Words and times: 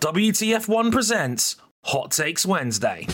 WTF1 0.00 0.92
presents 0.92 1.56
Hot 1.82 2.12
Takes 2.12 2.46
Wednesday. 2.46 3.04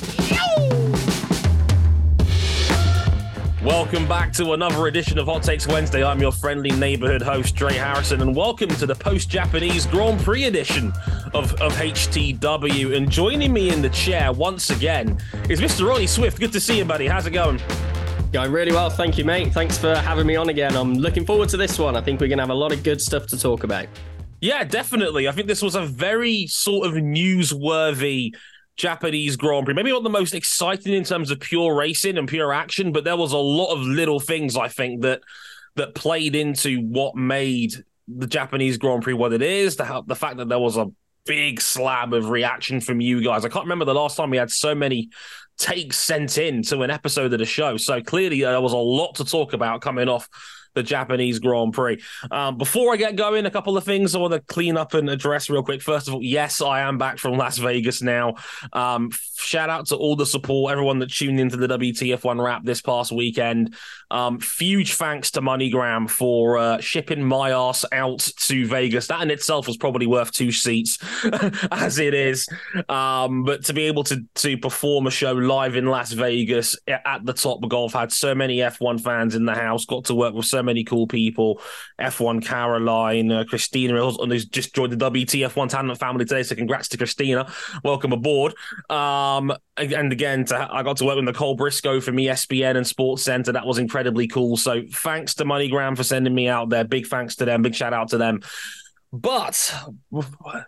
Welcome 3.65 4.07
back 4.07 4.35
to 4.35 4.53
another 4.53 4.87
edition 4.87 5.19
of 5.19 5.25
Hot 5.25 5.43
Takes 5.43 5.67
Wednesday. 5.67 6.05
I'm 6.05 6.21
your 6.21 6.31
friendly 6.31 6.73
neighborhood 6.73 7.23
host, 7.23 7.57
Dre 7.57 7.73
Harrison, 7.73 8.21
and 8.21 8.37
welcome 8.37 8.69
to 8.69 8.85
the 8.85 8.95
post 8.95 9.31
Japanese 9.31 9.87
Grand 9.87 10.21
Prix 10.21 10.45
edition 10.45 10.93
of, 11.33 11.55
of 11.55 11.73
HTW. 11.73 12.95
And 12.95 13.11
joining 13.11 13.55
me 13.55 13.71
in 13.71 13.81
the 13.81 13.89
chair 13.89 14.31
once 14.31 14.69
again 14.69 15.19
is 15.49 15.63
Mr. 15.63 15.89
Ronnie 15.89 16.07
Swift. 16.07 16.39
Good 16.39 16.53
to 16.53 16.61
see 16.61 16.77
you, 16.77 16.85
buddy. 16.85 17.07
How's 17.07 17.25
it 17.25 17.31
going? 17.31 17.63
Going 18.31 18.53
really 18.53 18.73
well, 18.73 18.91
thank 18.91 19.17
you, 19.17 19.25
mate. 19.25 19.55
Thanks 19.55 19.79
for 19.79 19.95
having 19.95 20.27
me 20.27 20.37
on 20.37 20.51
again. 20.51 20.77
I'm 20.77 20.93
looking 20.93 21.25
forward 21.25 21.49
to 21.49 21.57
this 21.57 21.79
one. 21.79 21.97
I 21.97 22.03
think 22.03 22.21
we're 22.21 22.29
going 22.29 22.37
to 22.37 22.43
have 22.43 22.51
a 22.51 22.55
lot 22.55 22.73
of 22.73 22.83
good 22.83 23.01
stuff 23.01 23.27
to 23.29 23.39
talk 23.39 23.65
about. 23.65 23.87
Yeah, 24.45 24.63
definitely. 24.63 25.27
I 25.27 25.33
think 25.33 25.49
this 25.49 25.63
was 25.63 25.75
a 25.75 25.87
very 25.87 26.47
sort 26.49 26.87
of 26.87 26.93
newsworthy 26.93 28.35
Japanese 28.77 29.37
Grand 29.37 29.65
Prix. 29.65 29.73
Maybe 29.73 29.91
not 29.91 30.03
the 30.03 30.11
most 30.11 30.35
exciting 30.35 30.93
in 30.93 31.03
terms 31.03 31.31
of 31.31 31.41
pure 31.41 31.75
racing 31.75 32.19
and 32.19 32.29
pure 32.29 32.53
action, 32.53 32.93
but 32.93 33.05
there 33.05 33.17
was 33.17 33.33
a 33.33 33.39
lot 33.39 33.73
of 33.73 33.81
little 33.81 34.21
things 34.21 34.55
I 34.55 34.69
think 34.69 35.01
that 35.01 35.23
that 35.77 35.95
played 35.95 36.37
into 36.37 36.81
what 36.83 37.17
made 37.17 37.73
the 38.07 38.27
Japanese 38.27 38.77
Grand 38.77 39.03
Prix 39.03 39.15
what 39.15 39.33
it 39.33 39.41
is. 39.41 39.77
The 39.77 40.03
the 40.07 40.15
fact 40.15 40.37
that 40.37 40.51
there 40.51 40.59
was 40.59 40.77
a 40.77 40.93
big 41.25 41.59
slab 41.59 42.13
of 42.13 42.29
reaction 42.29 42.83
from 42.83 43.01
you 43.01 43.25
guys. 43.25 43.47
I 43.47 43.49
can't 43.49 43.65
remember 43.65 43.87
the 43.87 43.95
last 43.95 44.15
time 44.15 44.29
we 44.29 44.37
had 44.37 44.51
so 44.51 44.75
many 44.75 45.09
takes 45.57 45.97
sent 45.97 46.37
in 46.37 46.63
to 46.65 46.83
an 46.83 46.91
episode 46.91 47.33
of 47.33 47.39
the 47.39 47.47
show. 47.47 47.79
So 47.79 48.03
clearly 48.03 48.45
uh, 48.45 48.51
there 48.51 48.61
was 48.61 48.75
a 48.75 48.77
lot 48.77 49.15
to 49.15 49.25
talk 49.25 49.55
about 49.55 49.81
coming 49.81 50.11
off 50.11 50.29
the 50.75 50.83
Japanese 50.83 51.39
Grand 51.39 51.73
Prix. 51.73 52.03
Um, 52.31 52.59
before 52.59 52.93
I 52.93 52.97
get 52.97 53.17
going, 53.17 53.47
a 53.47 53.51
couple 53.51 53.77
of 53.77 53.85
things 53.85 54.15
I 54.15 54.19
want 54.19 54.35
to 54.35 54.41
clean 54.41 54.77
up 54.77 54.95
and 54.95 55.09
address 55.09 55.49
real 55.49 55.63
quick. 55.63 55.83
First 55.83 56.09
of 56.09 56.15
all, 56.15 56.23
yes, 56.23 56.61
I 56.61 56.81
am 56.81 56.99
back 56.99 57.19
from 57.19 57.37
Las 57.37 57.59
Vegas 57.59 58.03
now. 58.03 58.35
Um, 58.73 59.11
shout 59.37 59.71
out 59.71 59.87
to 59.87 59.97
all 59.97 60.17
the 60.17 60.27
support, 60.27 60.73
everyone 60.73 60.99
that 61.01 61.13
tuned 61.13 61.41
into 61.41 61.57
the 61.57 61.69
WTF1 61.69 62.45
wrap 62.45 62.65
this 62.65 62.83
past 62.83 63.13
weekend. 63.13 63.75
Um, 64.11 64.39
huge 64.59 64.95
thanks 64.95 65.31
to 65.33 65.41
MoneyGram 65.41 66.09
for 66.09 66.59
uh, 66.59 66.81
shipping 66.81 67.23
my 67.23 67.51
ass 67.51 67.85
out 67.93 68.21
to 68.21 68.67
Vegas. 68.67 69.07
That 69.09 69.23
in 69.23 69.31
itself 69.31 69.67
was 69.67 69.77
probably 69.77 70.07
worth 70.07 70.31
two 70.33 70.53
seats, 70.53 70.99
as 71.73 71.99
it 71.99 72.15
is. 72.15 72.47
Um, 72.89 73.45
but 73.45 73.65
to 73.65 73.73
be 73.73 73.85
able 73.85 74.05
to 74.05 74.25
to 74.37 74.57
perform 74.57 75.07
a 75.07 75.11
show 75.11 75.33
live 75.33 75.77
in 75.77 75.87
Las 75.87 76.13
Vegas 76.13 76.77
at 76.87 77.25
the 77.25 77.35
Topgolf 77.35 77.93
had 77.93 78.13
so 78.13 78.35
many 78.35 78.59
F1 78.59 79.01
fans 79.01 79.35
in 79.35 79.45
the 79.45 79.55
house. 79.55 79.85
Got 79.85 80.05
to 80.07 80.15
work 80.15 80.35
with 80.35 80.47
so 80.47 80.63
many 80.65 80.85
cool 80.85 81.07
people. 81.07 81.61
F1 82.01 82.45
Caroline, 82.45 83.31
uh, 83.31 83.45
Christina, 83.45 84.11
who's 84.11 84.47
just 84.47 84.75
joined 84.75 84.93
the 84.93 85.11
WTF1 85.11 85.69
talent 85.69 85.99
family 85.99 86.25
today. 86.25 86.43
So 86.43 86.55
congrats 86.55 86.89
to 86.89 86.97
Christina. 86.97 87.53
Welcome 87.85 88.13
aboard. 88.13 88.55
Um, 88.91 89.53
and 89.77 90.13
again, 90.13 90.45
to, 90.47 90.69
I 90.71 90.83
got 90.83 90.97
to 90.99 91.05
work 91.05 91.17
with 91.17 91.25
Nicole 91.25 91.55
Briscoe 91.55 92.01
from 92.01 92.17
ESPN 92.17 92.77
and 92.77 92.87
SportsCenter. 92.87 93.53
That 93.53 93.67
was 93.67 93.79
incredibly 93.79 94.27
cool. 94.27 94.57
So 94.57 94.83
thanks 94.91 95.35
to 95.35 95.45
MoneyGram 95.45 95.97
for 95.97 96.05
sending 96.05 96.35
me 96.35 96.49
out 96.49 96.69
there. 96.69 96.85
Big 96.85 97.07
thanks 97.07 97.37
to 97.37 97.45
them. 97.45 97.63
Big 97.63 97.75
shout 97.75 97.93
out 97.93 98.09
to 98.09 98.19
them. 98.19 98.41
But 99.15 99.73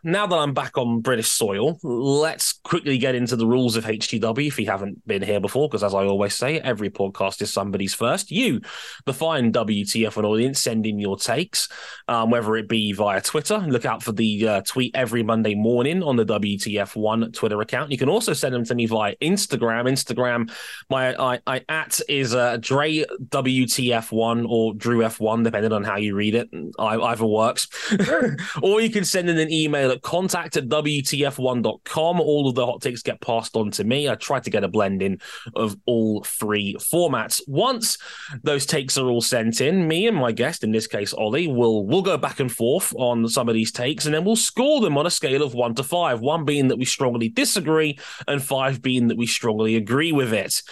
now 0.05 0.29
that 0.29 0.37
I'm 0.37 0.55
back 0.55 0.79
on 0.79 1.01
British 1.01 1.29
soil, 1.29 1.79
let's 1.83 2.53
quickly 2.53 2.97
get 2.97 3.17
into 3.17 3.35
the 3.35 3.47
rules 3.47 3.75
of 3.75 3.85
HTW 3.85 4.47
if 4.47 4.57
you 4.61 4.67
haven't 4.67 5.05
been 5.05 5.23
here 5.23 5.41
before, 5.41 5.69
because 5.69 5.83
as 5.83 5.95
I 5.95 6.05
always 6.05 6.33
say, 6.35 6.61
every 6.61 6.89
podcast 6.89 7.43
is 7.43 7.53
somebody's 7.53 7.93
first. 7.93 8.31
You, 8.31 8.61
the 9.05 9.13
fine 9.13 9.51
WTF1 9.51 10.23
audience, 10.23 10.61
send 10.61 10.87
in 10.87 11.01
your 11.01 11.17
takes, 11.17 11.69
um, 12.07 12.31
whether 12.31 12.55
it 12.55 12.69
be 12.69 12.93
via 12.93 13.21
Twitter. 13.21 13.59
Look 13.59 13.85
out 13.85 14.05
for 14.05 14.13
the 14.13 14.47
uh, 14.47 14.61
tweet 14.63 14.95
every 14.95 15.25
Monday 15.25 15.57
morning 15.57 16.05
on 16.05 16.15
the 16.15 16.25
WTF1 16.25 17.35
Twitter 17.35 17.61
account. 17.61 17.91
You 17.91 17.99
can 17.99 18.09
also 18.09 18.33
send 18.33 18.55
them 18.55 18.65
to 18.67 18.77
me 18.77 18.87
via 18.87 19.17
Instagram. 19.17 19.91
Instagram, 19.91 20.53
my 20.89 21.21
I, 21.21 21.41
I 21.49 21.65
at 21.69 21.99
is 22.09 22.33
uh, 22.33 22.59
Dre 22.61 23.05
WTF1 23.25 24.49
or 24.49 24.73
Drew 24.75 25.01
F1, 25.01 25.43
depending 25.43 25.73
on 25.73 25.83
how 25.83 25.97
you 25.97 26.15
read 26.15 26.37
it. 26.37 26.49
I, 26.79 26.97
either 26.97 27.27
works. 27.27 27.67
or 28.63 28.81
you 28.81 28.91
can 28.91 29.05
send 29.05 29.29
in 29.29 29.39
an 29.39 29.53
email 29.53 29.91
at 29.91 30.03
contact 30.03 30.57
at 30.57 30.69
WTF1.com. 30.69 32.21
All 32.21 32.49
of 32.49 32.55
the 32.55 32.67
hot 32.67 32.83
takes 32.83 33.03
get 33.03 33.21
passed 33.21 33.57
on 33.57 33.71
to 33.73 33.85
me. 33.85 34.09
I 34.09 34.15
try 34.15 34.41
to 34.41 34.51
get 34.51 34.65
a 34.65 34.69
blend 34.69 35.03
in 35.03 35.21
of 35.55 35.77
all 35.87 36.23
three 36.25 36.77
formats. 36.79 37.41
Once 37.47 37.99
those 38.43 38.67
takes 38.67 38.99
are 38.99 39.09
all 39.09 39.21
sent 39.21 39.61
in, 39.61 39.87
me 39.89 40.07
and 40.07 40.17
my 40.17 40.33
guest, 40.33 40.65
in 40.65 40.73
this 40.73 40.87
case 40.87 41.13
Ollie, 41.13 41.47
will 41.47 41.87
will 41.87 42.03
go 42.03 42.17
back 42.17 42.41
and 42.41 42.53
forth 42.53 42.95
on 42.97 43.29
some 43.29 43.49
of 43.49 43.55
these 43.55 43.73
takes, 43.73 44.07
and 44.07 44.15
then 44.15 44.25
we'll 44.25 44.37
score 44.37 44.81
them 44.81 44.99
on 44.99 45.07
a 45.07 45.11
scale 45.11 45.43
of 45.43 45.55
one 45.55 45.75
to 45.75 45.83
five. 45.83 46.21
One 46.21 46.45
being 46.45 46.69
that 46.69 46.79
we 46.79 46.85
strongly 46.85 47.29
disagree, 47.29 47.99
and 48.27 48.43
five 48.43 48.83
being 48.83 49.09
that 49.09 49.17
we 49.17 49.27
strongly 49.27 49.77
agree 49.77 50.13
with 50.13 50.33
it. 50.33 50.63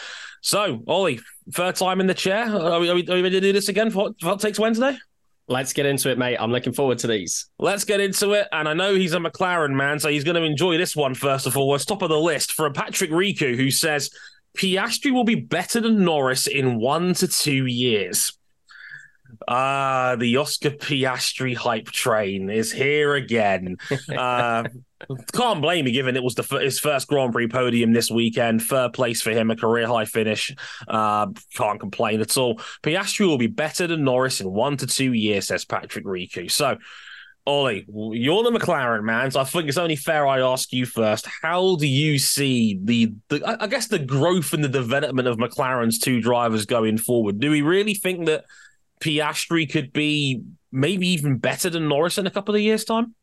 So, 0.41 0.83
Ollie, 0.87 1.21
third 1.53 1.77
time 1.77 2.01
in 2.01 2.07
the 2.07 2.15
chair. 2.15 2.45
Are 2.45 2.79
we, 2.79 2.91
are 2.91 2.95
we, 2.95 3.09
are 3.09 3.15
we 3.15 3.23
ready 3.23 3.37
to 3.37 3.41
do 3.41 3.53
this 3.53 3.69
again 3.71 3.91
for 3.91 4.11
Hot 4.23 4.41
Takes 4.41 4.59
Wednesday? 4.59 4.99
Let's 5.47 5.75
get 5.75 5.85
into 5.85 6.11
it, 6.11 6.17
mate. 6.17 6.39
I'm 6.41 6.51
looking 6.51 6.73
forward 6.73 6.99
to 7.01 7.07
these. 7.07 7.47
Let's 7.59 7.85
get 7.85 8.01
into 8.01 8.33
it. 8.33 8.49
And 8.51 8.67
I 8.67 8.73
know 8.73 8.95
he's 8.95 9.13
a 9.13 9.19
McLaren 9.19 9.75
man, 9.75 9.99
so 9.99 10.09
he's 10.09 10.25
going 10.25 10.37
to 10.37 10.43
enjoy 10.43 10.79
this 10.79 10.97
one 10.97 11.15
first 11.15 11.47
of 11.47 11.57
all. 11.57 11.75
It's 11.75 11.85
top 11.85 12.03
of 12.03 12.09
the 12.09 12.19
list 12.19 12.53
for 12.53 12.65
a 12.65 12.73
Patrick 12.73 13.11
Riku, 13.11 13.55
who 13.55 13.71
says 13.71 14.11
Piastri 14.57 15.13
will 15.13 15.25
be 15.25 15.35
better 15.35 15.81
than 15.81 16.05
Norris 16.05 16.47
in 16.47 16.79
one 16.79 17.13
to 17.15 17.29
two 17.29 17.67
years. 17.67 18.33
Ah, 19.47 20.17
the 20.19 20.37
Oscar 20.39 20.71
Piastri 20.71 21.55
hype 21.55 21.87
train 21.87 22.49
is 22.49 22.73
here 22.73 23.15
again. 23.15 23.77
uh, 24.17 24.65
can't 25.33 25.61
blame 25.61 25.85
me, 25.85 25.93
given 25.93 26.17
it 26.17 26.23
was 26.23 26.35
the, 26.35 26.43
his 26.59 26.79
first 26.79 27.09
Grand 27.09 27.33
Prix 27.33 27.49
podium 27.49 27.93
this 27.93 28.11
weekend. 28.11 28.63
Third 28.63 28.93
place 28.93 29.23
for 29.23 29.31
him, 29.31 29.51
a 29.51 29.57
career 29.57 29.87
high 29.87 30.05
finish. 30.05 30.55
Uh, 30.87 31.27
can't 31.55 31.81
complain 31.81 32.21
at 32.21 32.37
all. 32.37 32.61
Piastri 32.83 33.27
will 33.27 33.39
be 33.39 33.47
better 33.47 33.87
than 33.87 34.05
Norris 34.05 34.41
in 34.41 34.51
one 34.51 34.77
to 34.79 34.87
two 34.87 35.13
years, 35.13 35.49
says 35.49 35.65
Patrick 35.65 36.05
Riku. 36.05 36.51
So, 36.51 36.77
Ollie, 37.47 37.85
you're 37.89 38.43
the 38.43 38.59
McLaren 38.59 39.03
man, 39.03 39.31
so 39.31 39.41
I 39.41 39.45
think 39.45 39.69
it's 39.69 39.77
only 39.77 39.97
fair 39.97 40.27
I 40.27 40.41
ask 40.41 40.73
you 40.73 40.87
first. 40.87 41.29
How 41.43 41.77
do 41.77 41.87
you 41.87 42.19
see 42.19 42.81
the, 42.83 43.15
the 43.29 43.57
I 43.63 43.67
guess, 43.67 43.89
the 43.89 43.99
growth 43.99 44.53
and 44.55 44.65
the 44.65 44.69
development 44.69 45.29
of 45.29 45.37
McLaren's 45.37 45.99
two 45.99 46.21
drivers 46.21 46.65
going 46.65 46.97
forward? 46.97 47.41
Do 47.41 47.51
we 47.51 47.61
really 47.61 47.95
think 47.95 48.27
that 48.27 48.45
Piastri 49.01 49.71
could 49.71 49.93
be 49.93 50.43
maybe 50.73 51.07
even 51.09 51.37
better 51.37 51.69
than 51.69 51.89
Norris 51.89 52.17
in 52.17 52.27
a 52.27 52.31
couple 52.31 52.55
of 52.55 52.63
years' 52.63 52.85
time? 52.85 53.15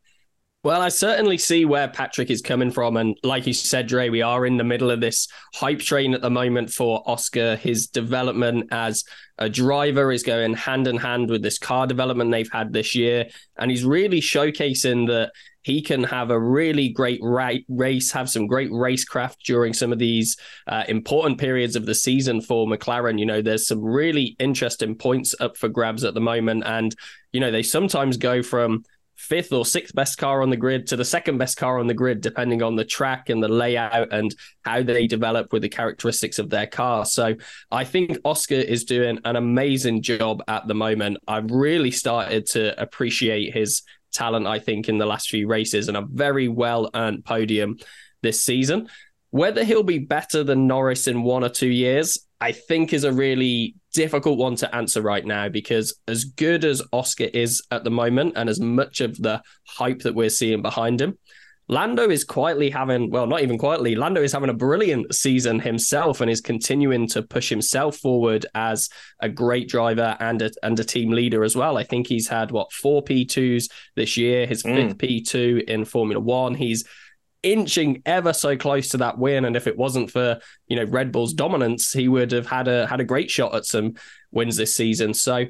Well, 0.64 0.80
I 0.80 0.90
certainly 0.90 1.38
see 1.38 1.64
where 1.64 1.88
Patrick 1.88 2.30
is 2.30 2.40
coming 2.40 2.70
from. 2.70 2.96
And 2.96 3.18
like 3.24 3.48
you 3.48 3.52
said, 3.52 3.88
Dre, 3.88 4.10
we 4.10 4.22
are 4.22 4.46
in 4.46 4.58
the 4.58 4.64
middle 4.64 4.92
of 4.92 5.00
this 5.00 5.26
hype 5.54 5.80
train 5.80 6.14
at 6.14 6.20
the 6.20 6.30
moment 6.30 6.70
for 6.70 7.02
Oscar. 7.04 7.56
His 7.56 7.88
development 7.88 8.68
as 8.70 9.02
a 9.38 9.48
driver 9.48 10.12
is 10.12 10.22
going 10.22 10.54
hand 10.54 10.86
in 10.86 10.98
hand 10.98 11.30
with 11.30 11.42
this 11.42 11.58
car 11.58 11.88
development 11.88 12.30
they've 12.30 12.52
had 12.52 12.72
this 12.72 12.94
year. 12.94 13.26
And 13.58 13.72
he's 13.72 13.84
really 13.84 14.20
showcasing 14.20 15.08
that 15.08 15.32
he 15.62 15.82
can 15.82 16.04
have 16.04 16.30
a 16.30 16.38
really 16.38 16.90
great 16.90 17.18
ra- 17.22 17.50
race, 17.68 18.12
have 18.12 18.30
some 18.30 18.46
great 18.46 18.70
racecraft 18.70 19.38
during 19.44 19.72
some 19.72 19.92
of 19.92 19.98
these 19.98 20.36
uh, 20.68 20.84
important 20.86 21.38
periods 21.38 21.74
of 21.74 21.86
the 21.86 21.94
season 21.94 22.40
for 22.40 22.68
McLaren. 22.68 23.18
You 23.18 23.26
know, 23.26 23.42
there's 23.42 23.66
some 23.66 23.82
really 23.82 24.36
interesting 24.38 24.94
points 24.94 25.34
up 25.40 25.56
for 25.56 25.68
grabs 25.68 26.04
at 26.04 26.14
the 26.14 26.20
moment. 26.20 26.62
And, 26.64 26.94
you 27.32 27.40
know, 27.40 27.50
they 27.50 27.64
sometimes 27.64 28.16
go 28.16 28.44
from 28.44 28.84
fifth 29.22 29.52
or 29.52 29.64
sixth 29.64 29.94
best 29.94 30.18
car 30.18 30.42
on 30.42 30.50
the 30.50 30.56
grid 30.56 30.88
to 30.88 30.96
the 30.96 31.04
second 31.04 31.38
best 31.38 31.56
car 31.56 31.78
on 31.78 31.86
the 31.86 31.94
grid, 31.94 32.20
depending 32.20 32.60
on 32.60 32.74
the 32.74 32.84
track 32.84 33.28
and 33.28 33.40
the 33.40 33.48
layout 33.48 34.12
and 34.12 34.34
how 34.62 34.82
they 34.82 35.06
develop 35.06 35.52
with 35.52 35.62
the 35.62 35.68
characteristics 35.68 36.40
of 36.40 36.50
their 36.50 36.66
car. 36.66 37.04
So 37.06 37.36
I 37.70 37.84
think 37.84 38.18
Oscar 38.24 38.56
is 38.56 38.84
doing 38.84 39.20
an 39.24 39.36
amazing 39.36 40.02
job 40.02 40.42
at 40.48 40.66
the 40.66 40.74
moment. 40.74 41.18
I've 41.28 41.52
really 41.52 41.92
started 41.92 42.46
to 42.46 42.80
appreciate 42.80 43.54
his 43.54 43.82
talent, 44.12 44.48
I 44.48 44.58
think, 44.58 44.88
in 44.88 44.98
the 44.98 45.06
last 45.06 45.28
few 45.28 45.46
races 45.46 45.86
and 45.86 45.96
a 45.96 46.02
very 46.02 46.48
well 46.48 46.90
earned 46.92 47.24
podium 47.24 47.78
this 48.22 48.44
season. 48.44 48.88
Whether 49.30 49.62
he'll 49.62 49.84
be 49.84 50.00
better 50.00 50.42
than 50.42 50.66
Norris 50.66 51.06
in 51.06 51.22
one 51.22 51.44
or 51.44 51.48
two 51.48 51.70
years, 51.70 52.18
I 52.40 52.50
think 52.50 52.92
is 52.92 53.04
a 53.04 53.12
really 53.12 53.76
difficult 53.92 54.38
one 54.38 54.56
to 54.56 54.74
answer 54.74 55.02
right 55.02 55.24
now 55.24 55.48
because 55.48 55.94
as 56.08 56.24
good 56.24 56.64
as 56.64 56.82
Oscar 56.92 57.28
is 57.32 57.62
at 57.70 57.84
the 57.84 57.90
moment 57.90 58.34
and 58.36 58.48
as 58.48 58.60
much 58.60 59.00
of 59.00 59.16
the 59.18 59.42
hype 59.66 60.00
that 60.00 60.14
we're 60.14 60.30
seeing 60.30 60.62
behind 60.62 61.00
him, 61.00 61.18
Lando 61.68 62.10
is 62.10 62.24
quietly 62.24 62.70
having, 62.70 63.10
well, 63.10 63.26
not 63.26 63.42
even 63.42 63.56
quietly, 63.56 63.94
Lando 63.94 64.22
is 64.22 64.32
having 64.32 64.50
a 64.50 64.54
brilliant 64.54 65.14
season 65.14 65.60
himself 65.60 66.20
and 66.20 66.30
is 66.30 66.40
continuing 66.40 67.06
to 67.08 67.22
push 67.22 67.48
himself 67.48 67.96
forward 67.96 68.44
as 68.54 68.90
a 69.20 69.28
great 69.28 69.68
driver 69.68 70.16
and 70.20 70.42
a, 70.42 70.50
and 70.62 70.78
a 70.78 70.84
team 70.84 71.12
leader 71.12 71.44
as 71.44 71.56
well. 71.56 71.78
I 71.78 71.84
think 71.84 72.08
he's 72.08 72.28
had, 72.28 72.50
what, 72.50 72.72
four 72.72 73.02
P2s 73.02 73.70
this 73.94 74.16
year, 74.16 74.46
his 74.46 74.62
mm. 74.64 74.74
fifth 74.74 74.98
P2 74.98 75.64
in 75.64 75.84
Formula 75.84 76.20
One. 76.20 76.54
He's 76.54 76.84
inching 77.42 78.02
ever 78.06 78.32
so 78.32 78.56
close 78.56 78.88
to 78.90 78.98
that 78.98 79.18
win. 79.18 79.44
And 79.44 79.56
if 79.56 79.66
it 79.66 79.76
wasn't 79.76 80.10
for, 80.10 80.40
you 80.68 80.76
know, 80.76 80.84
Red 80.84 81.12
Bull's 81.12 81.34
dominance, 81.34 81.92
he 81.92 82.08
would 82.08 82.32
have 82.32 82.46
had 82.46 82.68
a 82.68 82.86
had 82.86 83.00
a 83.00 83.04
great 83.04 83.30
shot 83.30 83.54
at 83.54 83.64
some 83.64 83.94
wins 84.30 84.56
this 84.56 84.74
season. 84.74 85.14
So 85.14 85.46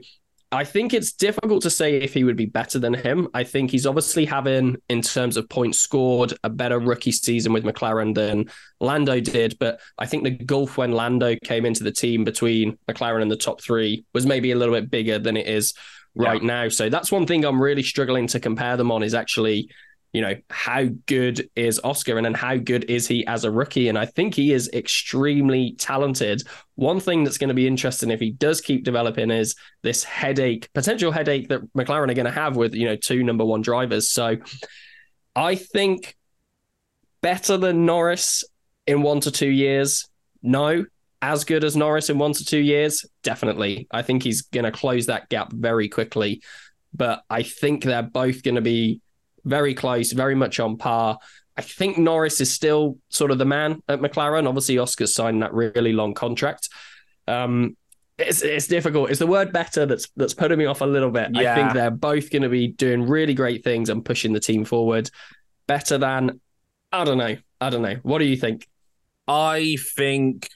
I 0.53 0.65
think 0.65 0.93
it's 0.93 1.13
difficult 1.13 1.63
to 1.63 1.71
say 1.71 1.97
if 1.97 2.13
he 2.13 2.25
would 2.25 2.37
be 2.37 2.45
better 2.45 2.79
than 2.79 2.93
him. 2.93 3.29
I 3.33 3.43
think 3.43 3.71
he's 3.71 3.87
obviously 3.87 4.27
having, 4.27 4.77
in 4.91 5.01
terms 5.01 5.39
of 5.39 5.49
points 5.49 5.79
scored, 5.79 6.35
a 6.45 6.51
better 6.51 6.79
rookie 6.79 7.13
season 7.13 7.55
with 7.55 7.65
McLaren 7.65 8.15
than 8.15 8.51
Lando 8.79 9.19
did. 9.19 9.59
But 9.59 9.81
I 9.97 10.05
think 10.05 10.25
the 10.25 10.31
gulf 10.31 10.77
when 10.77 10.93
Lando 10.93 11.37
came 11.43 11.65
into 11.65 11.85
the 11.85 11.91
team 11.91 12.25
between 12.25 12.77
McLaren 12.87 13.23
and 13.23 13.31
the 13.31 13.37
top 13.37 13.63
three 13.63 14.05
was 14.13 14.27
maybe 14.27 14.51
a 14.51 14.57
little 14.57 14.75
bit 14.75 14.91
bigger 14.91 15.19
than 15.19 15.39
it 15.39 15.47
is 15.47 15.73
right 16.15 16.43
yeah. 16.43 16.47
now. 16.47 16.69
So 16.69 16.91
that's 16.91 17.11
one 17.11 17.27
thing 17.27 17.47
I'm 17.47 17.61
really 17.61 17.83
struggling 17.83 18.27
to 18.29 18.41
compare 18.41 18.77
them 18.77 18.93
on 18.93 19.03
is 19.03 19.15
actually 19.15 19.71
you 20.13 20.21
know, 20.21 20.35
how 20.51 20.89
good 21.07 21.49
is 21.57 21.81
Oscar 21.83 22.19
and 22.19 22.25
then 22.25 22.35
how 22.35 22.57
good 22.57 22.85
is 22.91 23.09
he 23.09 23.27
as 23.27 23.45
a 23.45 23.51
rookie? 23.51 23.89
And 23.89 23.99
I 23.99 24.05
think 24.05 24.35
he 24.35 24.53
is 24.53 24.69
extremely 24.75 25.75
talented. 25.79 26.43
One 26.75 27.01
thing 27.01 27.25
that's 27.25 27.39
going 27.39 27.49
to 27.49 27.55
be 27.55 27.67
interesting 27.67 28.11
if 28.11 28.21
he 28.21 28.31
does 28.31 28.61
keep 28.61 28.85
developing 28.85 29.31
is 29.31 29.55
this 29.83 30.05
headache, 30.05 30.69
potential 30.75 31.13
headache 31.13 31.49
that 31.49 31.63
McLaren 31.75 32.11
are 32.11 32.15
going 32.15 32.27
to 32.27 32.31
have 32.31 32.57
with, 32.57 32.75
you 32.75 32.87
know, 32.87 32.97
two 32.97 33.23
number 33.23 33.45
one 33.45 33.63
drivers. 33.63 34.11
So 34.11 34.37
I 35.35 35.55
think 35.55 36.15
better 37.23 37.57
than 37.57 37.87
Norris 37.87 38.45
in 38.87 39.01
one 39.03 39.21
to 39.21 39.31
two 39.31 39.51
years. 39.51 40.09
No. 40.43 40.85
As 41.23 41.45
good 41.45 41.63
as 41.63 41.77
Norris 41.77 42.11
in 42.11 42.19
one 42.19 42.33
to 42.33 42.45
two 42.45 42.59
years? 42.59 43.07
Definitely. 43.23 43.87
I 43.93 44.03
think 44.03 44.25
he's 44.25 44.43
going 44.43 44.65
to 44.65 44.73
close 44.73 45.07
that 45.07 45.29
gap 45.29 45.53
very 45.53 45.89
quickly. 45.89 46.43
But 46.93 47.23
I 47.31 47.45
think 47.45 47.85
they're 47.85 48.03
both 48.03 48.43
going 48.43 48.57
to 48.57 48.61
be 48.61 49.01
very 49.45 49.75
close, 49.75 50.13
very 50.13 50.35
much 50.35 50.61
on 50.61 50.77
par. 50.77 51.19
I 51.57 51.63
think 51.63 51.99
Norris 51.99 52.41
is 52.41 52.51
still 52.51 52.99
sort 53.09 53.31
of 53.31 53.39
the 53.39 53.45
man 53.45 53.83
at 53.89 54.01
McLaren. 54.01 54.49
Obviously, 54.49 54.79
Oscar's 54.79 55.15
signed 55.15 55.43
that 55.43 55.53
really 55.53 55.93
long 55.93 56.15
contract. 56.15 56.69
Um, 57.29 57.77
it's 58.19 58.43
it's 58.43 58.67
difficult. 58.67 59.11
It's 59.11 59.19
the 59.19 59.27
word 59.27 59.53
better 59.53 59.87
that's 59.87 60.09
that's 60.17 60.35
putting 60.35 60.59
me 60.59 60.67
off 60.67 60.81
a 60.81 60.87
little 60.87 61.11
bit. 61.11 61.31
Yeah. 61.35 61.53
I 61.53 61.55
think 61.57 61.73
they're 61.75 61.91
both 61.91 62.31
going 62.31 62.43
to 62.43 62.49
be 62.49 62.69
doing 62.69 63.03
really 63.03 63.35
great 63.35 63.65
things 63.65 63.89
and 63.89 64.05
pushing 64.05 64.33
the 64.33 64.41
team 64.41 64.65
forward. 64.65 65.11
Better 65.67 65.99
than 65.99 66.41
I 66.91 67.05
don't 67.05 67.19
know. 67.19 67.37
I 67.61 67.71
don't 67.71 67.83
know. 67.83 67.97
What 68.03 68.19
do 68.19 68.25
you 68.25 68.37
think? 68.37 68.69
I 69.27 69.77
think 69.97 70.49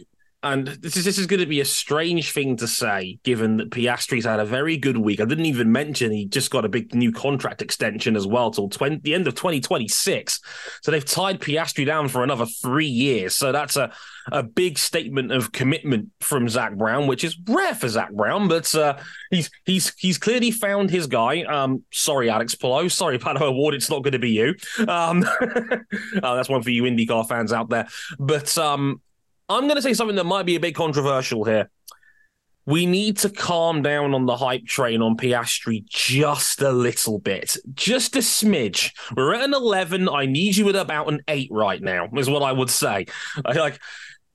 and 0.52 0.66
this 0.66 0.96
is 0.96 1.04
this 1.04 1.19
is 1.19 1.26
going 1.26 1.40
to 1.40 1.46
be 1.46 1.60
a 1.60 1.64
strange 1.64 2.32
thing 2.32 2.56
to 2.56 2.69
say, 2.69 3.19
given 3.25 3.56
that 3.56 3.70
Piastri's 3.70 4.25
had 4.25 4.40
a 4.40 4.44
very 4.44 4.76
good 4.76 4.96
week. 4.96 5.20
I 5.20 5.25
didn't 5.25 5.46
even 5.46 5.72
mention 5.72 6.12
he 6.12 6.26
just 6.26 6.50
got 6.50 6.64
a 6.64 6.69
big 6.69 6.94
new 6.94 7.12
contract 7.12 7.62
extension 7.62 8.16
as 8.16 8.26
well 8.26 8.50
till 8.50 8.69
20, 8.69 9.00
the 9.02 9.14
end 9.14 9.26
of 9.26 9.34
2026. 9.34 10.40
So 10.82 10.90
they've 10.90 11.04
tied 11.04 11.40
Piastri 11.40 11.84
down 11.84 12.08
for 12.08 12.22
another 12.22 12.46
three 12.46 12.87
years. 12.87 13.34
So 13.34 13.52
that's 13.52 13.76
a, 13.76 13.93
a 14.32 14.43
big 14.43 14.78
statement 14.78 15.32
of 15.32 15.52
commitment 15.52 16.10
from 16.20 16.48
Zak 16.48 16.76
Brown, 16.76 17.06
which 17.06 17.25
is 17.25 17.37
rare 17.48 17.75
for 17.75 17.88
Zak 17.88 18.12
Brown, 18.12 18.48
but 18.48 18.72
uh, 18.75 18.98
he's 19.31 19.50
he's 19.64 19.94
he's 19.96 20.19
clearly 20.19 20.50
found 20.50 20.90
his 20.90 21.06
guy. 21.06 21.43
Um, 21.43 21.82
sorry, 21.93 22.31
Alex 22.31 22.54
Palou. 22.54 22.88
Sorry, 22.88 23.19
Pato 23.19 23.43
O'Ward. 23.43 23.75
It's 23.75 23.90
not 23.90 24.02
going 24.02 24.12
to 24.12 24.19
be 24.19 24.31
you. 24.31 24.54
Um, 24.87 25.25
uh, 25.25 25.78
that's 26.22 26.48
one 26.48 26.62
for 26.62 26.70
you 26.70 26.84
IndyCar 26.84 27.28
fans 27.28 27.52
out 27.52 27.69
there. 27.69 27.88
But 28.19 28.56
um, 28.58 29.00
I'm 29.48 29.64
going 29.64 29.76
to 29.76 29.82
say 29.82 29.94
something 29.94 30.16
that 30.16 30.25
might 30.25 30.46
be 30.46 30.56
a 30.56 30.60
bit 30.60 30.75
controversial 30.75 31.44
here. 31.44 31.70
We 32.64 32.84
need 32.84 33.19
to 33.19 33.31
calm 33.31 33.82
down 33.82 34.12
on 34.12 34.26
the 34.26 34.37
hype 34.37 34.66
train 34.66 35.00
on 35.00 35.16
Piastri 35.16 35.84
just 35.87 36.62
a 36.62 36.72
little 36.72 37.20
bit, 37.20 37.56
just 37.75 38.16
a 38.16 38.19
smidge. 38.19 38.90
We're 39.16 39.34
at 39.34 39.44
an 39.44 39.54
11. 39.54 40.08
I 40.08 40.26
need 40.26 40.56
you 40.56 40.69
at 40.69 40.75
about 40.75 41.12
an 41.12 41.22
8 41.28 41.48
right 41.52 41.81
now, 41.81 42.08
is 42.16 42.28
what 42.28 42.43
I 42.43 42.50
would 42.50 42.70
say. 42.70 43.06
Like, 43.44 43.78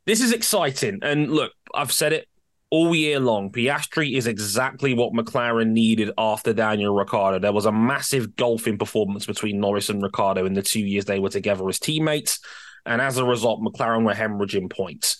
this 0.06 0.22
is 0.22 0.32
exciting. 0.32 1.00
And 1.02 1.30
look, 1.30 1.52
I've 1.76 1.92
said 1.92 2.14
it 2.14 2.30
all 2.70 2.96
year 2.96 3.20
long. 3.20 3.52
Piastri 3.52 4.16
is 4.16 4.28
exactly 4.28 4.94
what 4.94 5.12
McLaren 5.12 5.72
needed 5.72 6.12
after 6.18 6.54
Daniel 6.54 6.96
Ricciardo. 6.96 7.38
There 7.38 7.52
was 7.52 7.66
a 7.66 7.72
massive 7.72 8.38
gulf 8.38 8.66
in 8.66 8.78
performance 8.78 9.26
between 9.26 9.60
Norris 9.60 9.90
and 9.90 10.02
Ricciardo 10.02 10.46
in 10.46 10.54
the 10.54 10.62
two 10.62 10.80
years 10.80 11.04
they 11.04 11.20
were 11.20 11.30
together 11.30 11.68
as 11.68 11.80
teammates. 11.80 12.40
And 12.86 13.02
as 13.02 13.18
a 13.18 13.26
result, 13.26 13.62
McLaren 13.62 14.06
were 14.06 14.14
hemorrhaging 14.14 14.70
points. 14.70 15.18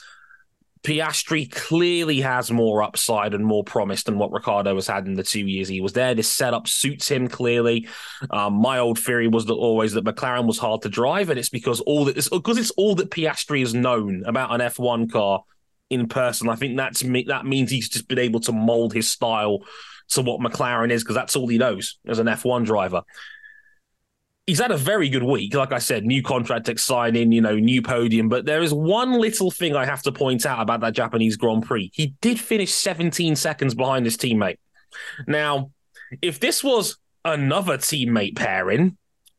Piastri 0.84 1.50
clearly 1.52 2.22
has 2.22 2.50
more 2.50 2.82
upside 2.82 3.36
and 3.36 3.46
more 3.46 3.64
promise 3.64 4.04
than 4.04 4.18
what 4.18 4.32
Ricciardo 4.32 4.74
has 4.74 4.88
had 4.88 5.06
in 5.06 5.14
the 5.14 5.22
two 5.24 5.46
years 5.46 5.68
he 5.68 5.80
was 5.80 5.94
there. 5.94 6.16
This 6.16 6.32
setup 6.32 6.68
suits 6.68 7.08
him 7.08 7.28
clearly. 7.28 7.88
Um, 8.32 8.54
my 8.54 8.80
old 8.80 8.98
theory 8.98 9.28
was 9.28 9.46
that 9.46 9.54
always 9.54 9.94
that 9.94 10.06
McLaren 10.06 10.48
was 10.48 10.58
hard 10.58 10.82
to 10.82 10.90
drive, 10.90 11.30
and 11.30 11.38
it's 11.38 11.50
because 11.50 11.82
all 11.82 12.06
that 12.06 12.18
it's 12.18 12.30
because 12.30 12.58
it's 12.58 12.72
all 12.72 12.96
that 12.96 13.12
Piastri 13.12 13.60
has 13.60 13.76
known 13.76 14.24
about 14.26 14.54
an 14.54 14.62
F1 14.62 15.12
car 15.12 15.44
in 15.92 16.08
person. 16.08 16.50
I 16.50 16.56
think 16.56 16.78
that's 16.78 17.04
me, 17.04 17.26
that 17.28 17.46
means 17.46 17.70
he's 17.70 17.90
just 17.90 18.08
been 18.08 18.18
able 18.18 18.40
to 18.42 18.52
mold 18.52 18.92
his 18.94 19.08
style 19.08 19.60
to 20.10 20.22
what 20.24 20.42
McLaren 20.42 20.90
is 20.90 21.04
because 21.04 21.16
that's 21.16 21.36
all 21.36 21.48
he 21.48 21.60
knows 21.60 22.00
as 22.08 22.18
an 22.18 22.28
F1 22.28 22.66
driver 22.66 23.04
he's 24.52 24.60
had 24.60 24.72
a 24.72 24.78
very 24.78 25.08
good 25.08 25.24
week. 25.24 25.56
Like 25.56 25.72
I 25.72 25.78
said, 25.78 26.04
new 26.04 26.22
contract 26.22 26.78
signing, 26.78 27.32
you 27.32 27.40
know, 27.40 27.56
new 27.56 27.82
podium. 27.82 28.28
But 28.28 28.46
there 28.46 28.62
is 28.62 28.74
one 28.74 29.14
little 29.14 29.50
thing 29.50 29.78
I 29.78 29.86
have 29.86 30.02
to 30.04 30.12
point 30.12 30.46
out 30.46 30.62
about 30.62 30.82
that 30.82 30.92
Japanese 30.92 31.38
Grand 31.38 31.64
Prix. 31.64 31.90
He 31.94 32.16
did 32.20 32.38
finish 32.38 32.74
17 32.74 33.38
seconds 33.38 33.74
behind 33.74 34.06
his 34.06 34.18
teammate. 34.18 34.58
Now, 35.26 35.72
if 36.22 36.42
this 36.42 36.66
was 36.66 36.98
another 37.24 37.78
teammate 37.78 38.36
pairing, 38.36 38.98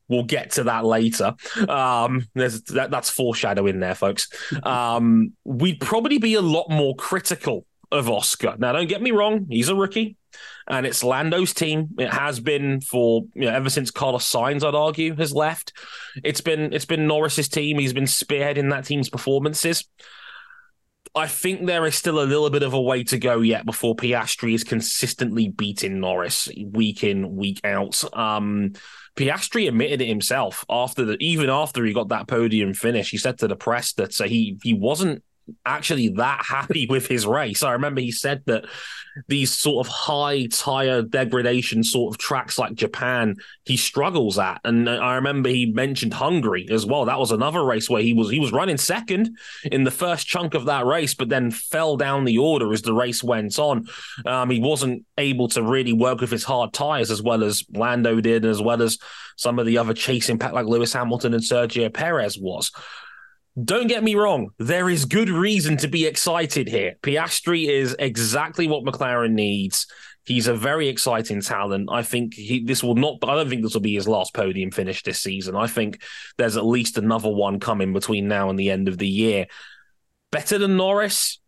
we'll 0.09 0.23
get 0.23 0.53
to 0.53 0.65
that 0.65 0.87
later. 0.87 1.35
Um, 1.69 2.27
there's 2.35 2.63
that, 2.63 2.91
that's 2.91 3.11
foreshadowing 3.11 3.81
there, 3.81 3.95
folks. 3.95 4.31
Um, 4.63 5.35
we'd 5.45 5.79
probably 5.81 6.17
be 6.17 6.37
a 6.37 6.41
lot 6.41 6.71
more 6.71 6.97
critical 6.97 7.67
of 7.91 8.09
Oscar. 8.09 8.57
Now, 8.59 8.73
don't 8.73 8.89
get 8.89 9.03
me 9.03 9.11
wrong, 9.11 9.47
he's 9.51 9.69
a 9.69 9.75
rookie 9.75 10.17
and 10.69 10.87
it's 10.87 11.05
Lando's 11.05 11.55
team. 11.55 11.89
It 11.99 12.13
has 12.13 12.41
been 12.41 12.81
for 12.81 13.23
you 13.35 13.43
know, 13.43 13.53
ever 13.53 13.71
since 13.71 13.91
Carlos 13.91 14.31
Sainz, 14.31 14.65
I'd 14.65 14.75
argue, 14.75 15.15
has 15.17 15.33
left. 15.33 15.73
It's 16.23 16.41
been 16.41 16.73
it's 16.73 16.85
been 16.85 17.07
Norris's 17.07 17.49
team. 17.49 17.79
He's 17.79 17.93
been 17.93 18.05
spearheading 18.05 18.71
that 18.71 18.85
team's 18.85 19.09
performances. 19.09 19.85
I 21.15 21.27
think 21.27 21.67
there 21.67 21.85
is 21.85 21.95
still 21.95 22.21
a 22.21 22.25
little 22.25 22.49
bit 22.49 22.63
of 22.63 22.73
a 22.73 22.81
way 22.81 23.05
to 23.05 23.19
go 23.19 23.41
yet 23.41 23.67
before 23.67 23.95
Piastri 23.95 24.55
is 24.55 24.65
consistently 24.65 25.49
beating 25.49 26.01
Norris 26.01 26.49
week 26.71 27.05
in, 27.05 27.37
week 27.37 27.61
out. 27.65 28.03
Um, 28.17 28.73
Piastri 29.15 29.69
admitted 29.69 30.01
it 30.01 30.09
himself 30.09 30.65
after 30.71 31.05
the 31.05 31.17
even 31.21 31.51
after 31.51 31.85
he 31.85 31.93
got 31.93 32.09
that 32.09 32.29
podium 32.29 32.73
finish. 32.73 33.11
He 33.11 33.19
said 33.19 33.39
to 33.39 33.49
the 33.49 33.57
press 33.57 33.93
that 33.95 34.19
uh, 34.21 34.25
he 34.25 34.59
he 34.63 34.73
wasn't 34.73 35.23
actually 35.65 36.09
that 36.11 36.45
happy 36.49 36.87
with 36.89 37.07
his 37.07 37.27
race. 37.27 37.63
I 37.63 37.73
remember 37.73 38.01
he 38.01 38.13
said 38.13 38.43
that 38.47 38.65
these 39.29 39.53
sort 39.53 39.87
of 39.87 39.93
high 39.93 40.47
tire 40.47 41.03
degradation 41.03 41.85
sort 41.85 42.15
of 42.15 42.19
tracks 42.19 42.59
like 42.59 42.75
Japan, 42.75 43.37
he 43.65 43.77
struggles 43.77 44.39
at. 44.39 44.61
And 44.65 44.89
I 44.89 45.17
remember 45.17 45.49
he 45.49 45.67
mentioned 45.67 46.15
Hungary 46.15 46.67
as 46.71 46.87
well. 46.87 47.05
That 47.05 47.19
was 47.19 47.31
another 47.31 47.65
race 47.65 47.91
where 47.91 48.03
he 48.03 48.15
was 48.15 48.31
he 48.31 48.41
was 48.41 48.53
running 48.53 48.79
second 48.79 49.37
in 49.65 49.85
the 49.85 49.91
first 49.91 50.27
chunk 50.27 50.55
of 50.55 50.65
that 50.67 50.87
race, 50.87 51.15
but 51.15 51.29
then 51.29 51.51
fell 51.51 51.97
down 51.97 52.25
the 52.25 52.39
order 52.39 52.73
as 52.73 52.83
the 52.83 52.95
race 52.95 53.23
went 53.23 53.59
on. 53.59 53.87
Um, 54.25 54.51
he 54.51 54.61
wasn't 54.61 55.05
able 55.19 55.49
to 55.49 55.63
really 55.63 55.93
work 55.93 56.21
with 56.21 56.31
his 56.31 56.45
hard 56.45 56.73
tires 56.73 57.11
as 57.11 57.23
well 57.23 57.45
as 57.45 57.65
Lando 57.71 58.21
did, 58.21 58.45
as 58.45 58.63
well 58.63 58.83
as 58.83 58.99
some 59.37 59.59
of 59.59 59.67
the 59.67 59.79
other 59.79 59.95
chasing 59.95 60.39
pack 60.39 60.53
like 60.53 60.67
Lewis 60.67 60.93
Hamilton 60.93 61.35
and 61.35 61.43
Sergio 61.43 61.93
Perez 61.93 62.39
was. 62.39 62.71
Don't 63.63 63.87
get 63.87 64.03
me 64.03 64.15
wrong, 64.15 64.51
there 64.59 64.89
is 64.89 65.05
good 65.05 65.29
reason 65.29 65.77
to 65.79 65.89
be 65.89 66.07
excited 66.07 66.69
here. 66.69 66.95
Piastri 67.03 67.69
is 67.69 67.95
exactly 67.99 68.67
what 68.67 68.85
McLaren 68.85 69.33
needs. 69.33 69.87
He's 70.25 70.47
a 70.47 70.55
very 70.55 70.89
exciting 70.89 71.43
talent. 71.43 71.91
I 71.93 72.03
think 72.03 72.33
he, 72.35 72.65
this 72.65 72.83
will 72.83 72.95
not, 72.95 73.19
I 73.25 73.35
don't 73.35 73.51
think 73.51 73.63
this 73.63 73.75
will 73.75 73.83
be 73.83 73.95
his 73.95 74.09
last 74.09 74.33
podium 74.33 74.71
finish 74.71 75.03
this 75.03 75.21
season. 75.21 75.55
I 75.55 75.67
think 75.67 76.01
there's 76.39 76.57
at 76.57 76.65
least 76.65 76.97
another 76.97 77.29
one 77.29 77.61
coming 77.61 77.93
between 77.93 78.27
now 78.27 78.49
and 78.49 78.59
the 78.59 78.71
end 78.71 78.89
of 78.89 78.97
the 78.97 79.09
year. 79.09 79.47
Better 80.31 80.57
than 80.57 80.79
Norris? 80.79 81.39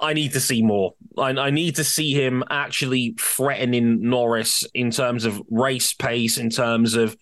I 0.00 0.14
need 0.14 0.32
to 0.32 0.40
see 0.40 0.62
more. 0.62 0.94
I, 1.16 1.30
I, 1.30 1.50
need 1.50 1.76
to 1.76 1.84
see 1.84 2.12
him 2.12 2.42
actually 2.50 3.14
threatening 3.18 4.08
Norris 4.08 4.64
in 4.74 4.90
terms 4.90 5.24
of 5.24 5.40
race 5.50 5.92
pace, 5.92 6.38
in 6.38 6.50
terms 6.50 6.94
of 6.94 7.16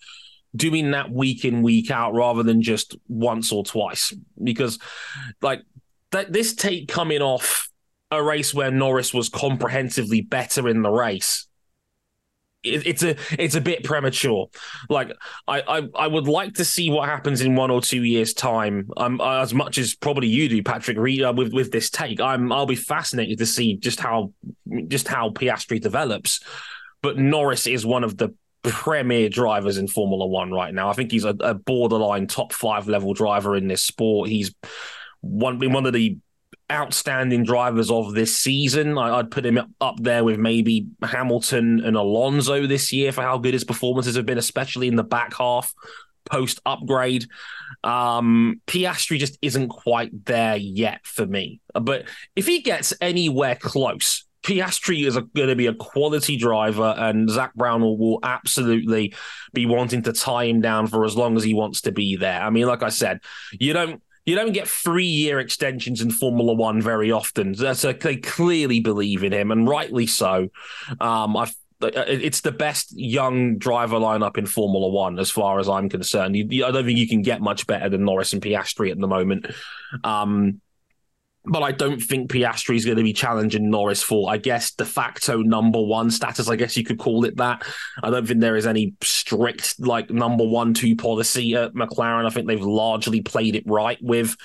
doing 0.57 0.91
that 0.91 1.11
week 1.11 1.45
in 1.45 1.61
week 1.61 1.91
out 1.91 2.13
rather 2.13 2.43
than 2.43 2.61
just 2.61 2.95
once 3.07 3.51
or 3.51 3.63
twice 3.63 4.13
because 4.43 4.79
like 5.41 5.61
that 6.11 6.33
this 6.33 6.55
take 6.55 6.87
coming 6.87 7.21
off 7.21 7.69
a 8.11 8.21
race 8.21 8.53
where 8.53 8.71
Norris 8.71 9.13
was 9.13 9.29
comprehensively 9.29 10.21
better 10.21 10.67
in 10.67 10.81
the 10.81 10.89
race 10.89 11.47
it's 12.63 13.03
a 13.03 13.15
it's 13.31 13.55
a 13.55 13.61
bit 13.61 13.83
premature. 13.83 14.47
Like 14.89 15.11
I, 15.47 15.61
I 15.61 15.89
I 15.95 16.07
would 16.07 16.27
like 16.27 16.55
to 16.55 16.65
see 16.65 16.89
what 16.89 17.07
happens 17.07 17.41
in 17.41 17.55
one 17.55 17.71
or 17.71 17.81
two 17.81 18.03
years' 18.03 18.33
time. 18.33 18.89
Um, 18.97 19.21
as 19.21 19.53
much 19.53 19.77
as 19.77 19.95
probably 19.95 20.27
you 20.27 20.49
do, 20.49 20.63
Patrick, 20.63 20.97
uh, 20.97 21.33
with 21.33 21.53
with 21.53 21.71
this 21.71 21.89
take. 21.89 22.19
I'm 22.19 22.51
I'll 22.51 22.65
be 22.65 22.75
fascinated 22.75 23.39
to 23.39 23.45
see 23.45 23.77
just 23.77 23.99
how 23.99 24.33
just 24.87 25.07
how 25.07 25.29
Piastri 25.29 25.81
develops. 25.81 26.39
But 27.01 27.17
Norris 27.17 27.67
is 27.67 27.85
one 27.85 28.03
of 28.03 28.17
the 28.17 28.33
premier 28.71 29.29
drivers 29.29 29.77
in 29.77 29.87
Formula 29.87 30.25
One 30.25 30.51
right 30.51 30.73
now. 30.73 30.89
I 30.89 30.93
think 30.93 31.11
he's 31.11 31.25
a, 31.25 31.35
a 31.39 31.53
borderline 31.53 32.27
top 32.27 32.53
five 32.53 32.87
level 32.87 33.13
driver 33.13 33.55
in 33.55 33.67
this 33.67 33.83
sport. 33.83 34.29
He's 34.29 34.53
one 35.21 35.59
been 35.59 35.73
one 35.73 35.85
of 35.85 35.93
the 35.93 36.17
outstanding 36.71 37.43
drivers 37.43 37.89
of 37.89 38.13
this 38.13 38.37
season. 38.37 38.97
I, 38.97 39.17
would 39.17 39.31
put 39.31 39.45
him 39.45 39.59
up 39.79 39.95
there 40.01 40.23
with 40.23 40.37
maybe 40.37 40.87
Hamilton 41.01 41.81
and 41.83 41.95
Alonso 41.95 42.67
this 42.67 42.91
year 42.91 43.11
for 43.11 43.21
how 43.21 43.37
good 43.37 43.53
his 43.53 43.63
performances 43.63 44.15
have 44.15 44.25
been, 44.25 44.37
especially 44.37 44.87
in 44.87 44.95
the 44.95 45.03
back 45.03 45.33
half 45.33 45.73
post 46.29 46.59
upgrade. 46.65 47.25
Um, 47.83 48.61
Piastri 48.67 49.17
just 49.17 49.37
isn't 49.41 49.69
quite 49.69 50.25
there 50.25 50.57
yet 50.57 51.05
for 51.05 51.25
me. 51.25 51.61
But 51.73 52.05
if 52.35 52.45
he 52.45 52.61
gets 52.61 52.93
anywhere 52.99 53.55
close, 53.55 54.26
Piastri 54.47 55.05
is 55.05 55.15
going 55.15 55.49
to 55.49 55.55
be 55.57 55.67
a 55.67 55.73
quality 55.73 56.37
driver, 56.37 56.95
and 56.97 57.29
Zak 57.29 57.53
Brown 57.53 57.81
will, 57.81 57.97
will, 57.97 58.19
absolutely 58.23 59.13
be 59.53 59.65
wanting 59.65 60.03
to 60.03 60.13
tie 60.13 60.45
him 60.45 60.61
down 60.61 60.87
for 60.87 61.03
as 61.03 61.17
long 61.17 61.35
as 61.35 61.43
he 61.43 61.53
wants 61.53 61.81
to 61.81 61.91
be 61.91 62.15
there. 62.15 62.41
I 62.41 62.49
mean, 62.49 62.65
like 62.65 62.81
I 62.81 62.87
said, 62.87 63.19
you 63.51 63.73
don't 63.73 64.01
you 64.25 64.35
don't 64.35 64.53
get 64.53 64.69
three 64.69 65.05
year 65.05 65.39
extensions 65.39 66.01
in 66.01 66.11
Formula 66.11 66.53
One 66.53 66.81
very 66.81 67.11
often. 67.11 67.51
That's 67.51 67.83
a, 67.83 67.91
they 67.91 68.15
clearly 68.15 68.79
believe 68.79 69.25
in 69.25 69.33
him, 69.33 69.51
and 69.51 69.67
rightly 69.67 70.07
so. 70.07 70.47
Um, 71.01 71.35
I 71.35 71.51
it's 71.81 72.41
the 72.41 72.51
best 72.51 72.97
young 72.97 73.57
driver 73.57 73.97
lineup 73.97 74.37
in 74.37 74.45
Formula 74.45 74.87
One, 74.87 75.19
as 75.19 75.29
far 75.29 75.59
as 75.59 75.67
I'm 75.67 75.89
concerned. 75.89 76.37
I 76.37 76.71
don't 76.71 76.85
think 76.85 76.97
you 76.97 77.07
can 77.07 77.21
get 77.21 77.41
much 77.41 77.67
better 77.67 77.89
than 77.89 78.05
Norris 78.05 78.31
and 78.31 78.41
Piastri 78.41 78.91
at 78.91 78.99
the 78.99 79.07
moment. 79.07 79.47
Um, 80.03 80.61
but 81.49 81.63
I 81.63 81.71
don't 81.71 81.99
think 81.99 82.31
Piastri 82.31 82.75
is 82.75 82.85
going 82.85 82.97
to 82.97 83.03
be 83.03 83.13
challenging 83.13 83.69
Norris 83.69 84.03
for, 84.03 84.31
I 84.31 84.37
guess, 84.37 84.71
de 84.71 84.85
facto 84.85 85.41
number 85.41 85.81
one 85.81 86.11
status. 86.11 86.49
I 86.49 86.55
guess 86.55 86.75
you 86.75 86.83
could 86.83 86.99
call 86.99 87.25
it 87.25 87.37
that. 87.37 87.65
I 88.03 88.09
don't 88.09 88.27
think 88.27 88.41
there 88.41 88.55
is 88.55 88.67
any 88.67 88.95
strict 89.01 89.79
like 89.79 90.09
number 90.09 90.45
one 90.45 90.73
two 90.73 90.95
policy 90.95 91.55
at 91.55 91.73
McLaren. 91.73 92.25
I 92.25 92.29
think 92.29 92.47
they've 92.47 92.61
largely 92.61 93.21
played 93.21 93.55
it 93.55 93.63
right 93.65 93.97
with 94.01 94.35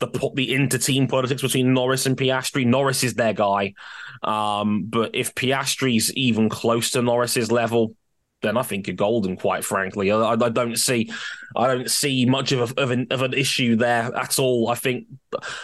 the 0.00 0.30
the 0.34 0.54
inter 0.54 0.78
team 0.78 1.06
politics 1.06 1.42
between 1.42 1.72
Norris 1.72 2.06
and 2.06 2.16
Piastri. 2.16 2.66
Norris 2.66 3.04
is 3.04 3.14
their 3.14 3.32
guy, 3.32 3.74
um, 4.22 4.84
but 4.88 5.14
if 5.14 5.34
Piastri's 5.34 6.12
even 6.14 6.48
close 6.48 6.90
to 6.90 7.02
Norris's 7.02 7.50
level, 7.50 7.96
then 8.44 8.56
I 8.56 8.62
think 8.62 8.86
you're 8.86 8.96
golden. 8.96 9.36
Quite 9.36 9.64
frankly, 9.64 10.10
I, 10.10 10.32
I 10.32 10.48
don't 10.48 10.76
see, 10.76 11.12
I 11.56 11.66
don't 11.66 11.90
see 11.90 12.24
much 12.26 12.52
of 12.52 12.70
a, 12.70 12.80
of 12.80 12.90
an, 12.90 13.06
of 13.10 13.22
an 13.22 13.34
issue 13.34 13.76
there 13.76 14.14
at 14.14 14.38
all. 14.38 14.68
I 14.68 14.74
think 14.74 15.06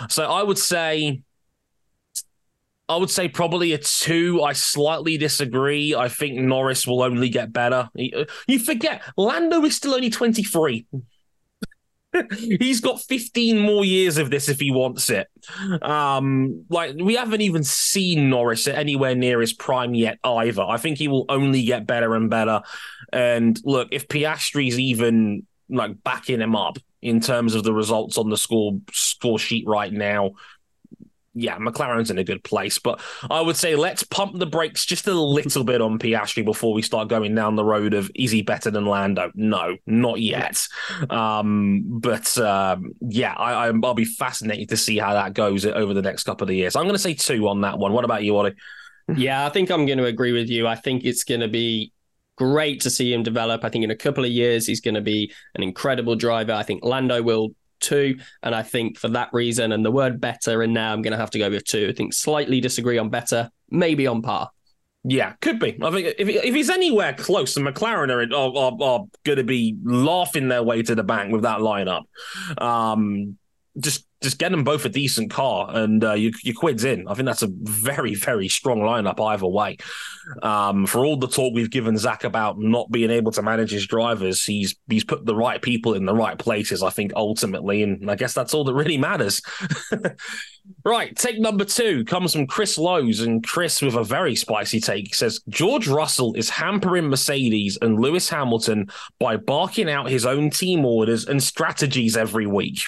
so. 0.09 0.25
I 0.25 0.43
would 0.43 0.59
say. 0.59 1.23
I 2.89 2.97
would 2.97 3.11
say 3.11 3.29
probably 3.29 3.73
a 3.73 3.79
two. 3.79 4.43
I 4.43 4.53
slightly 4.53 5.17
disagree. 5.17 5.95
I 5.95 6.09
think 6.09 6.41
Norris 6.41 6.89
will 6.89 7.05
only 7.05 7.29
get 7.29 7.53
better. 7.53 7.89
You 7.95 8.27
uh, 8.27 8.59
forget, 8.65 9.03
Lando 9.17 9.65
is 9.65 9.77
still 9.77 9.95
only 9.95 10.11
23. 10.11 10.87
He's 12.39 12.81
got 12.81 13.01
15 13.01 13.59
more 13.59 13.85
years 13.85 14.19
of 14.19 14.31
this 14.31 14.49
if 14.49 14.59
he 14.59 14.71
wants 14.71 15.11
it. 15.11 15.29
Um, 15.83 16.65
like 16.69 16.97
we 16.97 17.15
haven't 17.15 17.41
even 17.41 17.63
seen 17.63 18.31
Norris 18.31 18.67
at 18.67 18.75
anywhere 18.75 19.15
near 19.15 19.41
his 19.41 19.53
prime 19.53 19.95
yet 19.95 20.19
either. 20.25 20.63
I 20.63 20.77
think 20.77 20.99
he 20.99 21.09
will 21.09 21.27
only 21.29 21.63
get 21.65 21.87
better 21.87 22.15
and 22.15 22.29
better. 22.29 22.63
And 23.13 23.59
look, 23.65 23.89
if 23.93 24.09
Piastri's 24.09 24.79
even 24.79 25.47
like 25.69 26.03
backing 26.03 26.41
him 26.41 26.57
up 26.57 26.79
in 27.01 27.21
terms 27.21 27.55
of 27.55 27.65
the 27.65 27.73
results 27.73 28.19
on 28.19 28.29
the 28.29 28.37
score 28.37 28.79
score 28.93 29.39
sheet 29.39 29.67
right 29.67 29.93
now, 29.93 30.33
yeah, 31.35 31.57
McLaren's 31.59 32.11
in 32.11 32.19
a 32.19 32.25
good 32.25 32.43
place, 32.43 32.79
but 32.79 33.01
I 33.31 33.41
would 33.41 33.57
say 33.57 33.77
let's 33.77 34.03
pump 34.03 34.39
the 34.39 34.47
brakes 34.47 34.85
just 34.85 35.07
a 35.07 35.15
little 35.15 35.63
bit 35.63 35.81
on 35.81 35.99
Piastri 35.99 36.45
before 36.45 36.75
we 36.75 36.83
start 36.83 37.09
going 37.09 37.35
down 37.35 37.55
the 37.55 37.65
road 37.65 37.95
of 37.95 38.11
is 38.15 38.33
he 38.33 38.43
better 38.43 38.71
than 38.71 38.87
Lando? 38.87 39.31
No, 39.35 39.77
not 39.87 40.21
yet. 40.21 40.67
Um, 41.09 41.85
but 41.87 42.37
um, 42.39 42.93
yeah, 43.01 43.35
I, 43.35 43.71
will 43.71 43.95
be 43.95 44.05
fascinated 44.05 44.71
to 44.71 44.77
see 44.77 44.99
how 44.99 45.15
that 45.15 45.35
goes 45.35 45.65
over 45.65 45.95
the 45.95 46.03
next 46.03 46.25
couple 46.25 46.49
of 46.49 46.55
years. 46.55 46.75
I'm 46.75 46.85
going 46.85 46.95
to 46.95 46.99
say 46.99 47.15
two 47.15 47.49
on 47.49 47.61
that 47.61 47.79
one. 47.79 47.93
What 47.93 48.05
about 48.05 48.25
you, 48.25 48.37
Ollie? 48.37 48.55
Yeah, 49.17 49.47
I 49.47 49.51
think 49.51 49.71
I'm 49.71 49.87
going 49.87 49.99
to 49.99 50.07
agree 50.07 50.33
with 50.33 50.49
you. 50.49 50.67
I 50.67 50.75
think 50.75 51.05
it's 51.05 51.25
going 51.25 51.41
to 51.41 51.49
be 51.49 51.93
great 52.37 52.81
to 52.81 52.91
see 52.91 53.13
him 53.13 53.23
develop. 53.23 53.65
I 53.65 53.69
think 53.69 53.85
in 53.85 53.91
a 53.91 53.97
couple 53.97 54.25
of 54.25 54.31
years 54.31 54.67
he's 54.67 54.81
going 54.81 54.95
to 54.95 55.01
be 55.01 55.33
an 55.55 55.63
incredible 55.63 56.17
driver. 56.17 56.53
I 56.53 56.63
think 56.63 56.85
Lando 56.85 57.23
will 57.23 57.55
two. 57.81 58.19
And 58.43 58.55
I 58.55 58.63
think 58.63 58.99
for 58.99 59.09
that 59.09 59.31
reason, 59.33 59.73
and 59.73 59.85
the 59.85 59.91
word 59.91 60.21
better, 60.21 60.63
and 60.63 60.73
now 60.73 60.93
I'm 60.93 61.03
going 61.03 61.13
to 61.13 61.19
have 61.19 61.31
to 61.31 61.39
go 61.39 61.51
with 61.51 61.65
two. 61.65 61.89
I 61.89 61.93
think 61.93 62.15
slightly 62.15 62.61
disagree 62.61 62.99
on 62.99 63.11
better, 63.11 63.51
maybe 63.71 64.07
on 64.07 64.23
par. 64.23 64.51
Yeah, 65.03 65.33
could 65.41 65.59
be. 65.59 65.79
I 65.83 65.91
think 65.91 66.15
if, 66.19 66.29
if 66.29 66.55
he's 66.55 66.69
anywhere 66.69 67.15
close, 67.15 67.55
the 67.55 67.63
McLaren 67.63 68.11
are, 68.11 68.37
are, 68.37 68.57
are, 68.57 68.83
are 68.83 69.05
going 69.25 69.39
to 69.39 69.45
be 69.45 69.77
laughing 69.83 70.49
their 70.49 70.63
way 70.63 70.83
to 70.83 70.95
the 70.95 71.03
bank 71.03 71.33
with 71.33 71.43
that 71.43 71.61
lineup. 71.61 72.03
Um, 72.59 73.39
just 73.79 74.07
just 74.23 74.39
get 74.39 74.51
them 74.51 74.65
both 74.65 74.85
a 74.85 74.89
decent 74.91 75.31
car 75.31 75.71
and 75.75 76.05
uh, 76.05 76.13
you, 76.13 76.31
your 76.43 76.55
quid's 76.55 76.85
in. 76.85 77.09
I 77.09 77.15
think 77.15 77.25
that's 77.25 77.43
a 77.43 77.49
very, 77.51 78.15
very 78.15 78.49
strong 78.49 78.81
lineup 78.81 79.19
either 79.19 79.47
way. 79.47 79.79
Um, 80.43 80.85
for 80.85 81.07
all 81.07 81.17
the 81.17 81.27
talk 81.27 81.55
we've 81.55 81.71
given 81.71 81.97
Zak 81.97 82.25
about 82.25 82.59
not 82.59 82.91
being 82.91 83.11
able 83.11 83.33
to 83.33 83.43
manage 83.43 83.71
his 83.71 83.87
drivers, 83.87 84.45
he's 84.45 84.77
he's 84.89 85.05
put 85.05 85.25
the 85.25 85.35
right 85.35 85.63
people 85.63 85.95
in 85.95 86.05
the 86.05 86.15
right 86.15 86.39
places, 86.39 86.83
I 86.83 86.91
think, 86.91 87.13
ultimately. 87.17 87.83
And 87.83 88.11
I 88.11 88.15
guess 88.15 88.35
that's 88.35 88.53
all 88.53 88.65
that 88.65 88.75
really 88.75 88.99
matters. 88.99 89.41
right. 90.85 91.17
Take 91.17 91.41
number 91.41 91.65
two 91.65 92.05
comes 92.05 92.35
from 92.35 92.47
Chris 92.47 92.77
Lowe's. 92.77 93.21
And 93.21 93.43
Chris, 93.43 93.81
with 93.81 93.95
a 93.95 94.05
very 94.05 94.37
spicy 94.37 94.81
take, 94.81 95.15
says 95.15 95.41
George 95.49 95.89
Russell 95.89 96.35
is 96.35 96.51
hampering 96.51 97.09
Mercedes 97.09 97.79
and 97.81 97.99
Lewis 97.99 98.29
Hamilton 98.29 98.91
by 99.19 99.39
barking 99.39 99.89
out 99.89 100.11
his 100.11 100.27
own 100.27 100.51
team 100.51 100.85
orders 100.85 101.25
and 101.27 101.43
strategies 101.43 102.19
every 102.19 102.47
week 102.47 102.83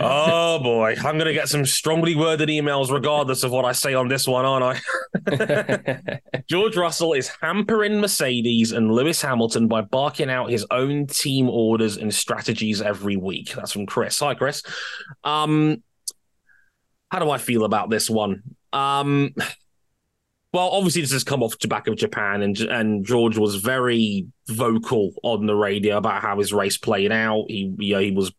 oh 0.00 0.58
boy, 0.58 0.94
I'm 0.98 1.16
going 1.16 1.26
to 1.26 1.32
get 1.32 1.48
some 1.48 1.64
strongly 1.64 2.14
worded 2.14 2.48
emails 2.48 2.90
regardless 2.90 3.42
of 3.44 3.50
what 3.50 3.64
I 3.64 3.72
say 3.72 3.94
on 3.94 4.08
this 4.08 4.26
one, 4.26 4.44
aren't 4.44 4.80
I? 5.26 6.20
George 6.48 6.76
Russell 6.76 7.12
is 7.12 7.28
hampering 7.40 8.00
Mercedes 8.00 8.72
and 8.72 8.92
Lewis 8.92 9.22
Hamilton 9.22 9.68
by 9.68 9.82
barking 9.82 10.30
out 10.30 10.50
his 10.50 10.66
own 10.70 11.06
team 11.06 11.48
orders 11.48 11.96
and 11.96 12.14
strategies 12.14 12.80
every 12.82 13.16
week. 13.16 13.54
That's 13.54 13.72
from 13.72 13.86
Chris. 13.86 14.18
Hi, 14.20 14.34
Chris. 14.34 14.62
Um, 15.24 15.82
how 17.10 17.18
do 17.18 17.30
I 17.30 17.38
feel 17.38 17.64
about 17.64 17.90
this 17.90 18.08
one? 18.08 18.42
Um, 18.72 19.34
well, 20.52 20.68
obviously 20.68 21.02
this 21.02 21.12
has 21.12 21.24
come 21.24 21.42
off 21.42 21.58
the 21.58 21.68
back 21.68 21.86
of 21.88 21.96
Japan, 21.96 22.42
and 22.42 22.58
and 22.58 23.06
George 23.06 23.38
was 23.38 23.56
very 23.56 24.26
vocal 24.48 25.12
on 25.22 25.46
the 25.46 25.54
radio 25.54 25.96
about 25.96 26.20
how 26.22 26.38
his 26.38 26.52
race 26.52 26.76
played 26.76 27.10
out. 27.10 27.46
He 27.48 27.74
you 27.78 27.94
know, 27.94 28.00
he 28.00 28.10
was 28.10 28.32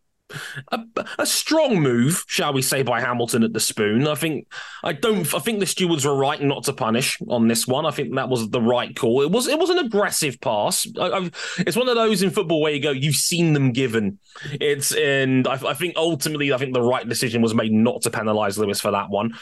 a, 0.72 0.80
a, 1.20 1.25
strong 1.25 1.80
move, 1.80 2.24
shall 2.27 2.53
we 2.53 2.62
say, 2.62 2.82
by 2.82 3.00
Hamilton 3.01 3.44
at 3.44 3.53
the 3.53 3.60
spoon. 3.60 4.08
I 4.08 4.15
think 4.15 4.48
I 4.84 4.94
don't. 4.94 5.32
I 5.34 5.39
think 5.39 5.60
the 5.60 5.65
stewards 5.65 6.06
were 6.06 6.15
right 6.15 6.42
not 6.42 6.63
to 6.65 6.74
punish 6.74 7.20
on 7.27 7.48
this 7.48 7.68
one. 7.68 7.86
I 7.86 7.92
think 7.92 8.15
that 8.15 8.30
was 8.30 8.50
the 8.50 8.62
right 8.62 8.96
call. 8.96 9.22
It 9.22 9.32
was. 9.32 9.48
It 9.48 9.60
was 9.60 9.70
an 9.70 9.80
aggressive 9.80 10.39
pass. 10.42 10.88
I, 11.00 11.30
it's 11.60 11.77
one 11.77 11.89
of 11.89 11.96
those 11.96 12.22
in 12.22 12.32
football 12.32 12.62
where 12.62 12.74
you 12.74 12.82
go, 12.82 12.92
you've 12.92 13.15
seen 13.15 13.53
them 13.53 13.72
given. 13.72 14.20
It's 14.60 14.94
and 14.94 15.48
I, 15.48 15.53
I 15.53 15.74
think 15.74 15.96
ultimately, 15.98 16.53
I 16.53 16.58
think 16.58 16.74
the 16.74 16.82
right 16.82 17.08
decision 17.08 17.42
was 17.42 17.53
made 17.53 17.72
not 17.72 18.01
to 18.03 18.10
penalise 18.10 18.58
Lewis 18.58 18.82
for 18.82 18.92
that 18.92 19.10
one. 19.10 19.34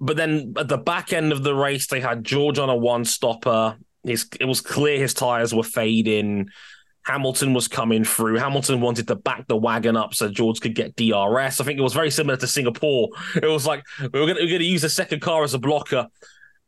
But 0.00 0.16
then 0.16 0.54
at 0.56 0.68
the 0.68 0.78
back 0.78 1.12
end 1.12 1.32
of 1.32 1.42
the 1.42 1.54
race, 1.54 1.88
they 1.88 2.00
had 2.00 2.24
George 2.24 2.58
on 2.58 2.70
a 2.70 2.76
one 2.76 3.04
stopper. 3.04 3.76
His, 4.04 4.28
it 4.40 4.44
was 4.44 4.60
clear 4.60 4.98
his 4.98 5.12
tyres 5.12 5.52
were 5.52 5.64
fading. 5.64 6.50
Hamilton 7.08 7.54
was 7.54 7.68
coming 7.68 8.04
through. 8.04 8.36
Hamilton 8.36 8.82
wanted 8.82 9.08
to 9.08 9.16
back 9.16 9.46
the 9.46 9.56
wagon 9.56 9.96
up 9.96 10.12
so 10.12 10.28
George 10.28 10.60
could 10.60 10.74
get 10.74 10.94
DRS. 10.94 11.58
I 11.58 11.64
think 11.64 11.78
it 11.78 11.82
was 11.82 11.94
very 11.94 12.10
similar 12.10 12.36
to 12.36 12.46
Singapore. 12.46 13.08
It 13.34 13.46
was 13.46 13.66
like 13.66 13.82
we 14.12 14.20
were 14.20 14.26
going 14.26 14.36
to 14.36 14.64
use 14.64 14.82
the 14.82 14.90
second 14.90 15.22
car 15.22 15.42
as 15.42 15.54
a 15.54 15.58
blocker, 15.58 16.08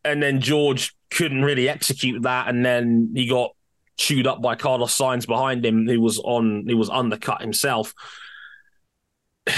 and 0.03 0.23
then 0.23 0.41
George 0.41 0.97
couldn't 1.11 1.45
really 1.45 1.69
execute 1.69 2.23
that, 2.23 2.49
and 2.49 2.65
then 2.65 3.13
he 3.15 3.29
got 3.29 3.51
chewed 3.99 4.27
up 4.27 4.41
by 4.41 4.55
Carlos 4.55 4.97
Sainz 4.97 5.27
behind 5.27 5.65
him, 5.65 5.87
who 5.87 6.01
was 6.01 6.19
on, 6.19 6.65
he 6.67 6.75
was 6.75 6.89
undercut 6.89 7.41
himself. 7.41 7.95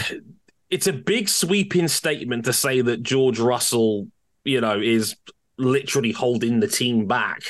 It's 0.70 0.86
a 0.86 0.92
big 0.94 1.28
sweeping 1.28 1.86
statement 1.86 2.46
to 2.46 2.54
say 2.54 2.80
that 2.80 3.02
George 3.02 3.38
Russell, 3.38 4.08
you 4.42 4.62
know, 4.62 4.80
is 4.80 5.16
literally 5.62 6.12
holding 6.12 6.60
the 6.60 6.68
team 6.68 7.06
back 7.06 7.42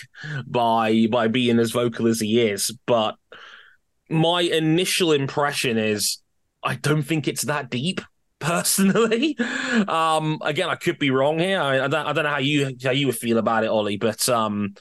by 0.47 1.07
by 1.11 1.29
being 1.29 1.59
as 1.59 1.71
vocal 1.71 2.07
as 2.07 2.21
he 2.21 2.41
is. 2.41 2.71
But 2.87 3.17
my 4.09 4.43
initial 4.43 5.13
impression 5.13 5.79
is 5.79 6.19
I 6.63 6.77
don't 6.77 7.03
think 7.03 7.27
it's 7.27 7.43
that 7.43 7.71
deep 7.71 8.01
personally. 8.39 9.37
Um, 9.89 10.39
again, 10.43 10.69
I 10.69 10.75
could 10.75 10.99
be 10.99 11.11
wrong 11.11 11.39
here. 11.39 11.61
I, 11.61 11.85
I, 11.85 11.89
don't, 11.89 12.07
I 12.07 12.13
don't 12.13 12.25
know 12.25 12.31
how 12.31 12.39
you 12.39 12.77
how 12.83 12.91
you 12.91 13.07
would 13.07 13.17
feel 13.17 13.39
about 13.39 13.65
it, 13.65 13.69
Ollie, 13.69 13.99
but 13.99 14.29
um, 14.29 14.75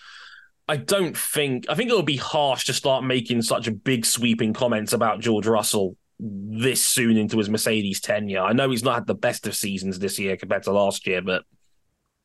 I 0.68 0.78
don't 0.78 1.18
think 1.18 1.66
I 1.70 1.76
think 1.76 1.90
it 1.90 1.96
would 1.96 2.06
be 2.06 2.18
harsh 2.18 2.66
to 2.66 2.74
start 2.74 3.04
making 3.04 3.42
such 3.42 3.68
a 3.68 3.72
big 3.72 4.06
sweeping 4.06 4.54
comments 4.54 4.94
about 4.94 5.20
George 5.20 5.48
Russell 5.48 5.98
this 6.20 6.84
soon 6.86 7.18
into 7.18 7.38
his 7.38 7.50
Mercedes 7.50 8.00
tenure. 8.00 8.42
I 8.42 8.54
know 8.54 8.70
he's 8.70 8.84
not 8.84 8.96
had 8.96 9.08
the 9.08 9.16
best 9.16 9.48
of 9.48 9.56
seasons 9.56 9.98
this 9.98 10.20
year 10.20 10.38
compared 10.38 10.64
to 10.64 10.72
last 10.72 11.08
year, 11.08 11.22
but 11.22 11.44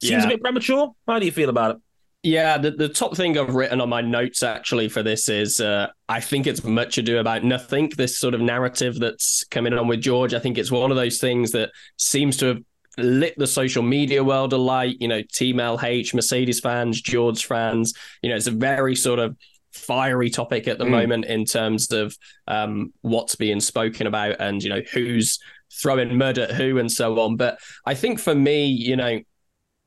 seems 0.03 0.23
yeah. 0.23 0.25
a 0.25 0.29
bit 0.29 0.43
premature. 0.43 0.93
How 1.07 1.19
do 1.19 1.27
you 1.27 1.33
feel 1.33 1.49
about 1.49 1.77
it? 1.77 1.83
Yeah, 2.23 2.59
the, 2.59 2.73
the 2.73 2.89
top 2.89 3.17
thing 3.17 3.39
I've 3.39 3.55
written 3.55 3.81
on 3.81 3.89
my 3.89 4.01
notes 4.01 4.43
actually 4.43 4.89
for 4.89 5.03
this 5.03 5.29
is 5.29 5.61
uh, 5.61 5.89
I 6.09 6.21
think 6.21 6.49
it's 6.49 6.65
much 6.65 6.99
ado 6.99 7.19
about 7.19 7.45
nothing. 7.45 7.93
This 7.97 8.19
sort 8.19 8.35
of 8.35 8.41
narrative 8.41 8.99
that's 8.99 9.45
coming 9.45 9.73
on 9.73 9.87
with 9.87 10.01
George. 10.01 10.35
I 10.35 10.41
think 10.41 10.59
it's 10.59 10.73
one 10.73 10.91
of 10.91 10.97
those 10.97 11.19
things 11.19 11.53
that 11.53 11.71
seems 11.99 12.37
to 12.39 12.47
have 12.47 12.63
lit 12.99 13.35
the 13.37 13.47
social 13.47 13.83
media 13.83 14.25
world 14.25 14.53
alight. 14.53 14.97
You 14.99 15.07
know, 15.07 15.23
Team 15.33 15.59
LH, 15.59 16.15
Mercedes 16.15 16.59
fans, 16.59 17.01
George 17.01 17.47
fans. 17.47 17.95
You 18.23 18.31
know, 18.31 18.37
it's 18.37 18.49
a 18.49 18.53
very 18.53 18.97
sort 18.97 19.21
of 19.21 19.37
fiery 19.73 20.31
topic 20.31 20.67
at 20.67 20.79
the 20.79 20.85
mm. 20.85 20.91
moment 20.91 21.27
in 21.27 21.45
terms 21.45 21.93
of 21.93 22.17
um, 22.49 22.93
what's 23.03 23.37
being 23.37 23.61
spoken 23.61 24.07
about 24.07 24.41
and 24.41 24.63
you 24.63 24.71
know 24.71 24.81
who's 24.93 25.39
throwing 25.73 26.17
mud 26.17 26.39
at 26.39 26.51
who 26.51 26.79
and 26.79 26.91
so 26.91 27.21
on. 27.21 27.37
But 27.37 27.59
I 27.85 27.95
think 27.95 28.19
for 28.19 28.35
me, 28.35 28.67
you 28.67 28.97
know, 28.97 29.21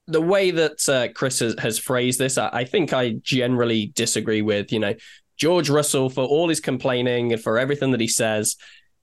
the 0.10 0.22
way 0.22 0.52
that 0.52 0.90
uh, 0.90 1.08
Chris 1.14 1.40
has, 1.40 1.56
has, 1.60 1.78
phrased 1.80 2.20
this, 2.20 2.38
I, 2.38 2.50
I, 2.50 2.64
think 2.66 2.94
I 2.94 3.12
generally 3.22 3.92
disagree 3.96 4.42
with. 4.42 4.72
You 4.72 4.80
know, 4.80 4.96
George 5.38 5.70
Russell 5.70 6.10
for 6.10 6.24
all 6.26 6.50
his 6.50 6.60
complaining 6.60 7.32
and 7.32 7.42
for 7.42 7.58
everything 7.58 7.92
that 7.92 8.02
he 8.02 8.08
says, 8.08 8.56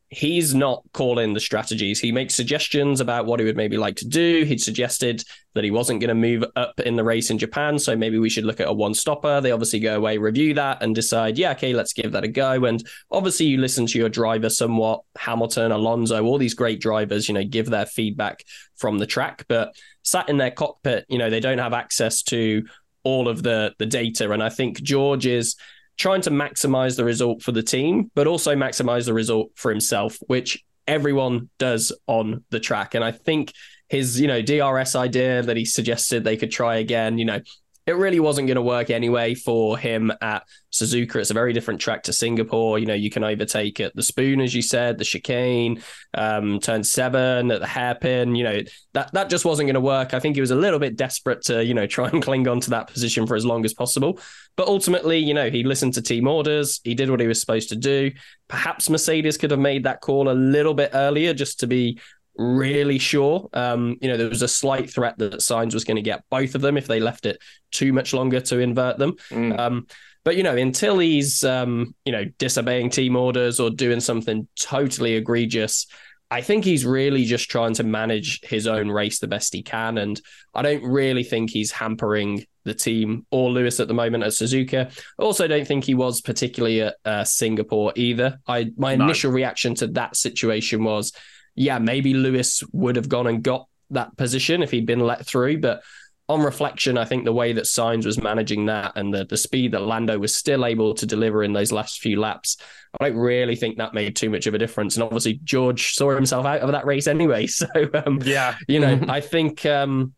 he's 0.08 0.54
not 0.54 0.84
calling 0.92 1.34
the 1.34 1.40
strategies. 1.40 1.98
He 1.98 2.12
makes 2.12 2.34
suggestions 2.34 3.00
about 3.00 3.26
what 3.26 3.40
he 3.40 3.46
would 3.46 3.56
maybe 3.56 3.76
like 3.76 3.96
to 3.96 4.06
do. 4.06 4.44
He'd 4.44 4.60
suggested 4.60 5.24
that 5.54 5.64
he 5.64 5.70
wasn't 5.70 6.00
going 6.00 6.08
to 6.08 6.14
move 6.14 6.44
up 6.54 6.78
in 6.80 6.94
the 6.94 7.02
race 7.02 7.30
in 7.30 7.38
Japan, 7.38 7.78
so 7.78 7.96
maybe 7.96 8.18
we 8.18 8.30
should 8.30 8.44
look 8.44 8.60
at 8.60 8.68
a 8.68 8.72
one 8.72 8.94
stopper. 8.94 9.40
They 9.40 9.50
obviously 9.50 9.80
go 9.80 9.96
away, 9.96 10.18
review 10.18 10.54
that, 10.54 10.82
and 10.82 10.94
decide, 10.94 11.38
yeah, 11.38 11.52
okay, 11.52 11.72
let's 11.72 11.92
give 11.92 12.12
that 12.12 12.24
a 12.24 12.28
go. 12.28 12.64
And 12.66 12.86
obviously, 13.10 13.46
you 13.46 13.58
listen 13.58 13.86
to 13.86 13.98
your 13.98 14.08
driver 14.08 14.50
somewhat. 14.50 15.02
Hamilton, 15.16 15.72
Alonso, 15.72 16.24
all 16.24 16.38
these 16.38 16.54
great 16.54 16.80
drivers, 16.80 17.28
you 17.28 17.34
know, 17.34 17.44
give 17.44 17.70
their 17.70 17.86
feedback 17.86 18.44
from 18.76 18.98
the 18.98 19.06
track, 19.06 19.44
but 19.48 19.74
sat 20.02 20.28
in 20.28 20.36
their 20.36 20.52
cockpit, 20.52 21.04
you 21.08 21.18
know, 21.18 21.30
they 21.30 21.40
don't 21.40 21.58
have 21.58 21.72
access 21.72 22.22
to 22.22 22.64
all 23.02 23.28
of 23.28 23.42
the 23.42 23.74
the 23.78 23.86
data. 23.86 24.30
And 24.30 24.42
I 24.42 24.50
think 24.50 24.82
George 24.82 25.26
is 25.26 25.56
trying 25.96 26.20
to 26.22 26.30
maximize 26.30 26.96
the 26.96 27.04
result 27.04 27.42
for 27.42 27.52
the 27.52 27.62
team, 27.62 28.10
but 28.14 28.26
also 28.26 28.54
maximize 28.54 29.06
the 29.06 29.14
result 29.14 29.50
for 29.54 29.70
himself, 29.70 30.18
which 30.26 30.64
everyone 30.86 31.48
does 31.58 31.92
on 32.06 32.44
the 32.50 32.60
track. 32.60 32.94
And 32.94 33.02
I 33.02 33.12
think 33.12 33.52
his, 33.88 34.20
you 34.20 34.26
know, 34.26 34.42
DRS 34.42 34.94
idea 34.94 35.42
that 35.42 35.56
he 35.56 35.64
suggested 35.64 36.24
they 36.24 36.36
could 36.36 36.50
try 36.50 36.76
again, 36.76 37.18
you 37.18 37.24
know, 37.24 37.40
it 37.86 37.96
really 37.96 38.18
wasn't 38.18 38.48
going 38.48 38.56
to 38.56 38.62
work 38.62 38.90
anyway 38.90 39.34
for 39.34 39.78
him 39.78 40.12
at 40.20 40.42
Suzuka. 40.72 41.16
It's 41.16 41.30
a 41.30 41.34
very 41.34 41.52
different 41.52 41.80
track 41.80 42.02
to 42.04 42.12
Singapore. 42.12 42.80
You 42.80 42.86
know, 42.86 42.94
you 42.94 43.10
can 43.10 43.22
overtake 43.22 43.78
at 43.78 43.94
the 43.94 44.02
spoon, 44.02 44.40
as 44.40 44.54
you 44.54 44.60
said, 44.60 44.98
the 44.98 45.04
chicane, 45.04 45.80
um, 46.12 46.58
turn 46.58 46.82
seven 46.82 47.50
at 47.52 47.60
the 47.60 47.66
hairpin. 47.66 48.34
You 48.34 48.44
know, 48.44 48.60
that 48.94 49.12
that 49.12 49.30
just 49.30 49.44
wasn't 49.44 49.68
going 49.68 49.74
to 49.74 49.80
work. 49.80 50.14
I 50.14 50.20
think 50.20 50.34
he 50.34 50.40
was 50.40 50.50
a 50.50 50.56
little 50.56 50.80
bit 50.80 50.96
desperate 50.96 51.42
to, 51.44 51.64
you 51.64 51.74
know, 51.74 51.86
try 51.96 52.08
and 52.08 52.22
cling 52.22 52.48
on 52.48 52.60
to 52.60 52.70
that 52.70 52.88
position 52.88 53.24
for 53.24 53.36
as 53.36 53.46
long 53.46 53.64
as 53.64 53.72
possible. 53.72 54.18
But 54.56 54.66
ultimately, 54.66 55.18
you 55.18 55.34
know, 55.34 55.48
he 55.48 55.62
listened 55.62 55.94
to 55.94 56.02
team 56.02 56.26
orders. 56.26 56.80
He 56.82 56.94
did 56.94 57.10
what 57.10 57.20
he 57.20 57.28
was 57.28 57.40
supposed 57.40 57.68
to 57.68 57.76
do. 57.76 58.10
Perhaps 58.48 58.90
Mercedes 58.90 59.36
could 59.36 59.50
have 59.50 59.60
made 59.60 59.84
that 59.84 60.00
call 60.00 60.28
a 60.28 60.32
little 60.32 60.74
bit 60.74 60.90
earlier 60.94 61.34
just 61.34 61.60
to 61.60 61.66
be 61.66 62.00
really 62.38 62.98
sure. 62.98 63.48
Um, 63.52 63.96
you 64.00 64.08
know, 64.08 64.16
there 64.16 64.28
was 64.28 64.42
a 64.42 64.48
slight 64.48 64.92
threat 64.92 65.18
that 65.18 65.34
Sainz 65.34 65.74
was 65.74 65.84
going 65.84 65.96
to 65.96 66.02
get 66.02 66.24
both 66.30 66.54
of 66.54 66.60
them 66.60 66.76
if 66.76 66.86
they 66.86 67.00
left 67.00 67.26
it 67.26 67.38
too 67.70 67.92
much 67.92 68.12
longer 68.12 68.40
to 68.40 68.58
invert 68.58 68.98
them. 68.98 69.14
Mm. 69.30 69.58
Um, 69.58 69.86
but 70.24 70.36
you 70.36 70.42
know, 70.42 70.56
until 70.56 70.98
he's 70.98 71.44
um, 71.44 71.94
you 72.04 72.12
know 72.12 72.24
disobeying 72.38 72.90
team 72.90 73.14
orders 73.16 73.60
or 73.60 73.70
doing 73.70 74.00
something 74.00 74.48
totally 74.58 75.14
egregious, 75.14 75.86
I 76.30 76.40
think 76.40 76.64
he's 76.64 76.84
really 76.84 77.24
just 77.24 77.48
trying 77.48 77.74
to 77.74 77.84
manage 77.84 78.40
his 78.42 78.66
own 78.66 78.90
race 78.90 79.20
the 79.20 79.28
best 79.28 79.54
he 79.54 79.62
can. 79.62 79.98
And 79.98 80.20
I 80.52 80.62
don't 80.62 80.82
really 80.82 81.22
think 81.22 81.50
he's 81.50 81.70
hampering 81.70 82.44
the 82.64 82.74
team 82.74 83.24
or 83.30 83.50
Lewis 83.50 83.78
at 83.78 83.86
the 83.86 83.94
moment 83.94 84.24
at 84.24 84.32
Suzuka. 84.32 84.90
I 85.18 85.22
also 85.22 85.46
don't 85.46 85.66
think 85.66 85.84
he 85.84 85.94
was 85.94 86.20
particularly 86.20 86.82
at 86.82 86.96
uh, 87.04 87.22
Singapore 87.22 87.92
either. 87.94 88.40
I 88.48 88.72
my 88.76 88.96
no. 88.96 89.04
initial 89.04 89.30
reaction 89.30 89.76
to 89.76 89.86
that 89.88 90.16
situation 90.16 90.82
was 90.82 91.12
yeah, 91.56 91.78
maybe 91.78 92.14
Lewis 92.14 92.62
would 92.72 92.96
have 92.96 93.08
gone 93.08 93.26
and 93.26 93.42
got 93.42 93.66
that 93.90 94.16
position 94.16 94.62
if 94.62 94.70
he'd 94.70 94.86
been 94.86 95.00
let 95.00 95.26
through. 95.26 95.60
But 95.60 95.82
on 96.28 96.42
reflection, 96.42 96.98
I 96.98 97.04
think 97.04 97.24
the 97.24 97.32
way 97.32 97.52
that 97.52 97.64
Sainz 97.64 98.04
was 98.04 98.20
managing 98.20 98.66
that 98.66 98.92
and 98.96 99.12
the, 99.14 99.24
the 99.24 99.36
speed 99.36 99.72
that 99.72 99.82
Lando 99.82 100.18
was 100.18 100.34
still 100.34 100.64
able 100.64 100.94
to 100.94 101.06
deliver 101.06 101.42
in 101.42 101.52
those 101.52 101.72
last 101.72 102.00
few 102.00 102.20
laps, 102.20 102.56
I 103.00 103.08
don't 103.08 103.16
really 103.16 103.56
think 103.56 103.78
that 103.78 103.94
made 103.94 104.16
too 104.16 104.28
much 104.28 104.46
of 104.46 104.54
a 104.54 104.58
difference. 104.58 104.96
And 104.96 105.04
obviously, 105.04 105.40
George 105.44 105.94
saw 105.94 106.14
himself 106.14 106.44
out 106.44 106.60
of 106.60 106.72
that 106.72 106.86
race 106.86 107.06
anyway. 107.06 107.46
So, 107.56 107.66
um, 108.04 108.20
yeah, 108.22 108.56
you 108.68 108.80
know, 108.80 109.00
I 109.08 109.20
think 109.20 109.64
um, 109.64 110.14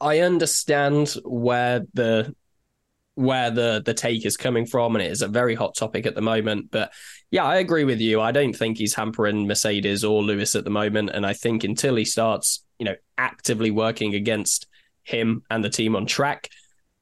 I 0.00 0.20
understand 0.20 1.14
where 1.24 1.86
the 1.94 2.34
where 3.18 3.50
the 3.50 3.82
the 3.84 3.94
take 3.94 4.24
is 4.24 4.36
coming 4.36 4.64
from, 4.64 4.94
and 4.94 5.04
it 5.04 5.10
is 5.10 5.22
a 5.22 5.28
very 5.28 5.56
hot 5.56 5.74
topic 5.74 6.06
at 6.06 6.14
the 6.14 6.20
moment. 6.20 6.70
But 6.70 6.92
yeah, 7.32 7.44
I 7.44 7.56
agree 7.56 7.82
with 7.82 8.00
you. 8.00 8.20
I 8.20 8.30
don't 8.30 8.54
think 8.54 8.78
he's 8.78 8.94
hampering 8.94 9.48
Mercedes 9.48 10.04
or 10.04 10.22
Lewis 10.22 10.54
at 10.54 10.62
the 10.62 10.70
moment, 10.70 11.10
and 11.10 11.26
I 11.26 11.32
think 11.32 11.64
until 11.64 11.96
he 11.96 12.04
starts, 12.04 12.64
you 12.78 12.84
know, 12.84 12.94
actively 13.18 13.72
working 13.72 14.14
against 14.14 14.68
him 15.02 15.42
and 15.50 15.64
the 15.64 15.68
team 15.68 15.96
on 15.96 16.06
track, 16.06 16.48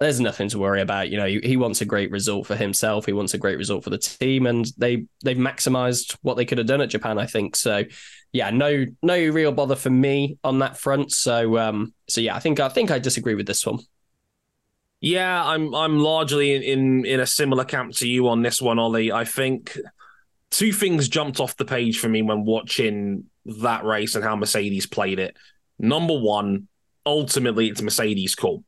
there's 0.00 0.18
nothing 0.18 0.48
to 0.48 0.58
worry 0.58 0.80
about. 0.80 1.10
You 1.10 1.18
know, 1.18 1.26
he, 1.26 1.40
he 1.40 1.56
wants 1.58 1.82
a 1.82 1.84
great 1.84 2.10
result 2.10 2.46
for 2.46 2.56
himself. 2.56 3.04
He 3.04 3.12
wants 3.12 3.34
a 3.34 3.38
great 3.38 3.58
result 3.58 3.84
for 3.84 3.90
the 3.90 3.98
team, 3.98 4.46
and 4.46 4.66
they 4.78 5.04
they've 5.22 5.36
maximized 5.36 6.16
what 6.22 6.38
they 6.38 6.46
could 6.46 6.56
have 6.56 6.66
done 6.66 6.80
at 6.80 6.88
Japan. 6.88 7.18
I 7.18 7.26
think 7.26 7.56
so. 7.56 7.84
Yeah, 8.32 8.48
no 8.48 8.86
no 9.02 9.18
real 9.18 9.52
bother 9.52 9.76
for 9.76 9.90
me 9.90 10.38
on 10.42 10.60
that 10.60 10.78
front. 10.78 11.12
So 11.12 11.58
um 11.58 11.92
so 12.08 12.22
yeah, 12.22 12.36
I 12.36 12.40
think 12.40 12.58
I 12.58 12.70
think 12.70 12.90
I 12.90 12.98
disagree 12.98 13.34
with 13.34 13.46
this 13.46 13.66
one. 13.66 13.80
Yeah, 15.00 15.44
I'm 15.44 15.74
I'm 15.74 15.98
largely 15.98 16.54
in, 16.54 16.62
in, 16.62 17.04
in 17.04 17.20
a 17.20 17.26
similar 17.26 17.64
camp 17.64 17.94
to 17.96 18.08
you 18.08 18.28
on 18.28 18.42
this 18.42 18.60
one, 18.62 18.78
Ollie. 18.78 19.12
I 19.12 19.24
think 19.24 19.78
two 20.50 20.72
things 20.72 21.08
jumped 21.08 21.38
off 21.38 21.56
the 21.56 21.64
page 21.64 21.98
for 21.98 22.08
me 22.08 22.22
when 22.22 22.44
watching 22.44 23.24
that 23.44 23.84
race 23.84 24.14
and 24.14 24.24
how 24.24 24.36
Mercedes 24.36 24.86
played 24.86 25.18
it. 25.18 25.36
Number 25.78 26.18
one, 26.18 26.68
ultimately 27.04 27.68
it's 27.68 27.82
Mercedes' 27.82 28.34
call 28.34 28.64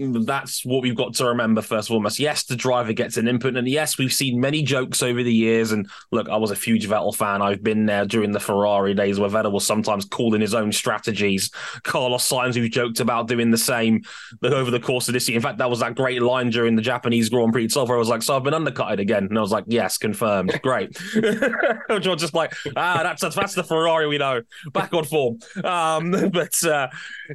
that's 0.00 0.64
what 0.64 0.82
we've 0.82 0.96
got 0.96 1.14
to 1.14 1.26
remember 1.26 1.62
first 1.62 1.88
and 1.88 1.94
foremost. 1.94 2.18
Yes, 2.18 2.44
the 2.44 2.56
driver 2.56 2.92
gets 2.92 3.16
an 3.16 3.28
input, 3.28 3.56
and 3.56 3.68
yes, 3.68 3.98
we've 3.98 4.12
seen 4.12 4.40
many 4.40 4.62
jokes 4.62 5.02
over 5.02 5.22
the 5.22 5.32
years. 5.32 5.72
And 5.72 5.88
look, 6.10 6.28
I 6.28 6.36
was 6.36 6.50
a 6.50 6.54
huge 6.54 6.88
Vettel 6.88 7.14
fan. 7.14 7.42
I've 7.42 7.62
been 7.62 7.86
there 7.86 8.04
during 8.06 8.32
the 8.32 8.40
Ferrari 8.40 8.94
days 8.94 9.18
where 9.18 9.30
Vettel 9.30 9.52
was 9.52 9.66
sometimes 9.66 10.04
calling 10.04 10.40
his 10.40 10.54
own 10.54 10.72
strategies. 10.72 11.50
Carlos 11.82 12.28
Sainz, 12.28 12.54
who 12.54 12.68
joked 12.68 13.00
about 13.00 13.28
doing 13.28 13.50
the 13.50 13.58
same 13.58 14.02
over 14.42 14.70
the 14.70 14.80
course 14.80 15.08
of 15.08 15.14
this 15.14 15.28
year. 15.28 15.36
In 15.36 15.42
fact, 15.42 15.58
that 15.58 15.70
was 15.70 15.80
that 15.80 15.94
great 15.94 16.22
line 16.22 16.50
during 16.50 16.76
the 16.76 16.82
Japanese 16.82 17.28
Grand 17.28 17.52
Prix 17.52 17.66
itself 17.66 17.88
where 17.88 17.96
I 17.96 18.00
was 18.00 18.08
like, 18.08 18.22
"So 18.22 18.36
I've 18.36 18.44
been 18.44 18.54
undercutted 18.54 19.00
again," 19.00 19.24
and 19.24 19.38
I 19.38 19.40
was 19.40 19.52
like, 19.52 19.64
"Yes, 19.66 19.98
confirmed. 19.98 20.58
Great." 20.62 20.96
Which 21.14 22.06
was 22.06 22.20
just 22.20 22.34
like, 22.34 22.54
"Ah, 22.76 23.02
that's 23.02 23.22
that's 23.34 23.54
the 23.54 23.64
Ferrari 23.64 24.06
we 24.06 24.18
know, 24.18 24.42
back 24.72 24.92
on 24.94 25.04
form." 25.04 25.38
Um, 25.64 26.10
but 26.32 26.64
uh, 26.64 26.88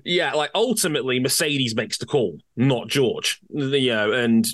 yeah, 0.04 0.34
like 0.34 0.52
ultimately, 0.56 1.20
Mercedes 1.20 1.76
makes 1.76 1.98
the 1.98 2.06
call 2.06 2.38
not 2.56 2.88
George. 2.88 3.40
You 3.50 3.94
know, 3.94 4.12
and 4.12 4.48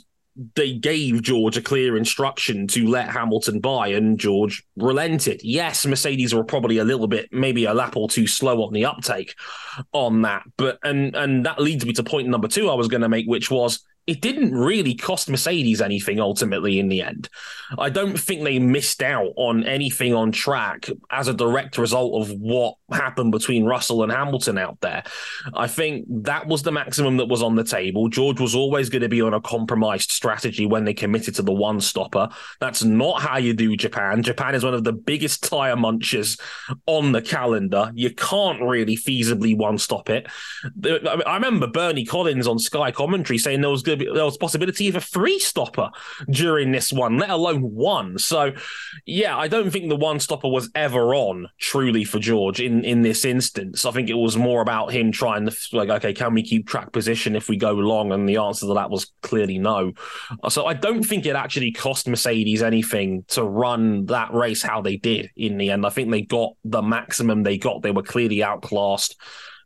they 0.55 0.73
gave 0.73 1.21
George 1.21 1.57
a 1.57 1.61
clear 1.61 1.97
instruction 1.97 2.67
to 2.67 2.87
let 2.87 3.09
Hamilton 3.09 3.59
by, 3.59 3.89
and 3.89 4.19
George 4.19 4.63
relented. 4.77 5.41
Yes, 5.43 5.85
Mercedes 5.85 6.33
were 6.33 6.43
probably 6.43 6.77
a 6.77 6.83
little 6.83 7.07
bit, 7.07 7.31
maybe 7.31 7.65
a 7.65 7.73
lap 7.73 7.97
or 7.97 8.07
two 8.07 8.27
slow 8.27 8.63
on 8.63 8.73
the 8.73 8.85
uptake 8.85 9.35
on 9.91 10.21
that, 10.21 10.43
but 10.57 10.79
and 10.83 11.15
and 11.15 11.45
that 11.45 11.59
leads 11.59 11.85
me 11.85 11.93
to 11.93 12.03
point 12.03 12.27
number 12.27 12.47
two 12.47 12.69
I 12.69 12.75
was 12.75 12.87
going 12.87 13.01
to 13.01 13.09
make, 13.09 13.27
which 13.27 13.51
was 13.51 13.83
it 14.07 14.21
didn't 14.21 14.53
really 14.53 14.95
cost 14.95 15.29
Mercedes 15.29 15.81
anything 15.81 16.19
ultimately 16.19 16.79
in 16.79 16.87
the 16.87 17.01
end. 17.01 17.29
I 17.77 17.89
don't 17.89 18.19
think 18.19 18.43
they 18.43 18.57
missed 18.57 19.03
out 19.03 19.31
on 19.35 19.63
anything 19.63 20.13
on 20.13 20.31
track 20.31 20.89
as 21.11 21.27
a 21.27 21.33
direct 21.33 21.77
result 21.77 22.21
of 22.21 22.35
what 22.39 22.75
happened 22.93 23.31
between 23.31 23.65
Russell 23.65 24.03
and 24.03 24.11
Hamilton 24.11 24.57
out 24.57 24.79
there. 24.81 25.03
I 25.53 25.67
think 25.67 26.05
that 26.09 26.47
was 26.47 26.63
the 26.63 26.71
maximum 26.71 27.17
that 27.17 27.27
was 27.27 27.41
on 27.41 27.55
the 27.55 27.63
table. 27.63 28.09
George 28.09 28.39
was 28.39 28.55
always 28.55 28.89
going 28.89 29.01
to 29.01 29.09
be 29.09 29.21
on 29.21 29.33
a 29.33 29.41
compromised 29.41 30.11
strategy 30.11 30.65
when 30.65 30.85
they 30.85 30.93
committed 30.93 31.35
to 31.35 31.41
the 31.41 31.53
one 31.53 31.81
stopper. 31.81 32.29
That's 32.59 32.83
not 32.83 33.21
how 33.21 33.37
you 33.37 33.53
do 33.53 33.75
Japan. 33.75 34.23
Japan 34.23 34.55
is 34.55 34.63
one 34.63 34.73
of 34.73 34.83
the 34.83 34.93
biggest 34.93 35.43
tire 35.43 35.75
munchers 35.75 36.39
on 36.85 37.11
the 37.11 37.21
calendar. 37.21 37.91
You 37.95 38.13
can't 38.13 38.61
really 38.61 38.95
feasibly 38.95 39.57
one 39.57 39.77
stop 39.77 40.09
it. 40.09 40.27
I 40.85 41.35
remember 41.35 41.67
Bernie 41.67 42.05
Collins 42.05 42.47
on 42.47 42.59
Sky 42.59 42.91
commentary 42.91 43.37
saying 43.37 43.61
there 43.61 43.69
was 43.69 43.83
going 43.83 43.99
to 43.99 44.05
be 44.05 44.11
there 44.13 44.25
was 44.25 44.37
possibility 44.37 44.89
of 44.89 44.95
a 44.95 45.01
three 45.01 45.39
stopper 45.39 45.89
during 46.29 46.71
this 46.71 46.91
one, 46.91 47.17
let 47.17 47.29
alone 47.29 47.61
one. 47.61 48.17
So, 48.17 48.53
yeah, 49.05 49.37
I 49.37 49.47
don't 49.47 49.71
think 49.71 49.89
the 49.89 49.95
one 49.95 50.19
stopper 50.19 50.49
was 50.49 50.69
ever 50.75 51.13
on 51.13 51.47
truly 51.59 52.03
for 52.03 52.19
George 52.19 52.59
in 52.59 52.80
in 52.83 53.01
this 53.01 53.25
instance. 53.25 53.85
I 53.85 53.91
think 53.91 54.09
it 54.09 54.15
was 54.15 54.37
more 54.37 54.61
about 54.61 54.91
him 54.91 55.11
trying 55.11 55.45
to 55.45 55.55
like, 55.73 55.89
okay, 55.89 56.13
can 56.13 56.33
we 56.33 56.43
keep 56.43 56.67
track 56.67 56.91
position 56.91 57.35
if 57.35 57.49
we 57.49 57.57
go 57.57 57.73
long? 57.73 58.11
And 58.11 58.27
the 58.27 58.37
answer 58.37 58.67
to 58.67 58.73
that 58.73 58.89
was 58.89 59.11
clearly 59.21 59.57
no. 59.57 59.93
So 60.49 60.65
I 60.65 60.73
don't 60.73 61.03
think 61.03 61.25
it 61.25 61.35
actually 61.35 61.71
cost 61.71 62.07
Mercedes 62.07 62.61
anything 62.61 63.23
to 63.29 63.43
run 63.43 64.05
that 64.05 64.33
race 64.33 64.63
how 64.63 64.81
they 64.81 64.97
did 64.97 65.31
in 65.35 65.57
the 65.57 65.71
end. 65.71 65.85
I 65.85 65.89
think 65.89 66.11
they 66.11 66.21
got 66.21 66.53
the 66.63 66.81
maximum 66.81 67.43
they 67.43 67.57
got. 67.57 67.81
They 67.81 67.91
were 67.91 68.03
clearly 68.03 68.43
outclassed 68.43 69.15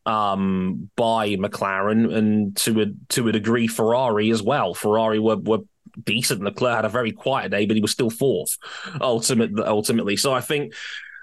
um, 0.06 0.90
by 0.96 1.30
McLaren 1.30 2.14
and 2.16 2.56
to 2.58 2.82
a 2.82 2.86
to 3.10 3.28
a 3.28 3.32
degree 3.32 3.68
Ferrari 3.68 4.30
as 4.32 4.42
well. 4.42 4.74
Ferrari 4.74 5.20
were 5.20 5.38
were 5.38 5.60
decent. 6.04 6.42
Leclerc 6.42 6.76
had 6.76 6.86
a 6.86 6.90
very 6.90 7.12
quiet 7.12 7.52
day, 7.52 7.66
but 7.66 7.76
he 7.76 7.82
was 7.82 7.92
still 7.92 8.10
fourth 8.10 8.58
ultimately. 9.02 9.64
Ultimately, 9.64 10.18
so 10.18 10.34
I 10.34 10.42
think. 10.42 10.74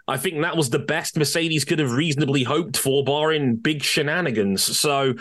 I 0.09 0.17
think 0.17 0.41
that 0.43 0.57
was 0.57 0.71
the 0.71 0.79
best 0.79 1.17
Mercedes 1.17 1.65
could 1.65 1.79
have 1.79 1.93
reasonably 1.93 2.43
hoped 2.43 2.77
for, 2.77 3.05
barring 3.05 3.57
big 3.57 3.83
shenanigans. 3.83 4.63
So 4.63 5.15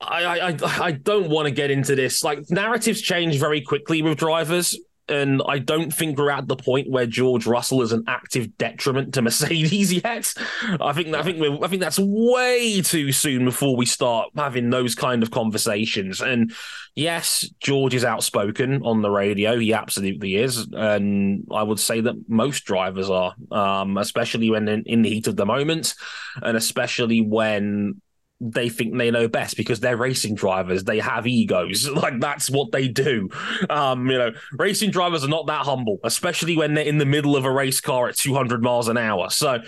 I, 0.00 0.50
I, 0.50 0.56
I 0.62 0.92
don't 0.92 1.28
want 1.28 1.46
to 1.46 1.50
get 1.50 1.70
into 1.70 1.94
this. 1.94 2.22
Like 2.22 2.50
narratives 2.50 3.00
change 3.00 3.38
very 3.38 3.60
quickly 3.60 4.02
with 4.02 4.18
drivers 4.18 4.78
and 5.08 5.42
I 5.46 5.58
don't 5.58 5.92
think 5.92 6.18
we're 6.18 6.30
at 6.30 6.48
the 6.48 6.56
point 6.56 6.90
where 6.90 7.06
George 7.06 7.46
Russell 7.46 7.82
is 7.82 7.92
an 7.92 8.04
active 8.06 8.56
detriment 8.58 9.14
to 9.14 9.22
Mercedes 9.22 9.92
yet. 10.04 10.32
I 10.80 10.92
think 10.92 11.14
I 11.14 11.22
think 11.22 11.40
we're, 11.40 11.64
I 11.64 11.68
think 11.68 11.82
that's 11.82 11.98
way 11.98 12.82
too 12.82 13.12
soon 13.12 13.44
before 13.44 13.76
we 13.76 13.86
start 13.86 14.30
having 14.36 14.70
those 14.70 14.94
kind 14.94 15.22
of 15.22 15.30
conversations. 15.30 16.20
And 16.20 16.52
yes, 16.94 17.48
George 17.60 17.94
is 17.94 18.04
outspoken 18.04 18.82
on 18.84 19.02
the 19.02 19.10
radio. 19.10 19.58
He 19.58 19.72
absolutely 19.72 20.36
is, 20.36 20.66
and 20.72 21.46
I 21.50 21.62
would 21.62 21.80
say 21.80 22.00
that 22.00 22.28
most 22.28 22.64
drivers 22.64 23.10
are, 23.10 23.34
um, 23.50 23.96
especially 23.96 24.50
when 24.50 24.68
in, 24.68 24.82
in 24.84 25.02
the 25.02 25.10
heat 25.10 25.26
of 25.26 25.36
the 25.36 25.46
moment, 25.46 25.94
and 26.42 26.56
especially 26.56 27.20
when 27.20 28.00
they 28.40 28.68
think 28.68 28.96
they 28.96 29.10
know 29.10 29.26
best 29.26 29.56
because 29.56 29.80
they're 29.80 29.96
racing 29.96 30.34
drivers. 30.34 30.84
They 30.84 31.00
have 31.00 31.26
egos. 31.26 31.88
Like 31.98 32.20
that's 32.20 32.48
what 32.48 32.70
they 32.70 32.86
do. 32.86 33.28
Um, 33.68 34.08
you 34.08 34.18
know, 34.18 34.30
racing 34.52 34.92
drivers 34.92 35.24
are 35.24 35.28
not 35.28 35.48
that 35.48 35.62
humble, 35.64 35.98
especially 36.04 36.56
when 36.56 36.74
they're 36.74 36.84
in 36.84 36.98
the 36.98 37.06
middle 37.06 37.34
of 37.34 37.44
a 37.44 37.50
race 37.50 37.80
car 37.80 38.08
at 38.08 38.14
200 38.14 38.62
miles 38.62 38.86
an 38.86 38.96
hour. 38.96 39.30
So 39.30 39.58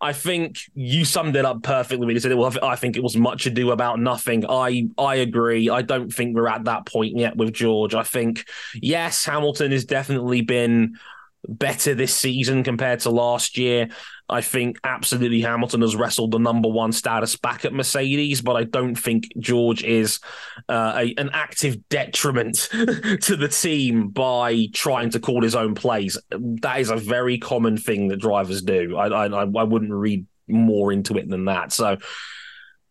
I 0.00 0.14
think 0.14 0.60
you 0.74 1.04
summed 1.04 1.36
it 1.36 1.44
up 1.44 1.62
perfectly 1.62 2.06
when 2.06 2.16
you 2.16 2.20
said, 2.20 2.32
it. 2.32 2.38
well, 2.38 2.54
I 2.62 2.76
think 2.76 2.96
it 2.96 3.02
was 3.02 3.16
much 3.16 3.44
ado 3.44 3.70
about 3.70 4.00
nothing. 4.00 4.46
I, 4.48 4.88
I 4.96 5.16
agree. 5.16 5.68
I 5.68 5.82
don't 5.82 6.10
think 6.10 6.34
we're 6.34 6.48
at 6.48 6.64
that 6.64 6.86
point 6.86 7.18
yet 7.18 7.36
with 7.36 7.52
George. 7.52 7.94
I 7.94 8.02
think, 8.02 8.48
yes, 8.74 9.26
Hamilton 9.26 9.72
has 9.72 9.84
definitely 9.84 10.40
been 10.40 10.96
better 11.48 11.94
this 11.94 12.14
season 12.14 12.62
compared 12.62 13.00
to 13.00 13.10
last 13.10 13.58
year. 13.58 13.88
I 14.28 14.40
think 14.40 14.78
absolutely 14.84 15.42
Hamilton 15.42 15.82
has 15.82 15.94
wrestled 15.94 16.30
the 16.30 16.38
number 16.38 16.68
one 16.68 16.92
status 16.92 17.36
back 17.36 17.64
at 17.64 17.74
Mercedes, 17.74 18.40
but 18.40 18.56
I 18.56 18.64
don't 18.64 18.94
think 18.94 19.28
George 19.38 19.84
is 19.84 20.18
uh, 20.68 20.94
a, 20.96 21.14
an 21.18 21.30
active 21.32 21.88
detriment 21.88 22.56
to 22.70 23.36
the 23.36 23.48
team 23.48 24.08
by 24.08 24.66
trying 24.72 25.10
to 25.10 25.20
call 25.20 25.42
his 25.42 25.54
own 25.54 25.74
plays. 25.74 26.18
That 26.30 26.80
is 26.80 26.90
a 26.90 26.96
very 26.96 27.38
common 27.38 27.76
thing 27.76 28.08
that 28.08 28.16
drivers 28.16 28.62
do. 28.62 28.96
I, 28.96 29.26
I, 29.26 29.26
I 29.26 29.44
wouldn't 29.44 29.92
read 29.92 30.26
more 30.48 30.92
into 30.92 31.18
it 31.18 31.28
than 31.28 31.46
that. 31.46 31.72
So 31.72 31.98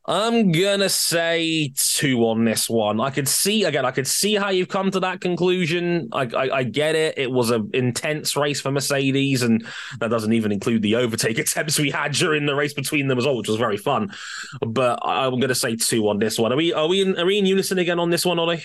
I'm 0.05 0.51
gonna 0.51 0.89
say 0.89 1.71
two 1.77 2.25
on 2.25 2.43
this 2.43 2.69
one. 2.69 2.99
I 2.99 3.09
could 3.09 3.27
see 3.27 3.63
again. 3.63 3.85
I 3.85 3.91
could 3.91 4.07
see 4.07 4.35
how 4.35 4.49
you've 4.49 4.67
come 4.67 4.91
to 4.91 4.99
that 4.99 5.21
conclusion. 5.21 6.09
I, 6.11 6.23
I, 6.23 6.57
I 6.57 6.63
get 6.63 6.95
it. 6.95 7.17
It 7.17 7.31
was 7.31 7.51
an 7.51 7.69
intense 7.73 8.35
race 8.35 8.59
for 8.59 8.69
Mercedes, 8.69 9.43
and 9.43 9.65
that 9.99 10.09
doesn't 10.09 10.33
even 10.33 10.51
include 10.51 10.81
the 10.81 10.97
overtake 10.97 11.39
attempts 11.39 11.79
we 11.79 11.89
had 11.89 12.11
during 12.11 12.45
the 12.45 12.55
race 12.55 12.73
between 12.73 13.07
them 13.07 13.17
as 13.17 13.25
well, 13.25 13.37
which 13.37 13.47
was 13.47 13.57
very 13.57 13.77
fun. 13.77 14.13
But 14.59 14.99
I'm 15.03 15.39
gonna 15.39 15.55
say 15.55 15.77
two 15.77 16.09
on 16.09 16.19
this 16.19 16.37
one. 16.37 16.51
Are 16.51 16.57
we 16.57 16.73
are 16.73 16.87
we 16.87 17.01
in, 17.01 17.17
are 17.17 17.25
we 17.25 17.37
in 17.37 17.45
unison 17.45 17.79
again 17.79 17.99
on 17.99 18.09
this 18.09 18.25
one, 18.25 18.39
Ollie? 18.39 18.63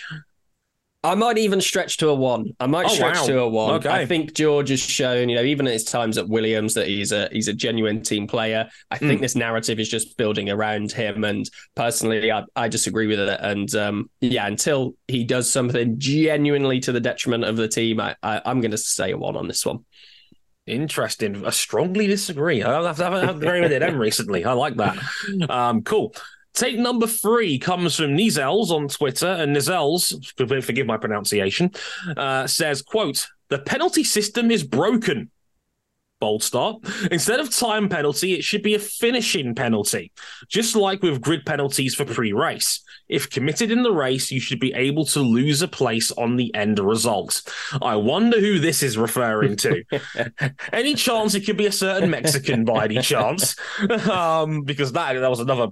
I 1.09 1.15
might 1.15 1.39
even 1.39 1.61
stretch 1.61 1.97
to 1.99 2.09
a 2.09 2.15
one. 2.15 2.55
I 2.61 2.67
might 2.67 2.87
oh, 2.87 2.89
stretch 2.89 3.17
wow. 3.17 3.27
to 3.27 3.39
a 3.41 3.49
one. 3.49 3.75
Okay. 3.77 3.89
I 3.89 4.07
think 4.07 4.35
George 4.35 4.69
has 4.69 4.81
shown, 4.81 5.29
you 5.29 5.37
know, 5.37 5.43
even 5.43 5.67
at 5.67 5.73
his 5.73 5.85
times 5.85 6.19
at 6.19 6.29
Williams, 6.29 6.75
that 6.75 6.87
he's 6.87 7.13
a 7.13 7.29
he's 7.33 7.49
a 7.49 7.53
genuine 7.53 8.03
team 8.03 8.27
player. 8.27 8.69
I 8.91 8.99
think 8.99 9.19
mm. 9.19 9.23
this 9.23 9.35
narrative 9.35 9.81
is 9.81 9.89
just 9.89 10.17
building 10.17 10.51
around 10.51 10.93
him, 10.93 11.25
and 11.25 11.49
personally, 11.75 12.31
I, 12.31 12.45
I 12.55 12.69
disagree 12.69 13.07
with 13.07 13.21
it. 13.21 13.41
And 13.41 13.75
um, 13.75 14.11
yeah, 14.21 14.47
until 14.47 14.95
he 15.09 15.25
does 15.25 15.51
something 15.51 15.99
genuinely 15.99 16.81
to 16.81 16.93
the 16.93 17.01
detriment 17.01 17.45
of 17.45 17.57
the 17.57 17.69
team, 17.69 18.01
I, 18.01 18.15
I 18.23 18.43
am 18.45 18.61
going 18.61 18.73
to 18.73 18.79
say 18.79 19.13
a 19.13 19.17
one 19.17 19.37
on 19.37 19.49
this 19.49 19.65
one. 19.65 19.85
Interesting. 20.67 21.47
I 21.47 21.51
strongly 21.51 22.07
disagree. 22.07 22.63
I 22.63 22.83
haven't 22.83 23.27
had 23.27 23.39
very 23.39 23.63
with 23.63 23.71
them 23.71 23.99
recently. 23.99 24.45
I 24.45 24.53
like 24.53 24.77
that. 24.77 24.99
Um, 25.49 25.83
cool. 25.83 26.15
Take 26.59 26.77
number 26.77 27.07
three 27.07 27.57
comes 27.57 27.95
from 27.95 28.17
Nizels 28.17 28.71
on 28.71 28.89
Twitter, 28.89 29.29
and 29.29 29.55
Nizels, 29.55 30.13
forgive 30.65 30.87
my 30.89 30.97
pronunciation, 30.97 31.71
uh, 32.17 32.49
says, 32.49 32.83
quote, 32.83 33.29
the 33.49 33.61
penalty 33.61 34.03
system 34.03 34.51
is 34.51 34.65
broken. 34.65 35.31
Bold 36.19 36.43
start. 36.43 36.79
Instead 37.13 37.39
of 37.39 37.55
time 37.55 37.89
penalty, 37.89 38.35
it 38.35 38.43
should 38.43 38.65
be 38.65 38.75
a 38.75 38.81
finishing 38.81 39.55
penalty, 39.55 40.11
just 40.49 40.75
like 40.75 41.01
with 41.01 41.21
grid 41.21 41.47
penalties 41.47 41.95
for 41.95 42.05
pre 42.05 42.33
race. 42.33 42.81
If 43.09 43.31
committed 43.31 43.71
in 43.71 43.85
the 43.85 43.93
race, 43.93 44.33
you 44.33 44.41
should 44.41 44.59
be 44.59 44.75
able 44.75 45.05
to 45.07 45.21
lose 45.21 45.63
a 45.63 45.69
place 45.69 46.11
on 46.11 46.35
the 46.35 46.53
end 46.57 46.81
result. 46.81 47.41
I 47.81 47.95
wonder 47.95 48.41
who 48.41 48.59
this 48.59 48.83
is 48.83 48.99
referring 48.99 49.55
to. 49.59 49.85
any 50.73 50.95
chance 50.95 51.37
it 51.37 51.47
could 51.47 51.57
be 51.57 51.67
a 51.67 51.73
certain 51.73 52.11
Mexican 52.11 52.65
by 52.65 52.87
any 52.87 53.01
chance? 53.01 53.55
Um, 54.09 54.63
because 54.63 54.93
that, 54.93 55.13
that 55.13 55.31
was 55.31 55.41
another 55.41 55.69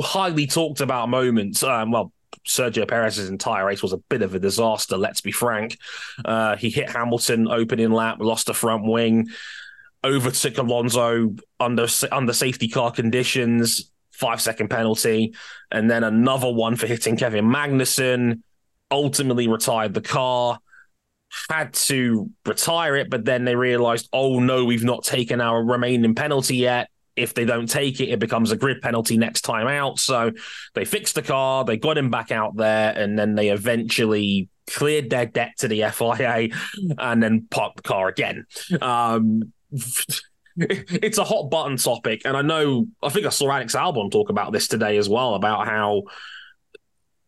highly 0.00 0.46
talked 0.46 0.80
about 0.80 1.08
moments. 1.08 1.62
Um, 1.62 1.90
well, 1.90 2.12
Sergio 2.46 2.86
Perez's 2.86 3.30
entire 3.30 3.66
race 3.66 3.82
was 3.82 3.92
a 3.92 3.98
bit 3.98 4.22
of 4.22 4.34
a 4.34 4.38
disaster. 4.38 4.96
Let's 4.96 5.20
be 5.20 5.32
frank. 5.32 5.78
Uh, 6.24 6.56
he 6.56 6.70
hit 6.70 6.90
Hamilton 6.90 7.48
opening 7.48 7.90
lap, 7.90 8.18
lost 8.20 8.46
the 8.46 8.54
front 8.54 8.84
wing, 8.84 9.28
overtook 10.04 10.58
Alonso 10.58 11.34
under 11.58 11.86
under 12.12 12.32
safety 12.32 12.68
car 12.68 12.90
conditions, 12.90 13.90
five 14.12 14.40
second 14.40 14.68
penalty, 14.68 15.34
and 15.70 15.90
then 15.90 16.04
another 16.04 16.52
one 16.52 16.76
for 16.76 16.86
hitting 16.86 17.16
Kevin 17.16 17.46
Magnussen. 17.46 18.42
Ultimately 18.90 19.48
retired 19.48 19.94
the 19.94 20.02
car. 20.02 20.58
Had 21.48 21.72
to 21.74 22.30
retire 22.46 22.94
it, 22.94 23.10
but 23.10 23.24
then 23.24 23.44
they 23.44 23.56
realized, 23.56 24.08
oh 24.12 24.38
no, 24.38 24.64
we've 24.64 24.84
not 24.84 25.02
taken 25.02 25.40
our 25.40 25.64
remaining 25.64 26.14
penalty 26.14 26.56
yet 26.56 26.90
if 27.16 27.34
they 27.34 27.44
don't 27.44 27.68
take 27.68 28.00
it, 28.00 28.08
it 28.08 28.18
becomes 28.18 28.50
a 28.50 28.56
grid 28.56 28.82
penalty 28.82 29.16
next 29.16 29.42
time 29.42 29.66
out. 29.66 29.98
So 29.98 30.32
they 30.74 30.84
fixed 30.84 31.14
the 31.14 31.22
car, 31.22 31.64
they 31.64 31.76
got 31.76 31.98
him 31.98 32.10
back 32.10 32.32
out 32.32 32.56
there, 32.56 32.92
and 32.96 33.18
then 33.18 33.34
they 33.34 33.50
eventually 33.50 34.48
cleared 34.66 35.10
their 35.10 35.26
debt 35.26 35.52
to 35.58 35.68
the 35.68 35.84
FIA 35.92 36.48
and 36.98 37.22
then 37.22 37.46
parked 37.50 37.76
the 37.76 37.82
car 37.82 38.08
again. 38.08 38.46
Um, 38.80 39.52
it's 40.56 41.18
a 41.18 41.24
hot 41.24 41.50
button 41.50 41.76
topic, 41.76 42.22
and 42.24 42.36
I 42.36 42.42
know 42.42 42.86
I 43.02 43.08
think 43.08 43.26
I 43.26 43.30
saw 43.30 43.50
Alex 43.50 43.74
Albon 43.74 44.10
talk 44.10 44.30
about 44.30 44.52
this 44.52 44.68
today 44.68 44.96
as 44.96 45.08
well 45.08 45.34
about 45.34 45.66
how 45.66 46.04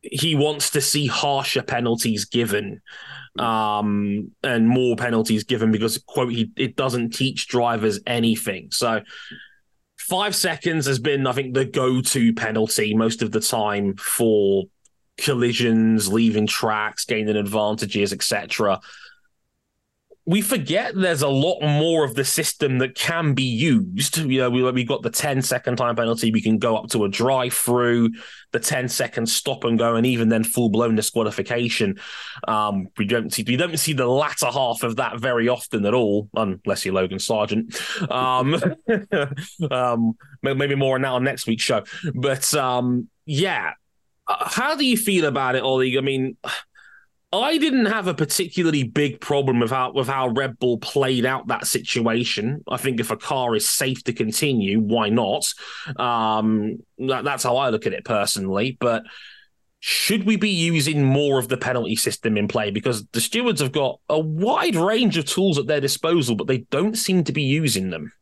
he 0.03 0.37
wants 0.37 0.71
to 0.71 0.81
see 0.81 1.07
harsher 1.07 1.63
penalties 1.63 2.27
given 2.27 2.81
um, 3.39 4.31
and 4.43 4.69
more 4.69 4.97
penalties 4.97 5.45
given 5.45 5.73
because 5.73 5.99
quote 5.99 6.33
he 6.33 6.51
it 6.57 6.77
doesn't 6.77 7.11
teach 7.15 7.49
drivers 7.49 8.01
anything. 8.07 8.69
So 8.71 9.03
Five 10.09 10.37
seconds 10.37 10.87
has 10.87 10.99
been, 10.99 11.27
I 11.27 11.33
think, 11.33 11.55
the 11.55 11.65
go-to 11.65 12.33
penalty 12.33 12.95
most 12.95 13.23
of 13.23 13.33
the 13.33 13.41
time 13.41 13.97
for 13.97 14.65
collisions, 15.19 16.13
leaving 16.13 16.47
tracks, 16.47 17.05
gaining 17.05 17.37
advantages, 17.37 18.13
etc 18.13 18.81
we 20.29 20.43
forget 20.43 20.93
there's 20.97 21.23
a 21.23 21.29
lot 21.29 21.61
more 21.63 22.05
of 22.05 22.17
the 22.17 22.25
system 22.25 22.79
that 22.79 22.97
can 22.97 23.33
be 23.33 23.45
used. 23.45 24.19
You 24.19 24.41
know, 24.41 24.51
we, 24.51 24.71
we've 24.73 24.89
got 24.89 25.03
the 25.03 25.11
10 25.11 25.41
second 25.41 25.77
time 25.77 25.95
penalty. 25.95 26.33
We 26.33 26.43
can 26.43 26.59
go 26.59 26.77
up 26.77 26.89
to 26.91 27.05
a 27.05 27.09
drive 27.09 27.55
through, 27.55 28.11
the 28.51 28.59
10 28.59 28.89
second 28.89 29.27
stop 29.29 29.63
and 29.63 29.79
go, 29.79 29.95
and 29.95 30.05
even 30.05 30.29
then 30.29 30.43
full 30.43 30.69
blown 30.69 30.97
disqualification. 30.97 32.01
Um, 32.49 32.89
we 32.99 33.05
don't 33.05 33.33
see 33.33 33.45
we 33.47 33.57
don't 33.57 33.79
see 33.79 33.93
the 33.93 34.09
latter 34.09 34.47
half 34.47 34.83
of 34.83 34.97
that 34.97 35.21
very 35.21 35.49
often 35.49 35.87
at 35.87 35.95
all, 35.95 36.29
unless 36.35 36.85
you're 36.85 36.95
Logan 36.95 37.21
Sargent. 37.21 37.81
Um, 38.11 38.61
um, 39.71 40.17
maybe 40.43 40.75
more 40.75 40.97
on 40.97 41.03
that 41.03 41.13
on 41.13 41.23
next 41.23 41.47
week's 41.47 41.63
show. 41.63 41.85
But 42.17 42.53
um, 42.53 43.09
yeah, 43.27 43.75
uh, 44.27 44.49
how 44.49 44.75
do 44.75 44.85
you 44.85 44.97
feel 44.97 45.27
about 45.27 45.55
it, 45.55 45.63
Ollie? 45.63 45.97
I 45.97 46.01
mean, 46.01 46.37
I 47.43 47.59
didn't 47.59 47.87
have 47.87 48.07
a 48.07 48.15
particularly 48.15 48.85
big 48.85 49.21
problem 49.21 49.61
with 49.61 49.71
how 49.71 49.93
with 49.93 50.09
how 50.09 50.29
Red 50.29 50.59
Bull 50.59 50.79
played 50.79 51.25
out 51.25 51.49
that 51.49 51.67
situation. 51.67 52.63
I 52.69 52.77
think 52.77 53.01
if 53.01 53.11
a 53.11 53.17
car 53.17 53.55
is 53.55 53.69
safe 53.69 54.03
to 54.05 54.13
continue, 54.13 54.81
why 54.81 55.09
not? 55.09 55.53
Um, 55.97 56.79
that, 56.99 57.25
that's 57.25 57.43
how 57.43 57.57
I 57.57 57.71
look 57.71 57.87
at 57.87 57.93
it 57.93 58.05
personally. 58.05 58.77
But 58.81 59.05
should 59.81 60.25
we 60.25 60.37
be 60.37 60.51
using 60.51 61.05
more 61.05 61.39
of 61.39 61.49
the 61.49 61.57
penalty 61.57 61.97
system 61.97 62.37
in 62.37 62.49
play? 62.49 62.71
Because 62.71 63.07
the 63.13 63.21
stewards 63.21 63.61
have 63.61 63.73
got 63.73 64.01
a 64.09 64.19
wide 64.19 64.77
range 64.77 65.17
of 65.17 65.27
tools 65.27 65.59
at 65.59 65.67
their 65.67 65.81
disposal, 65.81 66.35
but 66.35 66.47
they 66.47 66.59
don't 66.71 66.97
seem 66.97 67.25
to 67.25 67.33
be 67.33 67.43
using 67.43 67.91
them. 67.91 68.13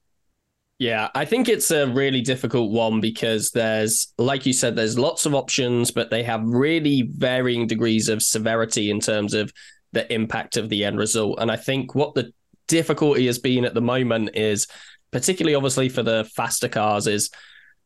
Yeah, 0.85 1.09
I 1.15 1.25
think 1.25 1.49
it's 1.49 1.71
a 1.71 1.87
really 1.87 2.21
difficult 2.21 2.71
one 2.71 3.01
because 3.01 3.51
there's, 3.53 4.13
like 4.19 4.45
you 4.45 4.53
said, 4.53 4.77
there's 4.77 4.99
lots 4.99 5.25
of 5.25 5.35
options, 5.35 5.91
but 5.91 6.11
they 6.11 6.23
have 6.25 6.43
really 6.45 7.09
varying 7.11 7.67
degrees 7.67 8.11
of 8.11 8.23
severity 8.23 8.91
in 8.91 9.01
terms 9.01 9.33
of 9.33 9.51
the 9.93 10.13
impact 10.13 10.59
of 10.59 10.69
the 10.69 10.85
end 10.85 10.99
result. 10.99 11.39
And 11.41 11.51
I 11.51 11.57
think 11.57 11.95
what 11.95 12.13
the 12.13 12.35
difficulty 12.69 13.25
has 13.29 13.39
been 13.39 13.65
at 13.65 13.73
the 13.73 13.81
moment 13.81 14.37
is, 14.37 14.67
particularly 15.11 15.55
obviously 15.55 15.89
for 15.89 16.03
the 16.03 16.31
faster 16.37 16.69
cars, 16.69 17.07
is 17.07 17.31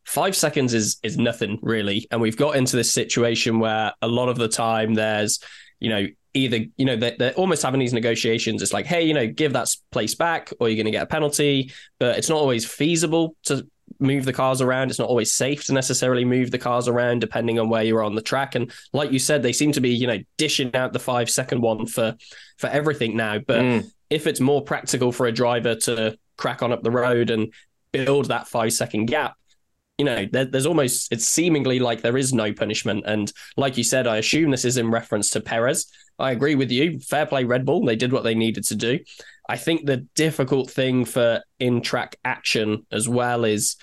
five 0.05 0.35
seconds 0.35 0.75
is 0.75 0.99
is 1.05 1.17
nothing 1.17 1.61
really. 1.63 2.09
And 2.11 2.21
we've 2.21 2.37
got 2.37 2.57
into 2.57 2.75
this 2.75 2.93
situation 2.93 3.61
where 3.61 3.93
a 4.03 4.09
lot 4.09 4.29
of 4.29 4.39
the 4.39 4.49
time 4.49 4.95
there's, 4.95 5.39
you 5.79 5.91
know, 5.91 6.09
either 6.35 6.59
you 6.77 6.85
know 6.85 6.97
they're, 6.97 7.17
they're, 7.19 7.33
almost 7.33 7.63
having 7.63 7.81
these 7.81 7.93
negotiations. 7.93 8.63
It's 8.63 8.73
like 8.73 8.87
hey 8.87 9.03
you 9.03 9.15
know 9.15 9.27
give 9.27 9.53
that 9.55 9.69
place 9.91 10.15
back 10.15 10.53
or 10.61 10.69
you're 10.69 10.77
going 10.77 10.87
to 10.87 10.91
get 10.91 11.03
a 11.03 11.07
penalty. 11.07 11.73
But 11.99 12.19
it's 12.19 12.29
not 12.29 12.39
always 12.39 12.65
feasible 12.65 13.37
to 13.45 13.67
move 14.01 14.25
the 14.25 14.33
cars 14.33 14.61
around. 14.61 14.91
It's 14.91 14.99
not 14.99 15.09
always 15.09 15.33
safe 15.33 15.65
to 15.67 15.73
necessarily 15.73 16.25
move 16.25 16.51
the 16.51 16.59
cars 16.59 16.89
around 16.89 17.21
depending 17.21 17.59
on 17.59 17.69
where 17.69 17.83
you're 17.83 18.03
on 18.03 18.15
the 18.15 18.23
track. 18.23 18.55
And 18.55 18.73
like 18.93 19.13
you 19.13 19.19
said 19.19 19.43
they 19.43 19.53
seem 19.53 19.73
to 19.73 19.81
be 19.81 19.91
you 19.91 20.07
know 20.07 20.19
dishing 20.37 20.75
out 20.75 20.93
the 20.93 20.99
5 20.99 21.31
second 21.31 21.61
one 21.61 21.87
for 21.87 22.17
for 22.59 22.69
everything 22.69 23.17
now. 23.17 23.39
But 23.39 23.61
mm. 23.61 23.91
if 24.11 24.27
it's 24.27 24.41
more 24.41 24.63
practical 24.63 25.13
for 25.13 25.27
a 25.27 25.33
driver 25.33 25.75
to 25.75 26.19
crack 26.37 26.63
on 26.63 26.73
up 26.73 26.83
the 26.83 26.91
road 26.91 27.31
and 27.31 27.53
build 27.93 28.27
that 28.27 28.49
5 28.49 28.73
second 28.73 29.07
gap 29.07 29.37
you 29.99 30.05
know, 30.05 30.27
there, 30.31 30.45
there's 30.45 30.67
almost 30.67 31.13
it's 31.13 31.27
seemingly 31.27 31.81
like 31.81 32.03
there 32.03 32.17
is 32.17 32.33
no 32.33 32.53
punishment. 32.53 33.05
And 33.05 33.33
like 33.57 33.77
you 33.77 33.85
said, 33.85 34.07
I 34.07 34.19
assume 34.19 34.51
this 34.51 34.65
is 34.65 34.77
in 34.77 34.91
reference 34.91 35.31
to 35.31 35.41
Perez. 35.41 35.87
I 36.21 36.31
agree 36.31 36.55
with 36.55 36.71
you. 36.71 37.01
Fair 37.01 37.27
play, 37.27 37.45
Red 37.45 37.65
Bull. 37.65 37.85
They 37.85 37.97
did 37.97 38.13
what 38.13 38.25
they 38.25 38.35
needed 38.35 38.65
to 38.67 38.77
do. 38.77 39.01
I 39.49 39.57
think 39.57 39.85
the 39.87 39.99
difficult 40.15 40.71
thing 40.71 41.05
for 41.05 41.43
in 41.59 41.81
track 41.81 42.17
action 42.25 42.87
as 42.93 43.09
well 43.09 43.45
is 43.45 43.77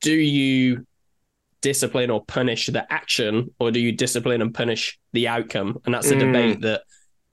do 0.00 0.12
you 0.12 0.86
discipline 1.62 2.10
or 2.10 2.24
punish 2.24 2.66
the 2.66 2.90
action 2.92 3.54
or 3.58 3.70
do 3.70 3.80
you 3.80 3.92
discipline 3.92 4.42
and 4.42 4.54
punish 4.54 4.98
the 5.12 5.28
outcome? 5.28 5.78
And 5.84 5.94
that's 5.94 6.10
a 6.10 6.14
mm. 6.14 6.20
debate 6.20 6.60
that 6.62 6.82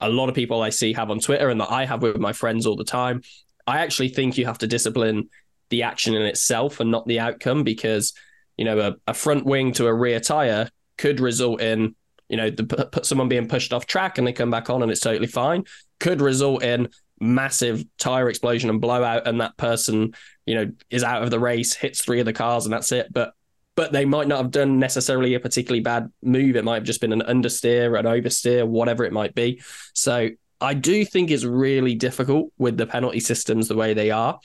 a 0.00 0.08
lot 0.08 0.28
of 0.28 0.34
people 0.34 0.62
I 0.62 0.70
see 0.70 0.92
have 0.94 1.10
on 1.10 1.20
Twitter 1.20 1.48
and 1.48 1.60
that 1.60 1.70
I 1.70 1.84
have 1.84 2.02
with 2.02 2.18
my 2.18 2.32
friends 2.32 2.66
all 2.66 2.76
the 2.76 2.84
time. 2.84 3.22
I 3.66 3.78
actually 3.78 4.08
think 4.08 4.38
you 4.38 4.46
have 4.46 4.58
to 4.58 4.66
discipline 4.66 5.28
the 5.70 5.82
action 5.82 6.14
in 6.14 6.22
itself 6.22 6.80
and 6.80 6.90
not 6.90 7.06
the 7.06 7.20
outcome 7.20 7.64
because 7.64 8.12
you 8.56 8.64
know 8.64 8.78
a, 8.78 8.94
a 9.10 9.14
front 9.14 9.44
wing 9.44 9.72
to 9.72 9.86
a 9.86 9.94
rear 9.94 10.20
tire 10.20 10.68
could 10.98 11.20
result 11.20 11.60
in 11.60 11.94
you 12.28 12.36
know 12.36 12.50
the, 12.50 13.00
someone 13.02 13.28
being 13.28 13.48
pushed 13.48 13.72
off 13.72 13.86
track 13.86 14.18
and 14.18 14.26
they 14.26 14.32
come 14.32 14.50
back 14.50 14.70
on 14.70 14.82
and 14.82 14.90
it's 14.90 15.00
totally 15.00 15.26
fine 15.26 15.64
could 15.98 16.20
result 16.20 16.62
in 16.62 16.88
massive 17.20 17.84
tire 17.98 18.28
explosion 18.28 18.68
and 18.68 18.80
blowout 18.80 19.26
and 19.26 19.40
that 19.40 19.56
person 19.56 20.12
you 20.44 20.54
know 20.54 20.70
is 20.90 21.02
out 21.02 21.22
of 21.22 21.30
the 21.30 21.40
race 21.40 21.74
hits 21.74 22.02
three 22.02 22.20
of 22.20 22.26
the 22.26 22.32
cars 22.32 22.66
and 22.66 22.72
that's 22.72 22.92
it. 22.92 23.12
But 23.12 23.32
but 23.74 23.92
they 23.92 24.06
might 24.06 24.26
not 24.26 24.38
have 24.38 24.50
done 24.50 24.78
necessarily 24.78 25.34
a 25.34 25.40
particularly 25.40 25.82
bad 25.82 26.10
move. 26.22 26.56
It 26.56 26.64
might 26.64 26.76
have 26.76 26.84
just 26.84 27.02
been 27.02 27.12
an 27.12 27.20
understeer 27.20 27.98
an 27.98 28.06
oversteer 28.06 28.66
whatever 28.66 29.04
it 29.04 29.12
might 29.12 29.34
be. 29.34 29.62
So 29.94 30.30
i 30.58 30.72
do 30.72 31.04
think 31.04 31.30
it's 31.30 31.44
really 31.44 31.94
difficult 31.94 32.50
with 32.56 32.78
the 32.78 32.86
penalty 32.86 33.20
systems 33.20 33.68
the 33.68 33.76
way 33.76 33.92
they 33.92 34.10
are 34.10 34.38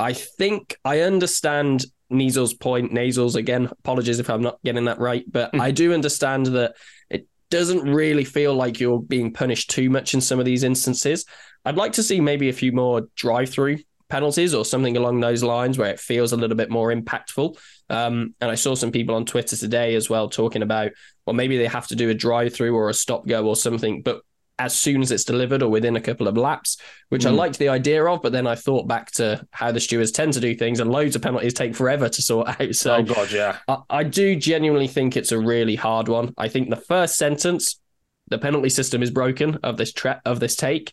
I 0.00 0.14
think 0.14 0.76
I 0.84 1.00
understand 1.00 1.84
Niesel's 2.08 2.54
point. 2.54 2.92
Nasals 2.92 3.36
again, 3.36 3.66
apologies 3.66 4.18
if 4.18 4.30
I'm 4.30 4.42
not 4.42 4.58
getting 4.64 4.86
that 4.86 4.98
right, 4.98 5.24
but 5.30 5.52
mm. 5.52 5.60
I 5.60 5.70
do 5.70 5.92
understand 5.92 6.46
that 6.46 6.74
it 7.08 7.26
doesn't 7.50 7.82
really 7.82 8.24
feel 8.24 8.54
like 8.54 8.80
you're 8.80 9.00
being 9.00 9.32
punished 9.32 9.70
too 9.70 9.90
much 9.90 10.14
in 10.14 10.20
some 10.20 10.38
of 10.38 10.44
these 10.44 10.64
instances. 10.64 11.24
I'd 11.64 11.76
like 11.76 11.92
to 11.92 12.02
see 12.02 12.20
maybe 12.20 12.48
a 12.48 12.52
few 12.54 12.72
more 12.72 13.08
drive-through 13.14 13.78
penalties 14.08 14.54
or 14.54 14.64
something 14.64 14.96
along 14.96 15.20
those 15.20 15.44
lines 15.44 15.78
where 15.78 15.90
it 15.90 16.00
feels 16.00 16.32
a 16.32 16.36
little 16.36 16.56
bit 16.56 16.70
more 16.70 16.92
impactful. 16.92 17.56
Um, 17.88 18.34
and 18.40 18.50
I 18.50 18.56
saw 18.56 18.74
some 18.74 18.90
people 18.90 19.14
on 19.14 19.24
Twitter 19.24 19.56
today 19.56 19.94
as 19.94 20.10
well 20.10 20.28
talking 20.28 20.62
about, 20.62 20.90
well, 21.26 21.34
maybe 21.34 21.58
they 21.58 21.66
have 21.66 21.86
to 21.88 21.96
do 21.96 22.10
a 22.10 22.14
drive-through 22.14 22.74
or 22.74 22.88
a 22.88 22.94
stop-go 22.94 23.46
or 23.46 23.54
something, 23.54 24.02
but 24.02 24.22
as 24.60 24.76
soon 24.76 25.00
as 25.00 25.10
it's 25.10 25.24
delivered 25.24 25.62
or 25.62 25.70
within 25.70 25.96
a 25.96 26.00
couple 26.00 26.28
of 26.28 26.36
laps, 26.36 26.76
which 27.08 27.22
mm. 27.22 27.28
I 27.28 27.30
liked 27.30 27.58
the 27.58 27.70
idea 27.70 28.04
of. 28.04 28.20
But 28.20 28.32
then 28.32 28.46
I 28.46 28.54
thought 28.54 28.86
back 28.86 29.10
to 29.12 29.44
how 29.50 29.72
the 29.72 29.80
stewards 29.80 30.12
tend 30.12 30.34
to 30.34 30.40
do 30.40 30.54
things, 30.54 30.80
and 30.80 30.92
loads 30.92 31.16
of 31.16 31.22
penalties 31.22 31.54
take 31.54 31.74
forever 31.74 32.08
to 32.08 32.22
sort 32.22 32.48
out. 32.60 32.74
So, 32.74 32.96
oh 32.96 33.02
god, 33.02 33.32
yeah, 33.32 33.58
I, 33.66 33.78
I 33.88 34.04
do 34.04 34.36
genuinely 34.36 34.86
think 34.86 35.16
it's 35.16 35.32
a 35.32 35.38
really 35.38 35.76
hard 35.76 36.08
one. 36.08 36.34
I 36.36 36.48
think 36.48 36.68
the 36.68 36.76
first 36.76 37.16
sentence, 37.16 37.80
the 38.28 38.38
penalty 38.38 38.68
system 38.68 39.02
is 39.02 39.10
broken 39.10 39.56
of 39.62 39.78
this 39.78 39.92
tra- 39.92 40.22
of 40.24 40.38
this 40.38 40.54
take. 40.54 40.92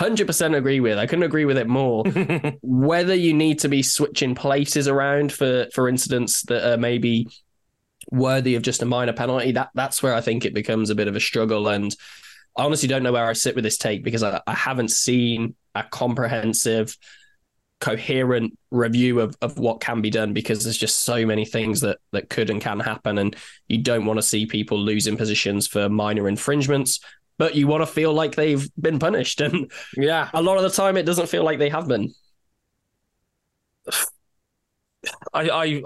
100% 0.00 0.56
agree 0.56 0.78
with. 0.78 0.96
I 0.96 1.06
couldn't 1.06 1.24
agree 1.24 1.44
with 1.44 1.58
it 1.58 1.66
more. 1.66 2.04
Whether 2.62 3.14
you 3.14 3.34
need 3.34 3.58
to 3.60 3.68
be 3.68 3.82
switching 3.82 4.36
places 4.36 4.86
around 4.86 5.32
for 5.32 5.66
for 5.72 5.88
incidents 5.88 6.42
that 6.42 6.72
are 6.72 6.76
maybe 6.76 7.28
worthy 8.10 8.54
of 8.54 8.62
just 8.62 8.82
a 8.82 8.86
minor 8.86 9.12
penalty, 9.12 9.52
that 9.52 9.70
that's 9.74 10.02
where 10.02 10.14
I 10.14 10.20
think 10.20 10.44
it 10.44 10.54
becomes 10.54 10.90
a 10.90 10.94
bit 10.94 11.08
of 11.08 11.16
a 11.16 11.20
struggle 11.20 11.68
and 11.68 11.94
I 12.58 12.64
honestly 12.64 12.88
don't 12.88 13.04
know 13.04 13.12
where 13.12 13.28
I 13.28 13.32
sit 13.34 13.54
with 13.54 13.62
this 13.62 13.78
take 13.78 14.02
because 14.02 14.24
I, 14.24 14.40
I 14.46 14.54
haven't 14.54 14.90
seen 14.90 15.54
a 15.76 15.84
comprehensive, 15.84 16.96
coherent 17.80 18.58
review 18.72 19.20
of, 19.20 19.36
of 19.40 19.58
what 19.58 19.80
can 19.80 20.02
be 20.02 20.10
done 20.10 20.32
because 20.32 20.64
there's 20.64 20.76
just 20.76 21.04
so 21.04 21.24
many 21.24 21.44
things 21.44 21.80
that 21.82 21.98
that 22.10 22.28
could 22.28 22.50
and 22.50 22.60
can 22.60 22.80
happen. 22.80 23.18
And 23.18 23.36
you 23.68 23.78
don't 23.78 24.06
want 24.06 24.18
to 24.18 24.22
see 24.22 24.44
people 24.44 24.76
losing 24.76 25.16
positions 25.16 25.68
for 25.68 25.88
minor 25.88 26.28
infringements, 26.28 26.98
but 27.38 27.54
you 27.54 27.68
want 27.68 27.82
to 27.82 27.86
feel 27.86 28.12
like 28.12 28.34
they've 28.34 28.68
been 28.74 28.98
punished. 28.98 29.40
And 29.48 29.70
yeah, 29.96 30.28
a 30.34 30.42
lot 30.42 30.56
of 30.56 30.64
the 30.64 30.70
time 30.70 30.96
it 30.96 31.06
doesn't 31.06 31.28
feel 31.28 31.44
like 31.44 31.60
they 31.60 31.70
have 31.70 31.86
been. 31.86 32.12
I, 35.32 35.50
I, 35.50 35.82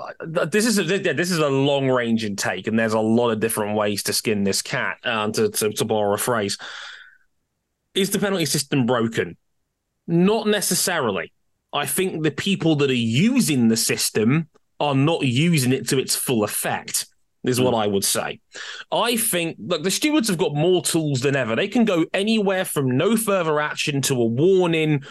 this 0.46 0.66
is 0.66 0.78
a, 0.78 0.84
this 0.84 1.30
is 1.30 1.38
a 1.38 1.48
long 1.48 1.88
ranging 1.88 2.36
take, 2.36 2.66
and 2.66 2.78
there's 2.78 2.92
a 2.92 3.00
lot 3.00 3.30
of 3.30 3.40
different 3.40 3.76
ways 3.76 4.02
to 4.04 4.12
skin 4.12 4.44
this 4.44 4.62
cat. 4.62 4.98
Um, 5.04 5.32
to, 5.32 5.48
to 5.48 5.72
to 5.72 5.84
borrow 5.84 6.14
a 6.14 6.18
phrase, 6.18 6.58
is 7.94 8.10
the 8.10 8.18
penalty 8.18 8.46
system 8.46 8.86
broken? 8.86 9.36
Not 10.06 10.46
necessarily. 10.46 11.32
I 11.72 11.86
think 11.86 12.22
the 12.22 12.30
people 12.30 12.76
that 12.76 12.90
are 12.90 12.94
using 12.94 13.68
the 13.68 13.76
system 13.76 14.48
are 14.78 14.94
not 14.94 15.22
using 15.22 15.72
it 15.72 15.88
to 15.88 15.98
its 15.98 16.14
full 16.14 16.44
effect. 16.44 17.06
Is 17.44 17.60
what 17.60 17.74
I 17.74 17.88
would 17.88 18.04
say. 18.04 18.38
I 18.92 19.16
think 19.16 19.56
look, 19.58 19.82
the 19.82 19.90
stewards 19.90 20.28
have 20.28 20.38
got 20.38 20.54
more 20.54 20.80
tools 20.80 21.22
than 21.22 21.34
ever. 21.34 21.56
They 21.56 21.66
can 21.66 21.84
go 21.84 22.06
anywhere 22.14 22.64
from 22.64 22.96
no 22.96 23.16
further 23.16 23.58
action 23.58 24.00
to 24.02 24.14
a 24.14 24.24
warning 24.24 25.02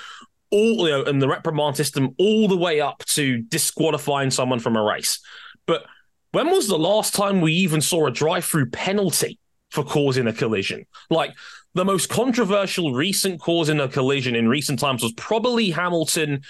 all 0.52 0.88
you 0.88 0.90
know, 0.90 1.04
and 1.04 1.22
the 1.22 1.28
reprimand 1.28 1.78
system 1.78 2.14
all 2.18 2.48
the 2.48 2.58
way 2.58 2.82
up 2.82 3.04
to 3.06 3.42
disqualifying 3.42 4.32
someone 4.32 4.60
from 4.60 4.76
a 4.76 4.84
race. 4.84 5.20
But 5.66 5.86
when 6.32 6.50
was 6.50 6.68
the 6.68 6.78
last 6.78 7.14
time 7.14 7.42
we 7.42 7.54
even 7.54 7.82
saw 7.82 8.08
a 8.08 8.12
drive-through 8.12 8.70
penalty 8.72 9.40
for 9.70 9.84
causing 9.84 10.28
a 10.28 10.34
collision? 10.34 10.86
Like 11.10 11.34
the 11.74 11.86
most 11.86 12.10
controversial 12.10 12.94
recent 12.94 13.40
causing 13.40 13.80
a 13.80 13.88
collision 13.88 14.36
in 14.36 14.48
recent 14.48 14.80
times 14.80 15.04
was 15.04 15.14
probably 15.14 15.72
Hamilton 15.72 16.42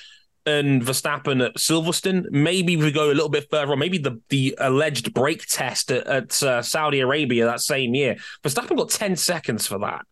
and 0.46 0.82
Verstappen 0.82 1.46
at 1.46 1.56
Silverstone. 1.58 2.26
Maybe 2.32 2.76
we 2.76 2.92
go 2.92 3.12
a 3.12 3.14
little 3.14 3.30
bit 3.30 3.48
further 3.52 3.74
on. 3.74 3.80
Maybe 3.80 4.00
the 4.00 4.20
the 4.30 4.56
alleged 4.60 5.14
brake 5.14 5.46
test 5.46 5.92
at, 5.92 6.08
at 6.08 6.44
uh, 6.44 6.62
Saudi 6.64 7.00
Arabia 7.00 7.46
that 7.46 7.62
same 7.62 7.94
year. 7.94 8.16
Verstappen 8.44 8.76
got 8.76 8.90
ten 8.90 9.16
seconds 9.16 9.68
for 9.68 9.78
that. 9.80 10.06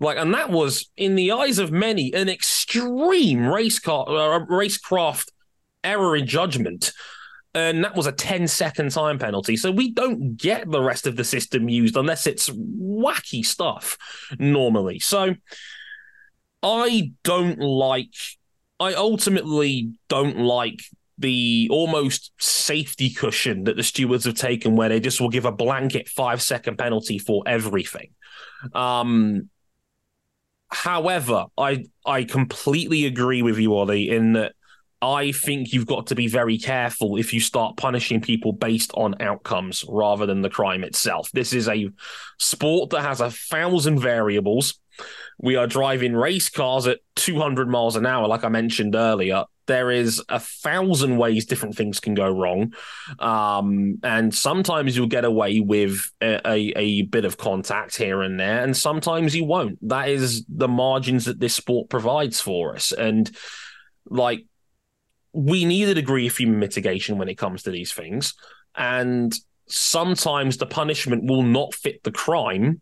Like, 0.00 0.16
and 0.16 0.34
that 0.34 0.50
was, 0.50 0.90
in 0.96 1.14
the 1.14 1.32
eyes 1.32 1.58
of 1.58 1.70
many, 1.70 2.12
an 2.14 2.28
extreme 2.28 3.46
race 3.46 3.78
car, 3.78 4.06
uh, 4.08 4.46
racecraft 4.46 5.26
error 5.84 6.16
in 6.16 6.26
judgment. 6.26 6.92
And 7.54 7.84
that 7.84 7.96
was 7.96 8.06
a 8.06 8.12
10 8.12 8.48
second 8.48 8.92
time 8.92 9.18
penalty. 9.18 9.56
So 9.56 9.70
we 9.70 9.92
don't 9.92 10.36
get 10.36 10.70
the 10.70 10.80
rest 10.80 11.06
of 11.06 11.16
the 11.16 11.24
system 11.24 11.68
used 11.68 11.96
unless 11.96 12.26
it's 12.26 12.48
wacky 12.48 13.44
stuff 13.44 13.98
normally. 14.38 15.00
So 15.00 15.34
I 16.62 17.12
don't 17.22 17.58
like, 17.58 18.14
I 18.78 18.94
ultimately 18.94 19.92
don't 20.08 20.38
like 20.38 20.80
the 21.18 21.68
almost 21.70 22.32
safety 22.38 23.10
cushion 23.10 23.64
that 23.64 23.76
the 23.76 23.82
stewards 23.82 24.24
have 24.24 24.36
taken 24.36 24.76
where 24.76 24.88
they 24.88 25.00
just 25.00 25.20
will 25.20 25.28
give 25.28 25.44
a 25.44 25.52
blanket 25.52 26.08
five 26.08 26.40
second 26.40 26.78
penalty 26.78 27.18
for 27.18 27.42
everything. 27.46 28.12
Um, 28.74 29.50
However, 30.72 31.46
I 31.58 31.86
I 32.06 32.24
completely 32.24 33.06
agree 33.06 33.42
with 33.42 33.58
you, 33.58 33.74
Ollie, 33.74 34.08
in 34.08 34.34
that 34.34 34.54
I 35.02 35.32
think 35.32 35.72
you've 35.72 35.86
got 35.86 36.08
to 36.08 36.14
be 36.14 36.26
very 36.26 36.58
careful 36.58 37.16
if 37.16 37.32
you 37.32 37.40
start 37.40 37.76
punishing 37.76 38.20
people 38.20 38.52
based 38.52 38.90
on 38.94 39.20
outcomes 39.20 39.84
rather 39.88 40.26
than 40.26 40.42
the 40.42 40.50
crime 40.50 40.84
itself. 40.84 41.30
This 41.32 41.52
is 41.52 41.68
a 41.68 41.90
sport 42.38 42.90
that 42.90 43.02
has 43.02 43.20
a 43.20 43.30
thousand 43.30 44.00
variables. 44.00 44.79
We 45.42 45.56
are 45.56 45.66
driving 45.66 46.14
race 46.14 46.48
cars 46.48 46.86
at 46.86 46.98
200 47.16 47.68
miles 47.68 47.96
an 47.96 48.06
hour, 48.06 48.28
like 48.28 48.44
I 48.44 48.48
mentioned 48.48 48.94
earlier 48.94 49.44
there 49.70 49.92
is 49.92 50.20
a 50.28 50.40
thousand 50.40 51.16
ways 51.16 51.46
different 51.46 51.76
things 51.76 52.00
can 52.00 52.14
go 52.14 52.28
wrong. 52.28 52.74
Um, 53.20 54.00
and 54.02 54.34
sometimes 54.34 54.96
you'll 54.96 55.06
get 55.06 55.24
away 55.24 55.60
with 55.60 56.10
a, 56.20 56.40
a, 56.44 56.72
a, 56.74 57.02
bit 57.02 57.24
of 57.24 57.36
contact 57.36 57.96
here 57.96 58.20
and 58.22 58.40
there, 58.40 58.64
and 58.64 58.76
sometimes 58.76 59.32
you 59.32 59.44
won't. 59.44 59.78
That 59.88 60.08
is 60.08 60.44
the 60.48 60.66
margins 60.66 61.26
that 61.26 61.38
this 61.38 61.54
sport 61.54 61.88
provides 61.88 62.40
for 62.40 62.74
us. 62.74 62.90
And 62.90 63.30
like, 64.06 64.44
we 65.32 65.64
need 65.64 65.88
a 65.88 65.94
degree 65.94 66.26
of 66.26 66.36
human 66.36 66.58
mitigation 66.58 67.16
when 67.16 67.28
it 67.28 67.38
comes 67.38 67.62
to 67.62 67.70
these 67.70 67.92
things. 67.92 68.34
And 68.74 69.32
sometimes 69.68 70.56
the 70.56 70.66
punishment 70.66 71.30
will 71.30 71.44
not 71.44 71.74
fit 71.74 72.02
the 72.02 72.10
crime, 72.10 72.80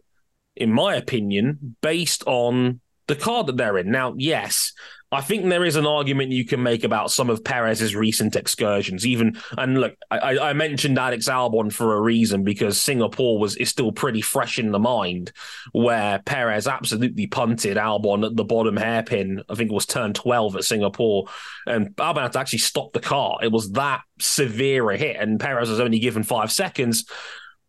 in 0.58 0.72
my 0.72 0.94
opinion, 0.96 1.76
based 1.80 2.22
on 2.26 2.80
the 3.06 3.16
car 3.16 3.42
that 3.44 3.56
they're 3.56 3.78
in. 3.78 3.90
Now, 3.90 4.14
yes, 4.16 4.72
I 5.10 5.22
think 5.22 5.48
there 5.48 5.64
is 5.64 5.76
an 5.76 5.86
argument 5.86 6.32
you 6.32 6.44
can 6.44 6.62
make 6.62 6.84
about 6.84 7.10
some 7.10 7.30
of 7.30 7.42
Perez's 7.42 7.96
recent 7.96 8.36
excursions. 8.36 9.06
Even 9.06 9.38
and 9.56 9.80
look, 9.80 9.94
I, 10.10 10.38
I, 10.38 10.52
mentioned 10.52 10.98
Alex 10.98 11.28
Albon 11.28 11.72
for 11.72 11.96
a 11.96 12.00
reason 12.00 12.44
because 12.44 12.80
Singapore 12.80 13.38
was 13.38 13.56
is 13.56 13.70
still 13.70 13.90
pretty 13.90 14.20
fresh 14.20 14.58
in 14.58 14.70
the 14.70 14.78
mind, 14.78 15.32
where 15.72 16.18
Perez 16.18 16.68
absolutely 16.68 17.26
punted 17.26 17.78
Albon 17.78 18.26
at 18.26 18.36
the 18.36 18.44
bottom 18.44 18.76
hairpin. 18.76 19.42
I 19.48 19.54
think 19.54 19.70
it 19.70 19.74
was 19.74 19.86
turn 19.86 20.12
twelve 20.12 20.56
at 20.56 20.64
Singapore, 20.64 21.28
and 21.66 21.96
Albon 21.96 22.22
had 22.22 22.32
to 22.32 22.40
actually 22.40 22.58
stop 22.58 22.92
the 22.92 23.00
car. 23.00 23.38
It 23.42 23.50
was 23.50 23.72
that 23.72 24.02
severe 24.18 24.90
a 24.90 24.98
hit, 24.98 25.16
and 25.16 25.40
Perez 25.40 25.70
was 25.70 25.80
only 25.80 26.00
given 26.00 26.22
five 26.22 26.52
seconds, 26.52 27.06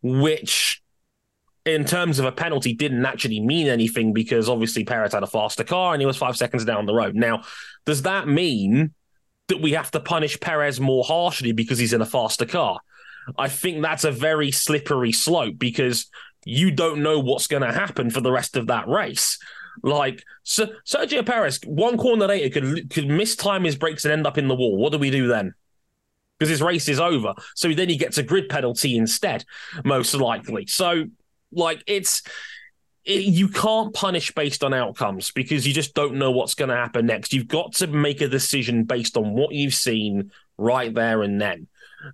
which 0.01 0.81
in 1.69 1.85
terms 1.85 2.19
of 2.19 2.25
a 2.25 2.31
penalty 2.31 2.73
didn't 2.73 3.05
actually 3.05 3.39
mean 3.39 3.67
anything 3.67 4.13
because 4.13 4.49
obviously 4.49 4.83
Perez 4.83 5.13
had 5.13 5.23
a 5.23 5.27
faster 5.27 5.63
car 5.63 5.93
and 5.93 6.01
he 6.01 6.05
was 6.05 6.17
five 6.17 6.37
seconds 6.37 6.65
down 6.65 6.85
the 6.85 6.93
road. 6.93 7.15
Now, 7.15 7.43
does 7.85 8.03
that 8.03 8.27
mean 8.27 8.93
that 9.47 9.61
we 9.61 9.73
have 9.73 9.91
to 9.91 9.99
punish 9.99 10.39
Perez 10.39 10.79
more 10.79 11.03
harshly 11.03 11.51
because 11.51 11.79
he's 11.79 11.93
in 11.93 12.01
a 12.01 12.05
faster 12.05 12.45
car? 12.45 12.79
I 13.37 13.47
think 13.47 13.81
that's 13.81 14.03
a 14.03 14.11
very 14.11 14.51
slippery 14.51 15.11
slope 15.11 15.57
because 15.57 16.07
you 16.45 16.71
don't 16.71 17.03
know 17.03 17.19
what's 17.19 17.47
going 17.47 17.63
to 17.63 17.73
happen 17.73 18.09
for 18.09 18.21
the 18.21 18.31
rest 18.31 18.55
of 18.55 18.67
that 18.67 18.87
race. 18.87 19.37
Like 19.83 20.23
Sergio 20.45 21.25
Perez, 21.25 21.59
one 21.65 21.97
corner 21.97 22.27
later 22.27 22.59
could 22.59 22.89
could 22.89 23.05
mistime 23.05 23.65
his 23.65 23.75
brakes 23.75 24.03
and 24.03 24.11
end 24.11 24.27
up 24.27 24.37
in 24.37 24.47
the 24.47 24.55
wall. 24.55 24.77
What 24.77 24.91
do 24.91 24.97
we 24.97 25.09
do 25.11 25.27
then? 25.27 25.53
Because 26.37 26.49
his 26.49 26.61
race 26.61 26.89
is 26.89 26.99
over. 26.99 27.33
So 27.55 27.71
then 27.73 27.89
he 27.89 27.97
gets 27.97 28.17
a 28.17 28.23
grid 28.23 28.49
penalty 28.49 28.97
instead, 28.97 29.45
most 29.83 30.13
likely. 30.13 30.65
So 30.67 31.05
like 31.51 31.83
it's 31.87 32.23
it, 33.05 33.23
you 33.23 33.47
can't 33.47 33.93
punish 33.93 34.33
based 34.33 34.63
on 34.63 34.73
outcomes 34.73 35.31
because 35.31 35.67
you 35.67 35.73
just 35.73 35.93
don't 35.93 36.15
know 36.15 36.31
what's 36.31 36.53
going 36.53 36.69
to 36.69 36.75
happen 36.75 37.05
next. 37.05 37.33
You've 37.33 37.47
got 37.47 37.73
to 37.75 37.87
make 37.87 38.21
a 38.21 38.27
decision 38.27 38.83
based 38.83 39.17
on 39.17 39.33
what 39.33 39.53
you've 39.53 39.73
seen 39.73 40.31
right 40.57 40.93
there 40.93 41.23
and 41.23 41.41
then. 41.41 41.67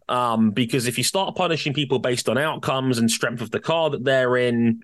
Um, 0.09 0.51
because 0.51 0.87
if 0.87 0.97
you 0.97 1.03
start 1.03 1.35
punishing 1.35 1.73
people 1.73 1.99
based 1.99 2.29
on 2.29 2.37
outcomes 2.37 2.97
and 2.97 3.09
strength 3.09 3.41
of 3.41 3.51
the 3.51 3.59
car 3.59 3.89
that 3.91 4.03
they're 4.03 4.37
in, 4.37 4.83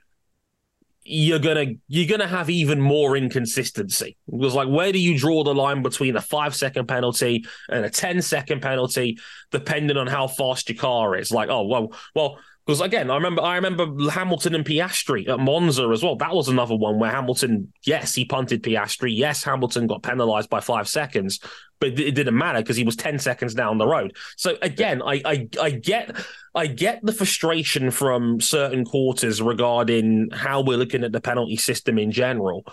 you're 1.04 1.40
gonna 1.40 1.66
you're 1.88 2.08
gonna 2.08 2.28
have 2.28 2.50
even 2.50 2.80
more 2.80 3.18
inconsistency. 3.18 4.18
Was 4.28 4.54
like, 4.54 4.68
where 4.68 4.92
do 4.92 5.00
you 5.00 5.18
draw 5.18 5.44
the 5.44 5.54
line 5.54 5.82
between 5.82 6.16
a 6.16 6.22
five 6.22 6.56
second 6.56 6.88
penalty 6.88 7.46
and 7.70 7.84
a 7.84 7.90
10 7.90 8.22
second 8.22 8.62
penalty, 8.62 9.18
depending 9.50 9.98
on 9.98 10.06
how 10.06 10.28
fast 10.28 10.70
your 10.70 10.78
car 10.78 11.16
is? 11.16 11.32
Like, 11.32 11.50
oh 11.50 11.64
well, 11.64 11.94
well, 12.14 12.38
because 12.66 12.80
again, 12.82 13.10
I 13.10 13.16
remember 13.16 13.42
I 13.42 13.56
remember 13.56 13.88
Hamilton 14.10 14.54
and 14.56 14.66
Piastri 14.66 15.28
at 15.28 15.40
Monza 15.40 15.88
as 15.90 16.04
well. 16.04 16.16
That 16.16 16.34
was 16.34 16.48
another 16.48 16.76
one 16.76 17.00
where 17.00 17.10
Hamilton, 17.10 17.74
yes, 17.86 18.14
he 18.14 18.24
punted 18.24 18.62
Piastri. 18.62 19.16
Yes, 19.16 19.44
Hamilton 19.44 19.88
got 19.88 20.04
penalised 20.04 20.50
by 20.50 20.60
five 20.60 20.88
seconds, 20.88 21.40
but 21.80 22.00
it 22.00 22.14
didn't 22.14 22.38
matter 22.38 22.60
because 22.60 22.78
he 22.78 22.84
was 22.84 22.96
ten 22.96 23.18
seconds 23.18 23.56
down 23.56 23.80
the 23.80 23.88
road. 23.88 24.16
So 24.38 24.58
again, 24.62 25.02
I, 25.02 25.22
I 25.26 25.48
I 25.60 25.70
get 25.72 26.16
I 26.54 26.68
get 26.68 27.00
the 27.04 27.14
frustration 27.14 27.90
from 27.90 28.40
certain 28.40 28.86
quarters 28.86 29.42
regarding 29.42 30.30
how 30.32 30.62
we're 30.62 30.78
looking 30.78 31.04
at 31.04 31.12
the 31.12 31.22
penalty 31.22 31.58
system 31.58 31.98
in 31.98 32.12
general. 32.12 32.64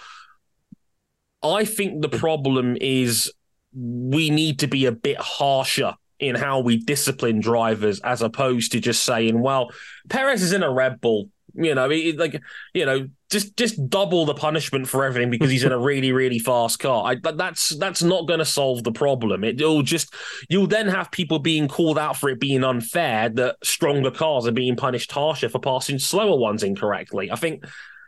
I 1.43 1.65
think 1.65 2.03
the 2.03 2.09
problem 2.09 2.77
is 2.81 3.33
we 3.73 4.29
need 4.29 4.59
to 4.59 4.67
be 4.67 4.87
a 4.87 4.93
bit 4.93 5.19
harsher 5.19 5.95
in 6.19 6.35
how 6.35 6.61
we 6.61 6.79
discipline 6.79 7.41
drivers 7.41 8.01
as 8.01 8.23
opposed 8.23 8.73
to 8.73 8.81
just 8.81 9.03
saying, 9.03 9.41
well, 9.41 9.71
Perez 10.09 10.43
is 10.43 10.53
in 10.53 10.63
a 10.63 10.71
Red 10.71 11.01
Bull. 11.01 11.31
You 11.55 11.75
know, 11.75 11.89
like 11.89 12.41
you 12.73 12.87
know, 12.87 13.09
just 13.31 13.57
just 13.57 13.89
double 13.89 14.27
the 14.27 14.35
punishment 14.35 14.87
for 14.87 15.05
everything 15.05 15.31
because 15.31 15.51
he's 15.51 15.65
in 15.65 15.73
a 15.73 15.79
really 15.79 16.13
really 16.13 16.39
fast 16.39 16.79
car. 16.79 17.11
I, 17.11 17.17
that's 17.17 17.71
that's 17.79 18.03
not 18.03 18.29
going 18.29 18.39
to 18.39 18.45
solve 18.45 18.85
the 18.85 18.93
problem. 18.93 19.43
It, 19.43 19.61
will 19.61 19.83
just 19.83 20.15
you'll 20.49 20.69
then 20.69 20.87
have 20.87 21.11
people 21.11 21.41
being 21.41 21.67
called 21.67 21.99
out 21.99 22.17
for 22.17 22.29
it 22.29 22.39
being 22.39 22.63
unfair 22.63 23.31
that 23.31 23.57
stronger 23.65 24.13
cars 24.13 24.47
are 24.47 24.53
being 24.53 24.77
punished 24.77 25.11
harsher 25.11 25.49
for 25.49 25.59
passing 25.59 25.99
slower 25.99 26.39
ones 26.39 26.63
incorrectly. 26.63 27.33
I 27.33 27.37
think 27.37 27.65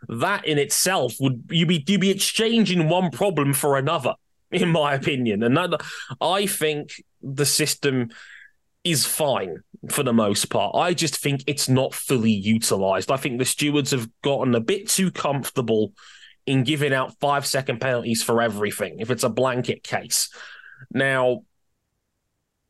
that 0.08 0.46
in 0.46 0.58
itself 0.58 1.14
would 1.18 1.42
you 1.50 1.66
be 1.66 1.82
you 1.88 1.98
be 1.98 2.10
exchanging 2.10 2.88
one 2.88 3.10
problem 3.10 3.52
for 3.52 3.78
another 3.78 4.14
in 4.50 4.68
my 4.68 4.94
opinion. 4.94 5.42
And 5.42 5.56
that, 5.56 5.80
I 6.20 6.46
think 6.46 7.02
the 7.22 7.46
system 7.46 8.10
is 8.84 9.06
fine 9.06 9.62
for 9.90 10.02
the 10.02 10.12
most 10.12 10.46
part. 10.46 10.74
I 10.74 10.94
just 10.94 11.18
think 11.18 11.44
it's 11.46 11.68
not 11.68 11.94
fully 11.94 12.32
utilized. 12.32 13.10
I 13.10 13.16
think 13.16 13.38
the 13.38 13.44
stewards 13.44 13.90
have 13.90 14.08
gotten 14.22 14.54
a 14.54 14.60
bit 14.60 14.88
too 14.88 15.10
comfortable 15.10 15.92
in 16.46 16.64
giving 16.64 16.92
out 16.92 17.18
five 17.20 17.46
second 17.46 17.80
penalties 17.80 18.22
for 18.22 18.40
everything 18.40 18.96
if 19.00 19.10
it's 19.10 19.24
a 19.24 19.28
blanket 19.28 19.82
case. 19.82 20.30
Now, 20.92 21.42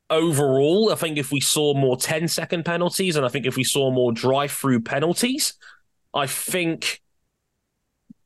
overall, 0.08 0.92
I 0.92 0.96
think 0.96 1.16
if 1.16 1.30
we 1.30 1.40
saw 1.40 1.74
more 1.74 1.96
10 1.96 2.26
second 2.28 2.64
penalties 2.64 3.16
and 3.16 3.24
I 3.24 3.28
think 3.28 3.46
if 3.46 3.56
we 3.56 3.64
saw 3.64 3.90
more 3.90 4.12
drive 4.12 4.50
through 4.50 4.80
penalties, 4.80 5.54
I 6.12 6.26
think 6.26 7.00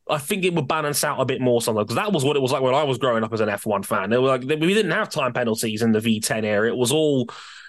I 0.08 0.18
think 0.18 0.44
it 0.44 0.54
would 0.54 0.68
balance 0.68 1.02
out 1.02 1.18
a 1.18 1.24
bit 1.24 1.40
more 1.40 1.62
sometimes 1.62 1.86
because 1.86 1.96
that 1.96 2.12
was 2.12 2.24
what 2.24 2.36
it 2.36 2.40
was 2.40 2.52
like 2.52 2.60
when 2.60 2.74
I 2.74 2.82
was 2.82 2.98
growing 2.98 3.24
up 3.24 3.32
as 3.32 3.40
an 3.40 3.48
F1 3.48 3.86
fan. 3.86 4.10
They 4.10 4.18
were 4.18 4.28
like 4.28 4.42
we 4.42 4.74
didn't 4.74 4.90
have 4.90 5.08
time 5.08 5.32
penalties 5.32 5.80
in 5.80 5.92
the 5.92 5.98
V10 5.98 6.44
era. 6.44 6.68
It 6.68 6.76
was 6.76 6.92
all 6.92 7.28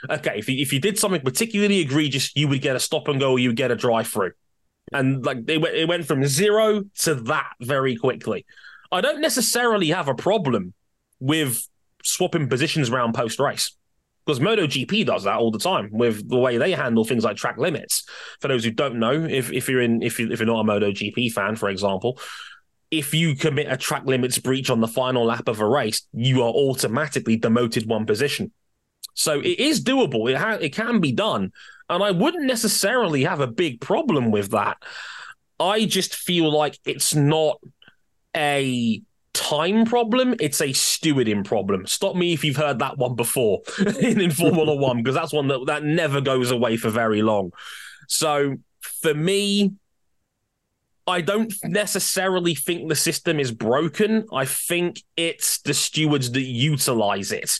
okay. 0.09 0.37
If 0.37 0.49
you, 0.49 0.61
if 0.61 0.73
you 0.73 0.79
did 0.79 0.99
something 0.99 1.21
particularly 1.21 1.79
egregious, 1.79 2.35
you 2.35 2.49
would 2.49 2.61
get 2.61 2.75
a 2.75 2.79
stop 2.79 3.07
and 3.07 3.19
go, 3.19 3.37
you 3.37 3.49
would 3.49 3.57
get 3.57 3.71
a 3.71 3.75
drive 3.75 4.07
through, 4.07 4.33
and 4.91 5.25
like 5.25 5.37
it, 5.47 5.63
it 5.63 5.87
went 5.87 6.05
from 6.05 6.25
zero 6.25 6.83
to 6.99 7.15
that 7.15 7.53
very 7.61 7.95
quickly. 7.95 8.45
I 8.91 8.99
don't 8.99 9.21
necessarily 9.21 9.89
have 9.89 10.09
a 10.09 10.15
problem 10.15 10.73
with 11.21 11.67
swapping 12.03 12.49
positions 12.49 12.89
around 12.89 13.13
post 13.13 13.39
race 13.39 13.75
because 14.25 14.39
MotoGP 14.39 15.05
does 15.05 15.23
that 15.25 15.37
all 15.37 15.51
the 15.51 15.59
time 15.59 15.89
with 15.91 16.27
the 16.27 16.37
way 16.37 16.57
they 16.57 16.71
handle 16.71 17.05
things 17.05 17.23
like 17.23 17.37
track 17.37 17.57
limits. 17.57 18.05
For 18.41 18.47
those 18.47 18.63
who 18.63 18.71
don't 18.71 18.99
know, 18.99 19.23
if, 19.23 19.51
if 19.51 19.69
you're 19.69 19.81
in 19.81 20.01
if 20.01 20.19
you 20.19 20.31
if 20.31 20.39
you're 20.39 20.47
not 20.47 20.61
a 20.61 20.63
MotoGP 20.63 21.31
fan, 21.31 21.55
for 21.55 21.69
example, 21.69 22.19
if 22.89 23.13
you 23.13 23.35
commit 23.35 23.71
a 23.71 23.77
track 23.77 24.05
limits 24.05 24.39
breach 24.39 24.69
on 24.69 24.81
the 24.81 24.87
final 24.87 25.25
lap 25.25 25.47
of 25.47 25.59
a 25.59 25.67
race, 25.67 26.07
you 26.13 26.41
are 26.41 26.51
automatically 26.51 27.37
demoted 27.37 27.87
one 27.87 28.05
position. 28.05 28.51
So 29.13 29.39
it 29.39 29.59
is 29.59 29.83
doable. 29.83 30.29
It 30.29 30.37
ha- 30.37 30.57
it 30.59 30.73
can 30.73 30.99
be 30.99 31.11
done, 31.11 31.51
and 31.89 32.03
I 32.03 32.11
wouldn't 32.11 32.45
necessarily 32.45 33.23
have 33.23 33.41
a 33.41 33.47
big 33.47 33.79
problem 33.79 34.31
with 34.31 34.51
that. 34.51 34.77
I 35.59 35.85
just 35.85 36.15
feel 36.15 36.51
like 36.51 36.77
it's 36.85 37.15
not 37.15 37.59
a 38.35 39.01
time 39.35 39.85
problem, 39.85 40.33
it's 40.39 40.61
a 40.61 40.69
stewarding 40.69 41.45
problem. 41.45 41.85
Stop 41.85 42.15
me 42.15 42.33
if 42.33 42.43
you've 42.43 42.55
heard 42.55 42.79
that 42.79 42.97
one 42.97 43.15
before 43.15 43.61
in, 43.99 44.19
in 44.19 44.31
Formula 44.31 44.75
One, 44.75 44.97
oh 44.97 45.01
because 45.01 45.13
that's 45.13 45.33
one 45.33 45.47
that, 45.49 45.65
that 45.67 45.83
never 45.83 46.21
goes 46.21 46.49
away 46.49 46.77
for 46.77 46.89
very 46.89 47.21
long. 47.21 47.51
So 48.07 48.55
for 48.81 49.13
me, 49.13 49.73
I 51.07 51.21
don't 51.21 51.53
necessarily 51.63 52.55
think 52.55 52.89
the 52.89 52.95
system 52.95 53.39
is 53.39 53.51
broken. 53.51 54.25
I 54.33 54.45
think 54.45 55.03
it's 55.15 55.59
the 55.61 55.73
stewards 55.73 56.31
that 56.31 56.41
utilize 56.41 57.31
it. 57.31 57.59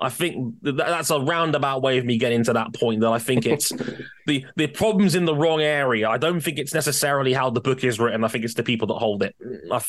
I 0.00 0.08
think 0.08 0.54
that's 0.62 1.10
a 1.10 1.20
roundabout 1.20 1.82
way 1.82 1.98
of 1.98 2.04
me 2.04 2.16
getting 2.16 2.42
to 2.44 2.54
that 2.54 2.72
point 2.74 3.00
that 3.00 3.10
I 3.10 3.18
think 3.18 3.46
it's 3.46 3.68
the 4.26 4.46
the 4.56 4.66
problem's 4.66 5.14
in 5.14 5.26
the 5.26 5.34
wrong 5.34 5.60
area. 5.60 6.08
I 6.08 6.16
don't 6.16 6.40
think 6.40 6.58
it's 6.58 6.72
necessarily 6.72 7.32
how 7.32 7.50
the 7.50 7.60
book 7.60 7.84
is 7.84 8.00
written. 8.00 8.24
I 8.24 8.28
think 8.28 8.44
it's 8.44 8.54
the 8.54 8.62
people 8.62 8.88
that 8.88 8.94
hold 8.94 9.22
it. 9.22 9.36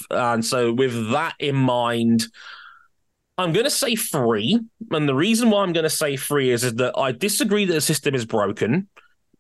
And 0.10 0.44
so 0.44 0.74
with 0.74 1.12
that 1.12 1.36
in 1.40 1.56
mind, 1.56 2.26
I'm 3.38 3.54
going 3.54 3.66
to 3.66 3.72
say 3.72 3.96
free. 3.96 4.60
And 4.92 5.08
the 5.08 5.16
reason 5.16 5.50
why 5.50 5.64
I'm 5.64 5.74
going 5.74 5.86
to 5.86 5.90
say 5.90 6.16
free 6.16 6.52
is, 6.52 6.64
is 6.64 6.76
that 6.76 6.98
I 6.98 7.12
disagree 7.12 7.66
that 7.66 7.74
the 7.74 7.82
system 7.82 8.14
is 8.14 8.26
broken, 8.26 8.90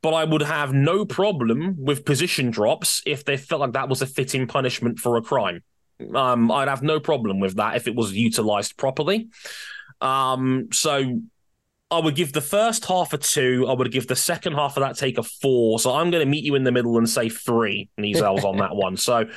but 0.01 0.13
I 0.13 0.23
would 0.23 0.41
have 0.41 0.73
no 0.73 1.05
problem 1.05 1.75
with 1.77 2.05
position 2.05 2.49
drops 2.49 3.01
if 3.05 3.25
they 3.25 3.37
felt 3.37 3.61
like 3.61 3.73
that 3.73 3.89
was 3.89 4.01
a 4.01 4.07
fitting 4.07 4.47
punishment 4.47 4.99
for 4.99 5.17
a 5.17 5.21
crime. 5.21 5.63
Um, 6.15 6.51
I'd 6.51 6.67
have 6.67 6.81
no 6.81 6.99
problem 6.99 7.39
with 7.39 7.57
that 7.57 7.75
if 7.75 7.87
it 7.87 7.95
was 7.95 8.13
utilized 8.13 8.77
properly. 8.77 9.29
Um, 10.01 10.69
so 10.71 11.21
I 11.91 11.99
would 11.99 12.15
give 12.15 12.31
the 12.31 12.41
first 12.41 12.85
half 12.85 13.11
a 13.11 13.17
two. 13.17 13.67
I 13.67 13.73
would 13.73 13.91
give 13.91 14.07
the 14.07 14.15
second 14.15 14.53
half 14.53 14.77
of 14.77 14.81
that 14.81 14.97
take 14.97 15.17
a 15.17 15.23
four. 15.23 15.77
So 15.77 15.93
I'm 15.93 16.09
going 16.09 16.23
to 16.23 16.29
meet 16.29 16.45
you 16.45 16.55
in 16.55 16.63
the 16.63 16.71
middle 16.71 16.97
and 16.97 17.07
say 17.07 17.27
three 17.27 17.89
Nizels 17.99 18.43
on 18.45 18.57
that 18.57 18.73
one. 18.73 18.95
So 18.95 19.27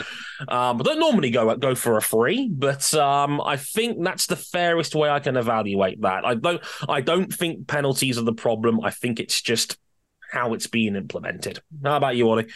um, 0.48 0.80
I 0.80 0.82
don't 0.84 1.00
normally 1.00 1.30
go 1.30 1.54
go 1.56 1.74
for 1.74 1.96
a 1.96 2.00
three, 2.00 2.48
but 2.48 2.94
um, 2.94 3.40
I 3.40 3.56
think 3.56 4.02
that's 4.02 4.26
the 4.26 4.36
fairest 4.36 4.94
way 4.94 5.10
I 5.10 5.18
can 5.18 5.36
evaluate 5.36 6.00
that. 6.02 6.24
I 6.24 6.36
don't 6.36 6.62
I 6.88 7.00
don't 7.00 7.32
think 7.34 7.66
penalties 7.66 8.18
are 8.18 8.22
the 8.22 8.32
problem. 8.32 8.80
I 8.84 8.90
think 8.90 9.18
it's 9.18 9.42
just 9.42 9.76
how 10.34 10.52
it's 10.52 10.66
being 10.66 10.96
implemented. 10.96 11.60
How 11.84 11.96
about 11.96 12.16
you, 12.16 12.28
Ollie? 12.28 12.48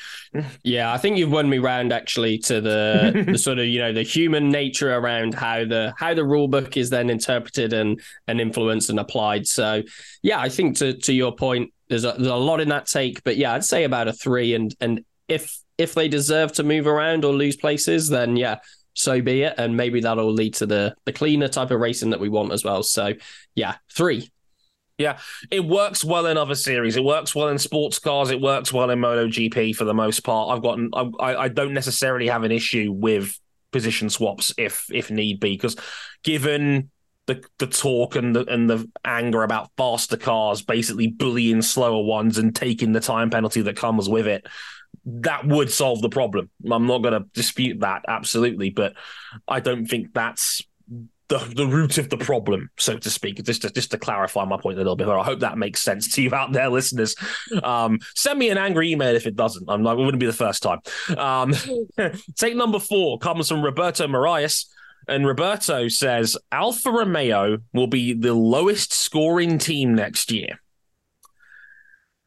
Yeah, 0.64 0.93
I 0.93 0.99
think 0.99 1.16
you've 1.16 1.31
won 1.31 1.49
me 1.49 1.59
round 1.59 1.93
actually 1.93 2.39
to 2.39 2.61
the 2.61 3.24
the 3.33 3.39
sort 3.39 3.61
of 3.61 3.66
you 3.66 3.79
know 3.79 3.93
the 3.93 4.03
human 4.03 4.51
nature 4.51 4.93
around 4.93 5.35
how 5.35 5.64
the 5.64 5.95
how 5.97 6.12
the 6.12 6.24
rule 6.24 6.49
book 6.49 6.76
is 6.76 6.91
then 6.91 7.09
interpreted 7.09 7.72
and 7.72 8.01
and 8.26 8.41
influenced 8.41 8.91
and 8.91 8.99
applied. 8.99 9.47
So 9.47 9.83
yeah, 10.22 10.41
I 10.41 10.49
think 10.49 10.76
to 10.79 10.95
to 10.95 11.12
your 11.12 11.35
point, 11.35 11.72
there's 11.89 12.05
a, 12.05 12.12
there's 12.12 12.26
a 12.26 12.35
lot 12.35 12.61
in 12.61 12.68
that 12.70 12.87
take, 12.87 13.22
but 13.22 13.37
yeah, 13.37 13.55
I'd 13.55 13.64
say 13.64 13.85
about 13.85 14.09
a 14.09 14.12
three. 14.12 14.55
And 14.55 14.74
and 14.81 15.05
if 15.29 15.57
if 15.79 15.95
they 15.95 16.09
deserve 16.09 16.53
to 16.55 16.64
move 16.64 16.89
around 16.89 17.24
or 17.24 17.33
lose 17.33 17.57
places, 17.57 18.09
then 18.09 18.37
yeah, 18.37 18.57
so 18.95 19.22
be 19.22 19.43
it. 19.43 19.55
And 19.57 19.76
maybe 19.76 20.01
that'll 20.01 20.33
lead 20.33 20.55
to 20.55 20.66
the 20.66 20.97
the 21.05 21.12
cleaner 21.12 21.49
type 21.49 21.70
of 21.70 21.79
racing 21.79 22.11
that 22.11 22.20
we 22.20 22.29
want 22.29 22.53
as 22.53 22.64
well. 22.64 22.83
So 22.83 23.14
yeah, 23.55 23.76
three. 23.95 24.31
Yeah, 24.99 25.18
it 25.51 25.64
works 25.64 26.05
well 26.05 26.26
in 26.26 26.36
other 26.36 26.57
series. 26.57 26.96
It 26.96 27.05
works 27.05 27.34
well 27.34 27.49
in 27.49 27.59
sports 27.59 28.01
cars. 28.01 28.30
It 28.30 28.40
works 28.40 28.72
well 28.72 28.90
in 28.90 28.99
MotoGP 28.99 29.74
for 29.76 29.84
the 29.84 29.94
most 29.94 30.20
part. 30.20 30.51
I've 30.51 30.62
got 30.62 30.78
I, 31.20 31.36
I 31.44 31.49
don't 31.49 31.72
necessarily 31.72 32.26
have 32.26 32.42
an 32.42 32.51
issue 32.51 32.92
with 32.92 33.38
position 33.70 34.11
swaps 34.11 34.53
if 34.59 34.86
if 34.92 35.11
need 35.11 35.38
be 35.40 35.53
because 35.55 35.76
given 36.24 36.90
the 37.26 37.44
the 37.59 37.66
talk 37.66 38.16
and 38.16 38.34
the 38.34 38.44
and 38.53 38.68
the 38.68 38.90
anger 39.05 39.42
about 39.44 39.70
faster 39.76 40.16
cars 40.16 40.62
basically 40.62 41.07
bullying 41.07 41.61
slower 41.61 42.03
ones 42.03 42.38
and 42.38 42.57
taking 42.57 42.92
the 42.92 43.01
time 43.01 43.28
penalty 43.28 43.61
that 43.61 43.76
comes 43.76 44.09
with 44.09 44.26
it 44.26 44.46
that 45.05 45.46
would 45.46 45.70
solve 45.70 46.03
the 46.03 46.09
problem. 46.09 46.51
I'm 46.70 46.86
not 46.86 47.03
going 47.03 47.14
to 47.14 47.28
dispute 47.32 47.80
that 47.80 48.05
absolutely, 48.09 48.70
but 48.70 48.94
I 49.46 49.61
don't 49.61 49.86
think 49.86 50.12
that's 50.12 50.62
the 51.29 51.39
the 51.55 51.66
root 51.66 51.99
of 51.99 52.09
the 52.09 52.16
problem, 52.16 52.70
so 52.79 52.97
to 52.99 53.11
speak. 53.11 53.43
Just 53.45 53.62
to, 53.62 53.70
just 53.70 53.91
to 53.91 53.99
clarify 53.99 54.45
my 54.45 54.57
point 54.57 54.76
a 54.76 54.81
little 54.81 54.97
bit, 54.97 55.09
I 55.09 55.22
hope 55.22 55.41
that 55.41 55.59
makes 55.59 55.83
sense 55.83 56.14
to 56.14 56.22
you 56.22 56.35
out 56.35 56.53
there, 56.53 56.68
listeners. 56.68 57.14
Um, 57.62 57.99
send 58.14 58.39
me 58.39 58.51
an 58.51 58.59
angry 58.59 58.93
email 58.93 59.14
if 59.14 59.26
it 59.26 59.37
doesn't. 59.37 59.68
I'm 59.68 59.83
like, 59.83 59.99
it 59.99 60.01
wouldn't 60.01 60.20
be 60.20 60.26
the 60.26 60.33
first 60.33 60.62
time. 60.62 60.81
Um, 61.16 61.55
take 62.37 62.57
number 62.57 62.79
four 62.79 63.18
comes 63.18 63.49
from 63.49 63.62
Roberto 63.62 64.07
Marias. 64.09 64.72
And 65.07 65.26
Roberto 65.26 65.89
says 65.89 66.37
Alfa 66.53 66.91
Romeo 66.91 67.59
will 67.72 67.87
be 67.87 68.12
the 68.12 68.35
lowest 68.35 68.93
scoring 68.93 69.57
team 69.57 69.95
next 69.95 70.31
year. 70.31 70.61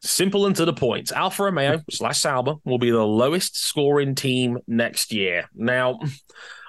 Simple 0.01 0.47
and 0.47 0.55
to 0.55 0.65
the 0.65 0.73
point. 0.73 1.11
Alfa 1.11 1.43
Romeo 1.43 1.81
slash 1.91 2.21
Sauber 2.21 2.55
will 2.65 2.79
be 2.79 2.89
the 2.89 3.05
lowest 3.05 3.55
scoring 3.55 4.15
team 4.15 4.57
next 4.67 5.13
year. 5.13 5.47
Now, 5.53 5.99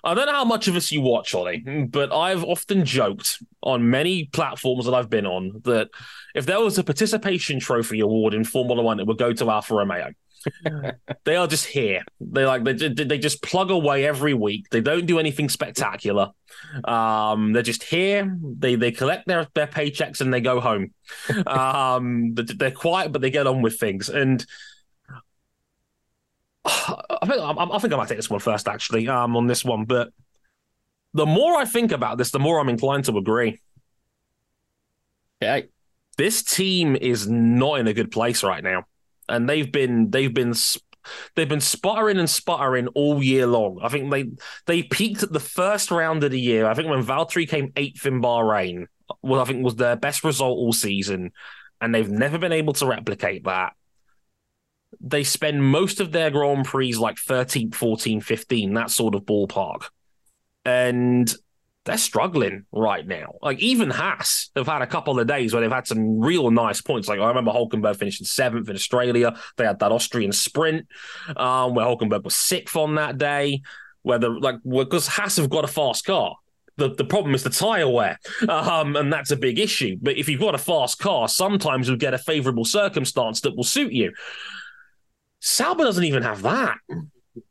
I 0.05 0.14
don't 0.14 0.26
know 0.26 0.32
how 0.32 0.44
much 0.44 0.66
of 0.66 0.74
us 0.74 0.90
you 0.90 1.00
watch, 1.00 1.34
Ollie, 1.34 1.61
but 1.88 2.12
I've 2.12 2.42
often 2.42 2.84
joked 2.84 3.42
on 3.62 3.88
many 3.88 4.24
platforms 4.24 4.86
that 4.86 4.94
I've 4.94 5.09
been 5.09 5.26
on 5.26 5.61
that 5.64 5.90
if 6.34 6.46
there 6.46 6.61
was 6.61 6.76
a 6.78 6.84
participation 6.84 7.61
trophy 7.61 8.00
award 8.00 8.34
in 8.34 8.44
Formula 8.44 8.82
One, 8.82 8.98
it 8.98 9.07
would 9.07 9.18
go 9.18 9.32
to 9.32 9.50
Alfa 9.50 9.74
Romeo. 9.74 10.12
they 11.24 11.36
are 11.36 11.46
just 11.46 11.66
here. 11.66 12.03
They 12.20 12.44
like 12.44 12.64
they 12.64 12.72
they 12.88 13.18
just 13.18 13.42
plug 13.42 13.70
away 13.70 14.05
every 14.05 14.34
week. 14.34 14.68
They 14.70 14.80
don't 14.80 15.07
do 15.07 15.18
anything 15.18 15.48
spectacular. 15.48 16.32
Um, 16.84 17.53
they're 17.53 17.62
just 17.62 17.84
here. 17.84 18.36
They 18.59 18.74
they 18.74 18.90
collect 18.90 19.26
their 19.26 19.46
their 19.55 19.66
paychecks 19.66 20.20
and 20.20 20.32
they 20.32 20.40
go 20.40 20.61
home. 20.61 20.92
um, 21.46 22.34
they're 22.34 22.70
quiet, 22.70 23.12
but 23.12 23.22
they 23.22 23.30
get 23.30 23.46
on 23.46 23.62
with 23.62 23.78
things. 23.78 24.09
And 24.09 24.44
I 26.64 27.26
think 27.26 27.40
I, 27.40 27.52
I 27.52 27.78
think 27.78 27.92
I 27.92 27.96
might 27.96 28.08
take 28.08 28.18
this 28.18 28.30
one 28.30 28.40
first, 28.40 28.68
actually, 28.68 29.08
um, 29.08 29.36
on 29.36 29.46
this 29.46 29.64
one. 29.64 29.84
But 29.84 30.12
the 31.14 31.26
more 31.26 31.56
I 31.56 31.64
think 31.64 31.92
about 31.92 32.18
this, 32.18 32.30
the 32.30 32.38
more 32.38 32.60
I'm 32.60 32.68
inclined 32.68 33.04
to 33.06 33.18
agree. 33.18 33.60
Yeah, 35.40 35.62
this 36.16 36.42
team 36.42 36.94
is 36.94 37.28
not 37.28 37.80
in 37.80 37.88
a 37.88 37.94
good 37.94 38.10
place 38.10 38.44
right 38.44 38.62
now, 38.62 38.84
and 39.28 39.48
they've 39.48 39.70
been 39.70 40.10
they've 40.10 40.32
been 40.32 40.54
they've 41.34 41.48
been 41.48 41.60
sputtering 41.60 42.18
and 42.18 42.30
sputtering 42.30 42.86
all 42.88 43.22
year 43.22 43.46
long. 43.46 43.80
I 43.82 43.88
think 43.88 44.12
they 44.12 44.30
they 44.66 44.84
peaked 44.84 45.24
at 45.24 45.32
the 45.32 45.40
first 45.40 45.90
round 45.90 46.22
of 46.22 46.30
the 46.30 46.40
year. 46.40 46.66
I 46.66 46.74
think 46.74 46.88
when 46.88 47.04
Valtteri 47.04 47.48
came 47.48 47.72
eighth 47.74 48.06
in 48.06 48.22
Bahrain, 48.22 48.86
well, 49.20 49.40
I 49.40 49.44
think 49.44 49.64
was 49.64 49.76
their 49.76 49.96
best 49.96 50.22
result 50.22 50.58
all 50.58 50.72
season, 50.72 51.32
and 51.80 51.92
they've 51.92 52.08
never 52.08 52.38
been 52.38 52.52
able 52.52 52.74
to 52.74 52.86
replicate 52.86 53.44
that 53.44 53.72
they 55.01 55.24
spend 55.24 55.64
most 55.64 56.01
of 56.01 56.12
their 56.12 56.30
Grand 56.30 56.64
Prix 56.64 56.95
like 56.95 57.18
13, 57.18 57.72
14, 57.72 58.20
15, 58.20 58.74
that 58.74 58.90
sort 58.90 59.14
of 59.14 59.22
ballpark. 59.22 59.88
And 60.64 61.32
they're 61.84 61.99
struggling 61.99 62.64
right 62.70 63.07
now. 63.07 63.34
Like 63.43 63.59
even 63.59 63.90
Haas 63.90 64.51
have 64.55 64.68
had 64.68 64.82
a 64.82 64.86
couple 64.86 65.18
of 65.18 65.26
days 65.26 65.53
where 65.53 65.61
they've 65.61 65.70
had 65.70 65.86
some 65.86 66.20
real 66.20 66.51
nice 66.51 66.80
points. 66.80 67.09
Like 67.09 67.18
I 67.18 67.26
remember 67.26 67.51
Hulkenberg 67.51 67.97
finishing 67.97 68.26
seventh 68.26 68.68
in 68.68 68.76
Australia. 68.76 69.34
They 69.57 69.64
had 69.64 69.80
that 69.80 69.90
Austrian 69.90 70.32
sprint 70.32 70.86
um, 71.36 71.74
where 71.74 71.84
Hulkenberg 71.84 72.22
was 72.22 72.36
sixth 72.36 72.76
on 72.76 72.95
that 72.97 73.18
day. 73.18 73.62
Where 74.03 74.18
the 74.18 74.30
like 74.30 74.57
because 74.68 75.07
Haas 75.07 75.36
have 75.36 75.51
got 75.51 75.64
a 75.64 75.68
fast 75.68 76.05
car. 76.05 76.34
The, 76.76 76.95
the 76.95 77.05
problem 77.05 77.34
is 77.34 77.45
the 77.45 77.51
tire 77.51 77.88
wear, 77.88 78.18
um, 78.49 78.97
and 78.97 79.12
that's 79.12 79.30
a 79.30 79.36
big 79.36 79.59
issue. 79.59 79.97
But 80.01 80.16
if 80.16 80.28
you've 80.28 80.40
got 80.40 80.55
a 80.55 80.59
fast 80.59 80.99
car, 80.99 81.28
sometimes 81.28 81.86
you'll 81.86 81.99
get 81.99 82.14
a 82.14 82.18
favorable 82.18 82.64
circumstance 82.64 83.43
that 83.43 83.55
will 83.55 83.62
suit 83.62 83.93
you. 83.93 84.12
Sauber 85.45 85.82
doesn't 85.82 86.05
even 86.05 86.22
have 86.22 86.43
that. 86.43 86.76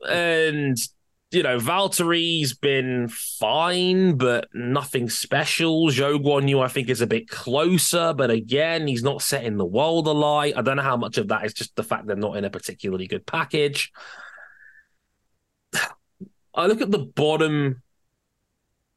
And 0.10 0.78
you 1.32 1.44
know, 1.44 1.58
Valtteri's 1.58 2.54
been 2.54 3.08
fine, 3.10 4.18
but 4.18 4.48
nothing 4.54 5.10
special. 5.10 5.88
Zhou 5.88 6.22
Guanyu, 6.22 6.64
I 6.64 6.68
think, 6.68 6.90
is 6.90 7.00
a 7.00 7.08
bit 7.08 7.30
closer, 7.30 8.14
but 8.14 8.30
again, 8.30 8.86
he's 8.88 9.04
not 9.04 9.22
setting 9.22 9.58
the 9.58 9.66
world 9.66 10.08
alight. 10.08 10.58
I 10.58 10.62
don't 10.62 10.76
know 10.76 10.84
how 10.84 10.98
much 10.98 11.18
of 11.18 11.30
that 11.30 11.46
is 11.46 11.54
just 11.54 11.76
the 11.76 11.84
fact 11.84 12.06
they're 12.08 12.18
not 12.18 12.36
in 12.36 12.44
a 12.44 12.50
particularly 12.50 13.08
good 13.08 13.26
package. 13.26 13.92
I 16.54 16.68
look 16.68 16.82
at 16.82 16.92
the 16.92 17.00
bottom 17.00 17.82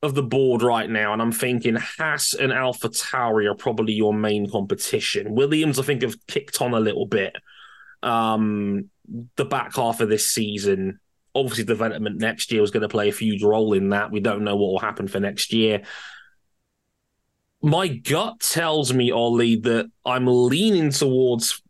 of 0.02 0.14
the 0.14 0.22
board 0.22 0.62
right 0.62 0.90
now, 0.90 1.12
and 1.12 1.22
I'm 1.22 1.32
thinking 1.32 1.76
Haas 1.76 2.34
and 2.34 2.52
Alpha 2.52 2.88
Tauri 2.88 3.48
are 3.48 3.54
probably 3.54 3.92
your 3.92 4.12
main 4.12 4.50
competition. 4.50 5.34
Williams, 5.36 5.78
I 5.78 5.82
think, 5.82 6.02
have 6.02 6.26
kicked 6.26 6.60
on 6.60 6.74
a 6.74 6.80
little 6.80 7.06
bit 7.06 7.36
um, 8.04 8.90
the 9.36 9.44
back 9.44 9.74
half 9.74 10.00
of 10.00 10.08
this 10.08 10.30
season. 10.30 11.00
Obviously, 11.34 11.64
development 11.64 12.20
next 12.20 12.52
year 12.52 12.60
was 12.60 12.70
going 12.70 12.82
to 12.82 12.88
play 12.88 13.08
a 13.08 13.12
huge 13.12 13.42
role 13.42 13.72
in 13.72 13.88
that. 13.90 14.12
We 14.12 14.20
don't 14.20 14.44
know 14.44 14.56
what 14.56 14.68
will 14.68 14.78
happen 14.78 15.08
for 15.08 15.18
next 15.18 15.52
year. 15.52 15.82
My 17.60 17.88
gut 17.88 18.40
tells 18.40 18.92
me, 18.92 19.10
Ollie, 19.10 19.56
that 19.56 19.90
I'm 20.04 20.26
leaning 20.26 20.90
towards 20.90 21.62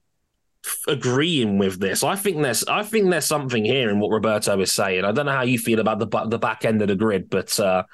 agreeing 0.86 1.58
with 1.58 1.78
this. 1.78 2.02
I 2.02 2.16
think 2.16 2.42
there's 2.42 2.64
I 2.64 2.82
think 2.82 3.10
there's 3.10 3.26
something 3.26 3.64
here 3.64 3.90
in 3.90 4.00
what 4.00 4.10
Roberto 4.10 4.60
is 4.60 4.72
saying. 4.72 5.04
I 5.04 5.12
don't 5.12 5.26
know 5.26 5.32
how 5.32 5.42
you 5.42 5.58
feel 5.58 5.80
about 5.80 5.98
the 5.98 6.26
the 6.26 6.38
back 6.38 6.64
end 6.64 6.82
of 6.82 6.88
the 6.88 6.96
grid, 6.96 7.30
but 7.30 7.58
uh, 7.60 7.84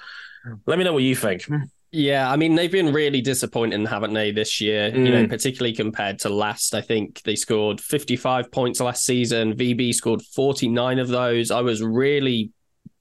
let 0.66 0.78
me 0.78 0.84
know 0.84 0.92
what 0.92 1.02
you 1.02 1.14
think. 1.14 1.46
Yeah, 1.92 2.30
I 2.30 2.36
mean 2.36 2.54
they've 2.54 2.70
been 2.70 2.92
really 2.92 3.20
disappointing, 3.20 3.84
haven't 3.84 4.12
they, 4.12 4.30
this 4.30 4.60
year? 4.60 4.90
Mm. 4.90 5.06
You 5.06 5.12
know, 5.12 5.24
mm. 5.24 5.28
particularly 5.28 5.74
compared 5.74 6.20
to 6.20 6.28
last. 6.28 6.74
I 6.74 6.80
think 6.80 7.22
they 7.22 7.34
scored 7.34 7.80
55 7.80 8.52
points 8.52 8.80
last 8.80 9.04
season. 9.04 9.54
VB 9.54 9.92
scored 9.94 10.22
49 10.22 11.00
of 11.00 11.08
those. 11.08 11.50
I 11.50 11.62
was 11.62 11.82
really 11.82 12.52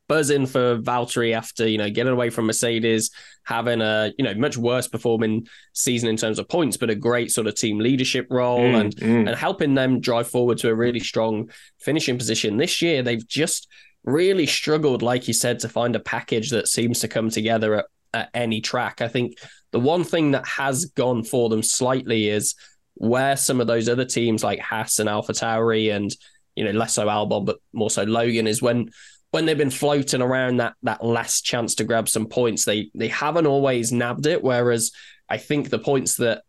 buzzing 0.07 0.47
for 0.47 0.79
Valtteri 0.79 1.35
after 1.35 1.67
you 1.67 1.77
know 1.77 1.89
getting 1.89 2.11
away 2.11 2.31
from 2.31 2.47
Mercedes, 2.47 3.11
having 3.43 3.79
a 3.79 4.11
you 4.17 4.25
know 4.25 4.33
much 4.33 4.57
worse 4.57 4.87
performing 4.87 5.47
season 5.73 6.09
in 6.09 6.17
terms 6.17 6.39
of 6.39 6.49
points, 6.49 6.75
but 6.75 6.89
a 6.89 6.95
great 6.95 7.31
sort 7.31 7.45
of 7.45 7.53
team 7.55 7.77
leadership 7.77 8.25
role 8.31 8.59
mm, 8.59 8.81
and 8.81 8.95
mm. 8.95 9.27
and 9.27 9.35
helping 9.35 9.75
them 9.75 10.01
drive 10.01 10.27
forward 10.27 10.57
to 10.57 10.69
a 10.69 10.75
really 10.75 10.99
strong 10.99 11.49
finishing 11.79 12.17
position. 12.17 12.57
This 12.57 12.81
year 12.81 13.03
they've 13.03 13.25
just 13.27 13.67
really 14.03 14.47
struggled, 14.47 15.03
like 15.03 15.27
you 15.27 15.33
said, 15.33 15.59
to 15.59 15.69
find 15.69 15.95
a 15.95 15.99
package 15.99 16.49
that 16.49 16.67
seems 16.67 16.99
to 17.01 17.07
come 17.07 17.29
together 17.29 17.75
at 17.75 17.85
at 18.13 18.29
any 18.33 18.61
track. 18.61 19.01
I 19.01 19.07
think 19.07 19.37
the 19.71 19.79
one 19.79 20.03
thing 20.03 20.31
that 20.31 20.47
has 20.47 20.85
gone 20.85 21.23
for 21.23 21.49
them 21.49 21.63
slightly 21.63 22.29
is 22.29 22.55
where 22.95 23.37
some 23.37 23.61
of 23.61 23.67
those 23.67 23.87
other 23.87 24.05
teams 24.05 24.43
like 24.43 24.59
Haas 24.59 24.99
and 24.99 25.07
Alpha 25.07 25.33
Tauri 25.33 25.93
and 25.95 26.13
you 26.55 26.65
know 26.65 26.71
less 26.71 26.93
so 26.93 27.07
Albon 27.07 27.45
but 27.45 27.57
more 27.71 27.89
so 27.89 28.03
Logan 28.03 28.45
is 28.45 28.61
when 28.61 28.89
when 29.31 29.45
they've 29.45 29.57
been 29.57 29.69
floating 29.69 30.21
around 30.21 30.57
that 30.57 30.73
that 30.83 31.03
last 31.03 31.45
chance 31.45 31.75
to 31.75 31.85
grab 31.85 32.09
some 32.09 32.25
points 32.25 32.65
they 32.65 32.91
they 32.93 33.07
haven't 33.07 33.47
always 33.47 33.93
nabbed 33.93 34.25
it 34.25 34.43
whereas 34.43 34.91
I 35.29 35.37
think 35.37 35.69
the 35.69 35.79
points 35.79 36.15
that 36.15 36.43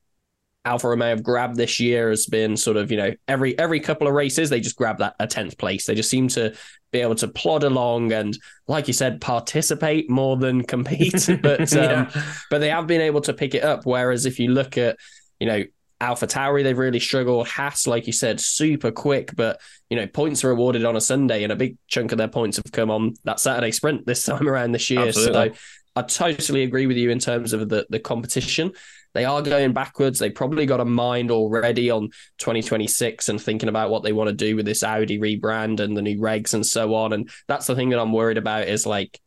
Alfa 0.65 0.89
Romeo 0.89 1.09
have 1.09 1.23
grabbed 1.23 1.57
this 1.57 1.81
year 1.81 2.11
has 2.11 2.27
been 2.27 2.57
sort 2.57 2.77
of, 2.77 2.91
you 2.91 2.97
know, 2.97 3.13
every 3.27 3.59
every 3.59 3.81
couple 3.81 4.07
of 4.07 4.15
races, 4.15 4.51
they 4.51 4.61
just 4.61 4.77
grab 4.77 4.99
that 4.99 5.15
a 5.19 5.27
10th 5.27 5.57
place. 5.59 5.87
They 5.87 5.95
just 5.95 6.11
seem 6.11 6.29
to 6.29 6.55
be 6.93 7.01
able 7.01 7.15
to 7.17 7.29
plod 7.29 7.65
along 7.65 8.13
and, 8.13 8.37
like 8.69 8.87
you 8.87 8.93
said, 8.93 9.21
participate 9.21 10.11
more 10.11 10.37
than 10.37 10.63
compete. 10.65 11.29
but 11.43 11.73
um, 11.73 11.79
yeah. 11.79 12.25
but 12.51 12.59
they 12.59 12.69
have 12.69 12.87
been 12.87 13.01
able 13.01 13.23
to 13.23 13.33
pick 13.33 13.55
it 13.55 13.65
up. 13.65 13.87
Whereas 13.87 14.27
if 14.27 14.39
you 14.39 14.51
look 14.51 14.77
at, 14.77 14.97
you 15.39 15.47
know, 15.47 15.65
Alpha 16.01 16.27
Tauri, 16.27 16.63
they've 16.63 16.77
really 16.77 17.01
struggled. 17.01 17.47
Haas, 17.49 17.87
like 17.87 18.07
you 18.07 18.13
said, 18.13 18.41
super 18.41 18.91
quick, 18.91 19.35
but 19.37 19.61
you 19.89 19.97
know, 19.97 20.07
points 20.07 20.45
are 20.45 20.51
awarded 20.51 20.85
on 20.85 20.97
a 20.97 21.01
Sunday, 21.01 21.43
and 21.43 21.53
a 21.53 21.57
big 21.57 21.77
chunk 21.89 22.13
of 22.13 22.19
their 22.19 22.29
points 22.29 22.57
have 22.59 22.73
come 22.73 22.91
on 22.91 23.15
that 23.25 23.41
Saturday 23.41 23.73
sprint 23.73 24.07
this 24.07 24.25
time 24.27 24.49
around 24.49 24.73
this 24.73 24.91
year. 24.91 25.09
Absolutely. 25.09 25.55
So 25.55 25.61
I 25.97 26.03
totally 26.03 26.63
agree 26.63 26.87
with 26.87 26.97
you 26.97 27.11
in 27.11 27.19
terms 27.19 27.55
of 27.55 27.69
the 27.69 27.87
the 27.89 27.99
competition. 27.99 28.73
They 29.13 29.25
are 29.25 29.43
going 29.43 29.73
backwards. 29.73 30.19
They 30.19 30.31
probably 30.31 30.67
got 30.67 30.81
a 30.81 30.85
mind 30.85 31.31
already 31.31 31.91
on 31.91 32.11
2026 32.39 33.29
and 33.29 33.41
thinking 33.41 33.69
about 33.69 33.91
what 33.91 34.03
they 34.03 34.13
want 34.13 34.29
to 34.29 34.35
do 34.35 34.57
with 34.57 34.67
this 34.67 34.83
Audi 34.83 35.19
rebrand 35.19 35.81
and 35.81 35.97
the 35.97 36.03
new 36.03 36.19
regs 36.19 36.55
and 36.55 36.65
so 36.65 36.95
on. 36.95 37.13
And 37.13 37.31
that's 37.49 37.67
the 37.67 37.75
thing 37.75 37.91
that 37.91 37.99
I'm 37.99 38.13
worried 38.13 38.39
about 38.39 38.69
is 38.69 38.87
like 38.87 39.21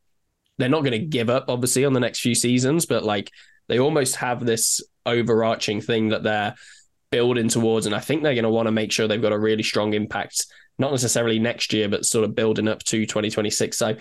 they're 0.58 0.68
not 0.68 0.84
going 0.84 0.92
to 0.92 1.06
give 1.06 1.30
up, 1.30 1.46
obviously, 1.48 1.84
on 1.84 1.92
the 1.92 2.00
next 2.00 2.20
few 2.20 2.34
seasons, 2.34 2.86
but 2.86 3.04
like 3.04 3.30
they 3.68 3.78
almost 3.78 4.16
have 4.16 4.44
this 4.44 4.80
overarching 5.06 5.80
thing 5.80 6.10
that 6.10 6.22
they're 6.22 6.54
building 7.10 7.48
towards. 7.48 7.86
And 7.86 7.94
I 7.94 8.00
think 8.00 8.22
they're 8.22 8.34
going 8.34 8.44
to 8.44 8.50
want 8.50 8.66
to 8.66 8.72
make 8.72 8.92
sure 8.92 9.06
they've 9.06 9.20
got 9.20 9.32
a 9.32 9.38
really 9.38 9.62
strong 9.62 9.94
impact, 9.94 10.46
not 10.78 10.90
necessarily 10.90 11.38
next 11.38 11.72
year, 11.72 11.88
but 11.88 12.04
sort 12.04 12.24
of 12.24 12.34
building 12.34 12.68
up 12.68 12.82
to 12.84 13.06
2026. 13.06 13.76
So 13.76 13.96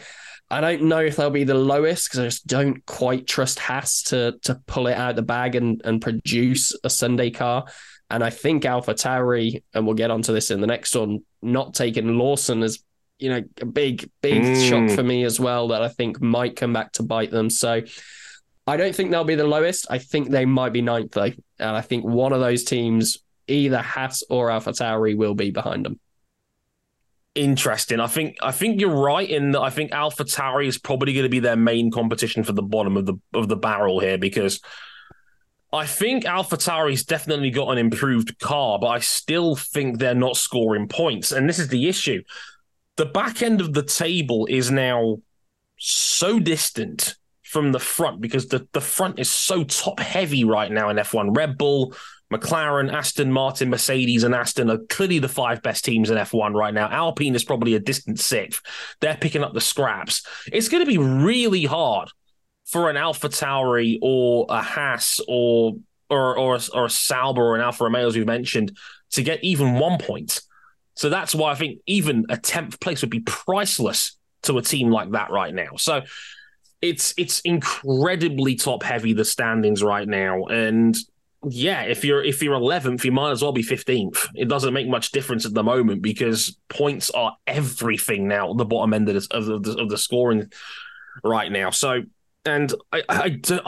I 0.49 0.61
don't 0.61 0.83
know 0.83 0.99
if 0.99 1.15
they'll 1.15 1.29
be 1.29 1.45
the 1.45 1.55
lowest 1.55 2.09
because 2.09 2.19
I 2.19 2.25
just 2.25 2.47
don't 2.47 2.85
quite 2.85 3.25
trust 3.27 3.59
Haas 3.59 4.03
to 4.03 4.37
to 4.43 4.61
pull 4.67 4.87
it 4.87 4.93
out 4.93 5.11
of 5.11 5.15
the 5.15 5.23
bag 5.23 5.55
and, 5.55 5.81
and 5.83 6.01
produce 6.01 6.77
a 6.83 6.89
Sunday 6.89 7.31
car. 7.31 7.65
And 8.09 8.23
I 8.23 8.29
think 8.29 8.65
Alpha 8.65 8.93
Tauri, 8.93 9.63
and 9.73 9.85
we'll 9.85 9.95
get 9.95 10.11
onto 10.11 10.33
this 10.33 10.51
in 10.51 10.61
the 10.61 10.67
next 10.67 10.95
one, 10.95 11.21
not 11.41 11.73
taking 11.73 12.17
Lawson 12.17 12.61
as 12.61 12.83
you 13.17 13.29
know 13.29 13.41
a 13.61 13.65
big 13.65 14.09
big 14.21 14.43
mm. 14.43 14.69
shock 14.69 14.95
for 14.95 15.03
me 15.03 15.23
as 15.23 15.39
well 15.39 15.69
that 15.69 15.81
I 15.81 15.87
think 15.87 16.21
might 16.21 16.55
come 16.55 16.73
back 16.73 16.91
to 16.93 17.03
bite 17.03 17.31
them. 17.31 17.49
So 17.49 17.81
I 18.67 18.77
don't 18.77 18.95
think 18.95 19.11
they'll 19.11 19.23
be 19.23 19.35
the 19.35 19.47
lowest. 19.47 19.87
I 19.89 19.97
think 19.97 20.29
they 20.29 20.45
might 20.45 20.73
be 20.73 20.81
ninth 20.81 21.11
though, 21.11 21.23
and 21.23 21.75
I 21.75 21.81
think 21.81 22.05
one 22.05 22.33
of 22.33 22.41
those 22.41 22.63
teams, 22.63 23.17
either 23.47 23.79
Haas 23.79 24.23
or 24.29 24.51
Alpha 24.51 24.71
Tauri, 24.71 25.17
will 25.17 25.35
be 25.35 25.51
behind 25.51 25.85
them 25.85 25.99
interesting. 27.35 27.99
I 27.99 28.07
think 28.07 28.37
I 28.41 28.51
think 28.51 28.79
you're 28.79 28.95
right 28.95 29.29
in 29.29 29.51
that 29.51 29.61
I 29.61 29.69
think 29.69 29.91
Alpha 29.91 30.23
Tauri 30.23 30.67
is 30.67 30.77
probably 30.77 31.13
going 31.13 31.23
to 31.23 31.29
be 31.29 31.39
their 31.39 31.55
main 31.55 31.91
competition 31.91 32.43
for 32.43 32.53
the 32.53 32.61
bottom 32.61 32.97
of 32.97 33.05
the 33.05 33.15
of 33.33 33.47
the 33.47 33.55
barrel 33.55 33.99
here 33.99 34.17
because 34.17 34.61
I 35.71 35.87
think 35.87 36.25
Alpha 36.25 36.57
Tauri's 36.57 37.03
definitely 37.03 37.49
got 37.49 37.71
an 37.71 37.79
improved 37.79 38.37
car, 38.39 38.77
but 38.77 38.87
I 38.87 38.99
still 38.99 39.55
think 39.55 39.97
they're 39.97 40.13
not 40.13 40.37
scoring 40.37 40.87
points. 40.87 41.31
And 41.31 41.49
this 41.49 41.57
is 41.57 41.69
the 41.69 41.89
issue. 41.89 42.21
The 42.95 43.07
back 43.07 43.41
end 43.41 43.59
of 43.59 43.73
the 43.73 43.81
table 43.81 44.45
is 44.45 44.69
now 44.69 45.17
so 45.79 46.39
distant 46.39 47.15
from 47.41 47.71
the 47.71 47.79
front 47.79 48.21
because 48.21 48.47
the, 48.47 48.67
the 48.73 48.81
front 48.81 49.17
is 49.17 49.31
so 49.31 49.63
top 49.63 49.99
heavy 49.99 50.43
right 50.43 50.71
now 50.71 50.89
in 50.89 50.97
F1. 50.97 51.35
Red 51.35 51.57
Bull, 51.57 51.95
McLaren, 52.33 52.91
Aston 52.91 53.31
Martin, 53.31 53.69
Mercedes, 53.69 54.23
and 54.23 54.33
Aston 54.33 54.69
are 54.69 54.79
clearly 54.89 55.19
the 55.19 55.29
five 55.29 55.61
best 55.61 55.85
teams 55.85 56.09
in 56.09 56.17
F1 56.17 56.53
right 56.53 56.73
now. 56.73 56.89
Alpine 56.89 57.35
is 57.35 57.43
probably 57.43 57.75
a 57.75 57.79
distant 57.79 58.19
sixth. 58.19 58.61
They're 58.99 59.17
picking 59.17 59.43
up 59.43 59.53
the 59.53 59.61
scraps. 59.61 60.25
It's 60.51 60.69
going 60.69 60.83
to 60.83 60.89
be 60.89 60.97
really 60.97 61.65
hard 61.65 62.09
for 62.65 62.89
an 62.89 62.97
Alpha 62.97 63.29
Tauri 63.29 63.99
or 64.01 64.45
a 64.49 64.61
Haas 64.61 65.19
or 65.27 65.75
or 66.09 66.37
or, 66.37 66.59
or 66.73 66.85
a 66.85 66.89
Sauber 66.89 67.41
or 67.41 67.55
an 67.55 67.61
Alfa 67.61 67.83
Romeo, 67.85 68.07
as 68.07 68.15
we 68.15 68.25
mentioned, 68.25 68.75
to 69.11 69.23
get 69.23 69.43
even 69.43 69.75
one 69.75 69.99
point. 69.99 70.41
So 70.95 71.09
that's 71.09 71.33
why 71.33 71.51
I 71.51 71.55
think 71.55 71.79
even 71.85 72.25
a 72.29 72.37
tenth 72.37 72.79
place 72.79 73.01
would 73.01 73.09
be 73.09 73.21
priceless 73.21 74.17
to 74.43 74.57
a 74.57 74.61
team 74.61 74.91
like 74.91 75.11
that 75.11 75.31
right 75.31 75.53
now. 75.53 75.75
So 75.77 76.03
it's 76.81 77.13
it's 77.17 77.39
incredibly 77.41 78.55
top 78.55 78.83
heavy 78.83 79.13
the 79.13 79.25
standings 79.25 79.81
right 79.81 80.07
now, 80.07 80.45
and 80.45 80.95
yeah, 81.49 81.83
if 81.83 82.05
you're 82.05 82.23
if 82.23 82.41
you're 82.41 82.55
11th, 82.55 83.03
you 83.03 83.11
might 83.11 83.31
as 83.31 83.41
well 83.41 83.51
be 83.51 83.63
15th. 83.63 84.29
It 84.35 84.47
doesn't 84.47 84.73
make 84.73 84.87
much 84.87 85.11
difference 85.11 85.45
at 85.45 85.53
the 85.53 85.63
moment 85.63 86.01
because 86.01 86.57
points 86.69 87.09
are 87.11 87.35
everything 87.47 88.27
now 88.27 88.51
at 88.51 88.57
the 88.57 88.65
bottom 88.65 88.93
end 88.93 89.09
of 89.09 89.15
the, 89.15 89.35
of 89.35 89.63
the, 89.63 89.77
of 89.79 89.89
the 89.89 89.97
scoring 89.97 90.51
right 91.23 91.51
now. 91.51 91.69
So, 91.69 92.03
and 92.45 92.73
I, 92.91 93.03
I, 93.09 93.29
do, 93.29 93.59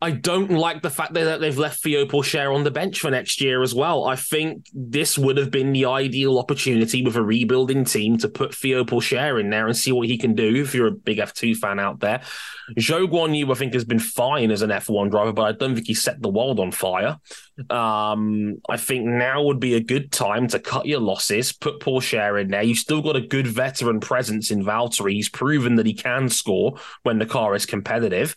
I 0.00 0.10
don't 0.10 0.50
like 0.50 0.82
the 0.82 0.90
fact 0.90 1.14
that 1.14 1.40
they've 1.40 1.56
left 1.56 1.82
Theo 1.82 2.06
Pourchaire 2.06 2.54
on 2.54 2.64
the 2.64 2.70
bench 2.70 3.00
for 3.00 3.10
next 3.10 3.40
year 3.40 3.62
as 3.62 3.74
well. 3.74 4.04
I 4.04 4.16
think 4.16 4.66
this 4.72 5.16
would 5.18 5.36
have 5.36 5.50
been 5.50 5.72
the 5.72 5.86
ideal 5.86 6.38
opportunity 6.38 7.02
with 7.02 7.16
a 7.16 7.22
rebuilding 7.22 7.84
team 7.84 8.18
to 8.18 8.28
put 8.28 8.54
Theo 8.54 8.84
Pourchaire 8.84 9.40
in 9.40 9.50
there 9.50 9.66
and 9.66 9.76
see 9.76 9.92
what 9.92 10.08
he 10.08 10.18
can 10.18 10.34
do 10.34 10.56
if 10.56 10.74
you're 10.74 10.88
a 10.88 10.92
big 10.92 11.18
F2 11.18 11.56
fan 11.56 11.78
out 11.78 12.00
there. 12.00 12.22
Zhou 12.72 13.06
Guan 13.10 13.36
Yu, 13.36 13.50
I 13.50 13.54
think, 13.54 13.74
has 13.74 13.84
been 13.84 13.98
fine 13.98 14.50
as 14.50 14.62
an 14.62 14.70
F1 14.70 15.10
driver, 15.10 15.32
but 15.32 15.42
I 15.42 15.52
don't 15.52 15.74
think 15.74 15.86
he 15.86 15.94
set 15.94 16.20
the 16.20 16.28
world 16.28 16.58
on 16.58 16.72
fire. 16.72 17.18
Um, 17.70 18.60
I 18.68 18.76
think 18.76 19.04
now 19.04 19.42
would 19.42 19.60
be 19.60 19.74
a 19.74 19.80
good 19.80 20.10
time 20.10 20.48
to 20.48 20.58
cut 20.58 20.86
your 20.86 21.00
losses, 21.00 21.52
put 21.52 21.80
Pourchaire 21.80 22.40
in 22.40 22.48
there. 22.48 22.62
You've 22.62 22.78
still 22.78 23.02
got 23.02 23.16
a 23.16 23.20
good 23.20 23.46
veteran 23.46 24.00
presence 24.00 24.50
in 24.50 24.64
Valtteri. 24.64 25.12
He's 25.12 25.28
proven 25.28 25.76
that 25.76 25.86
he 25.86 25.94
can 25.94 26.28
score 26.28 26.78
when 27.02 27.18
the 27.18 27.26
car 27.26 27.54
is 27.54 27.66
competitive. 27.66 28.34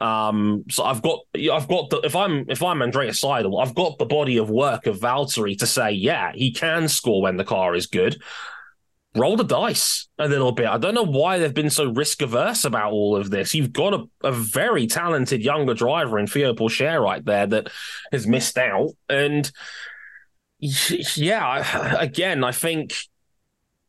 Um, 0.00 0.64
so 0.70 0.84
I've 0.84 1.02
got, 1.02 1.20
I've 1.34 1.68
got 1.68 1.90
the, 1.90 2.00
if 2.02 2.16
I'm 2.16 2.46
if 2.48 2.62
I'm 2.62 2.82
Andreas 2.82 3.22
Seidl, 3.22 3.62
I've 3.62 3.74
got 3.74 3.98
the 3.98 4.06
body 4.06 4.36
of 4.38 4.50
work 4.50 4.86
of 4.86 4.98
Valtteri 4.98 5.58
to 5.58 5.66
say, 5.66 5.92
yeah, 5.92 6.32
he 6.34 6.50
can 6.50 6.88
score 6.88 7.22
when 7.22 7.36
the 7.36 7.44
car 7.44 7.74
is 7.74 7.86
good 7.86 8.20
roll 9.16 9.36
the 9.36 9.44
dice 9.44 10.08
a 10.18 10.28
little 10.28 10.52
bit. 10.52 10.66
I 10.66 10.78
don't 10.78 10.94
know 10.94 11.04
why 11.04 11.38
they've 11.38 11.52
been 11.52 11.70
so 11.70 11.90
risk 11.90 12.22
averse 12.22 12.64
about 12.64 12.92
all 12.92 13.16
of 13.16 13.30
this. 13.30 13.54
You've 13.54 13.72
got 13.72 13.94
a, 13.94 14.04
a 14.22 14.32
very 14.32 14.86
talented 14.86 15.42
younger 15.42 15.74
driver 15.74 16.18
in 16.18 16.26
Theo 16.26 16.54
Pourchaire 16.54 17.02
right 17.02 17.24
there 17.24 17.46
that 17.46 17.70
has 18.12 18.26
missed 18.26 18.58
out. 18.58 18.90
And 19.08 19.50
yeah, 20.58 21.96
again, 21.98 22.44
I 22.44 22.52
think 22.52 22.94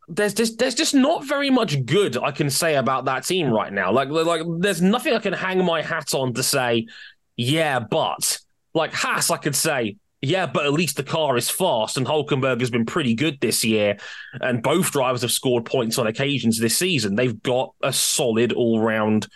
there's 0.10 0.34
just 0.34 0.58
there's 0.58 0.76
just 0.76 0.96
not 0.96 1.26
very 1.26 1.50
much 1.50 1.86
good 1.86 2.16
I 2.18 2.32
can 2.32 2.50
say 2.50 2.76
about 2.76 3.06
that 3.06 3.26
team 3.26 3.50
right 3.50 3.72
now. 3.72 3.92
Like 3.92 4.10
like 4.10 4.42
there's 4.60 4.82
nothing 4.82 5.14
I 5.14 5.20
can 5.20 5.34
hang 5.34 5.64
my 5.64 5.82
hat 5.82 6.14
on 6.14 6.34
to 6.36 6.44
say, 6.44 6.88
yeah, 7.36 7.80
but 7.80 8.40
like 8.74 8.94
Haas, 8.94 9.32
I 9.32 9.38
could 9.38 9.56
say, 9.56 9.98
yeah, 10.22 10.48
but 10.48 10.66
at 10.66 10.74
least 10.74 10.98
the 10.98 11.04
car 11.04 11.38
is 11.38 11.50
fast, 11.50 11.96
and 11.98 12.08
Hulkenberg 12.08 12.60
has 12.60 12.72
been 12.72 12.86
pretty 12.86 13.14
good 13.14 13.40
this 13.40 13.64
year. 13.64 13.98
And 14.34 14.64
both 14.64 14.92
drivers 14.92 15.22
have 15.22 15.32
scored 15.32 15.66
points 15.66 16.00
on 16.00 16.08
occasions 16.08 16.60
this 16.60 16.78
season. 16.78 17.16
They've 17.16 17.42
got 17.44 17.74
a 17.84 17.94
solid 17.94 18.52
all 18.52 18.80
round 18.80 19.28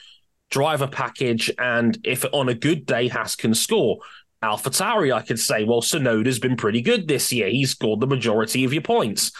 driver 0.50 0.88
package. 0.88 1.52
And 1.60 1.98
if 2.04 2.26
on 2.34 2.50
a 2.50 2.56
good 2.56 2.86
day, 2.86 3.08
Haas 3.08 3.36
can 3.36 3.54
score. 3.54 4.00
Alpha 4.42 4.72
Tauri, 4.72 5.14
I 5.14 5.22
could 5.22 5.40
say, 5.40 5.64
well, 5.64 5.82
Tsunoda's 5.82 6.40
been 6.40 6.58
pretty 6.58 6.82
good 6.82 7.08
this 7.08 7.32
year. 7.32 7.50
He's 7.50 7.72
scored 7.72 8.00
the 8.00 8.08
majority 8.08 8.64
of 8.64 8.74
your 8.74 8.82
points. 8.82 9.32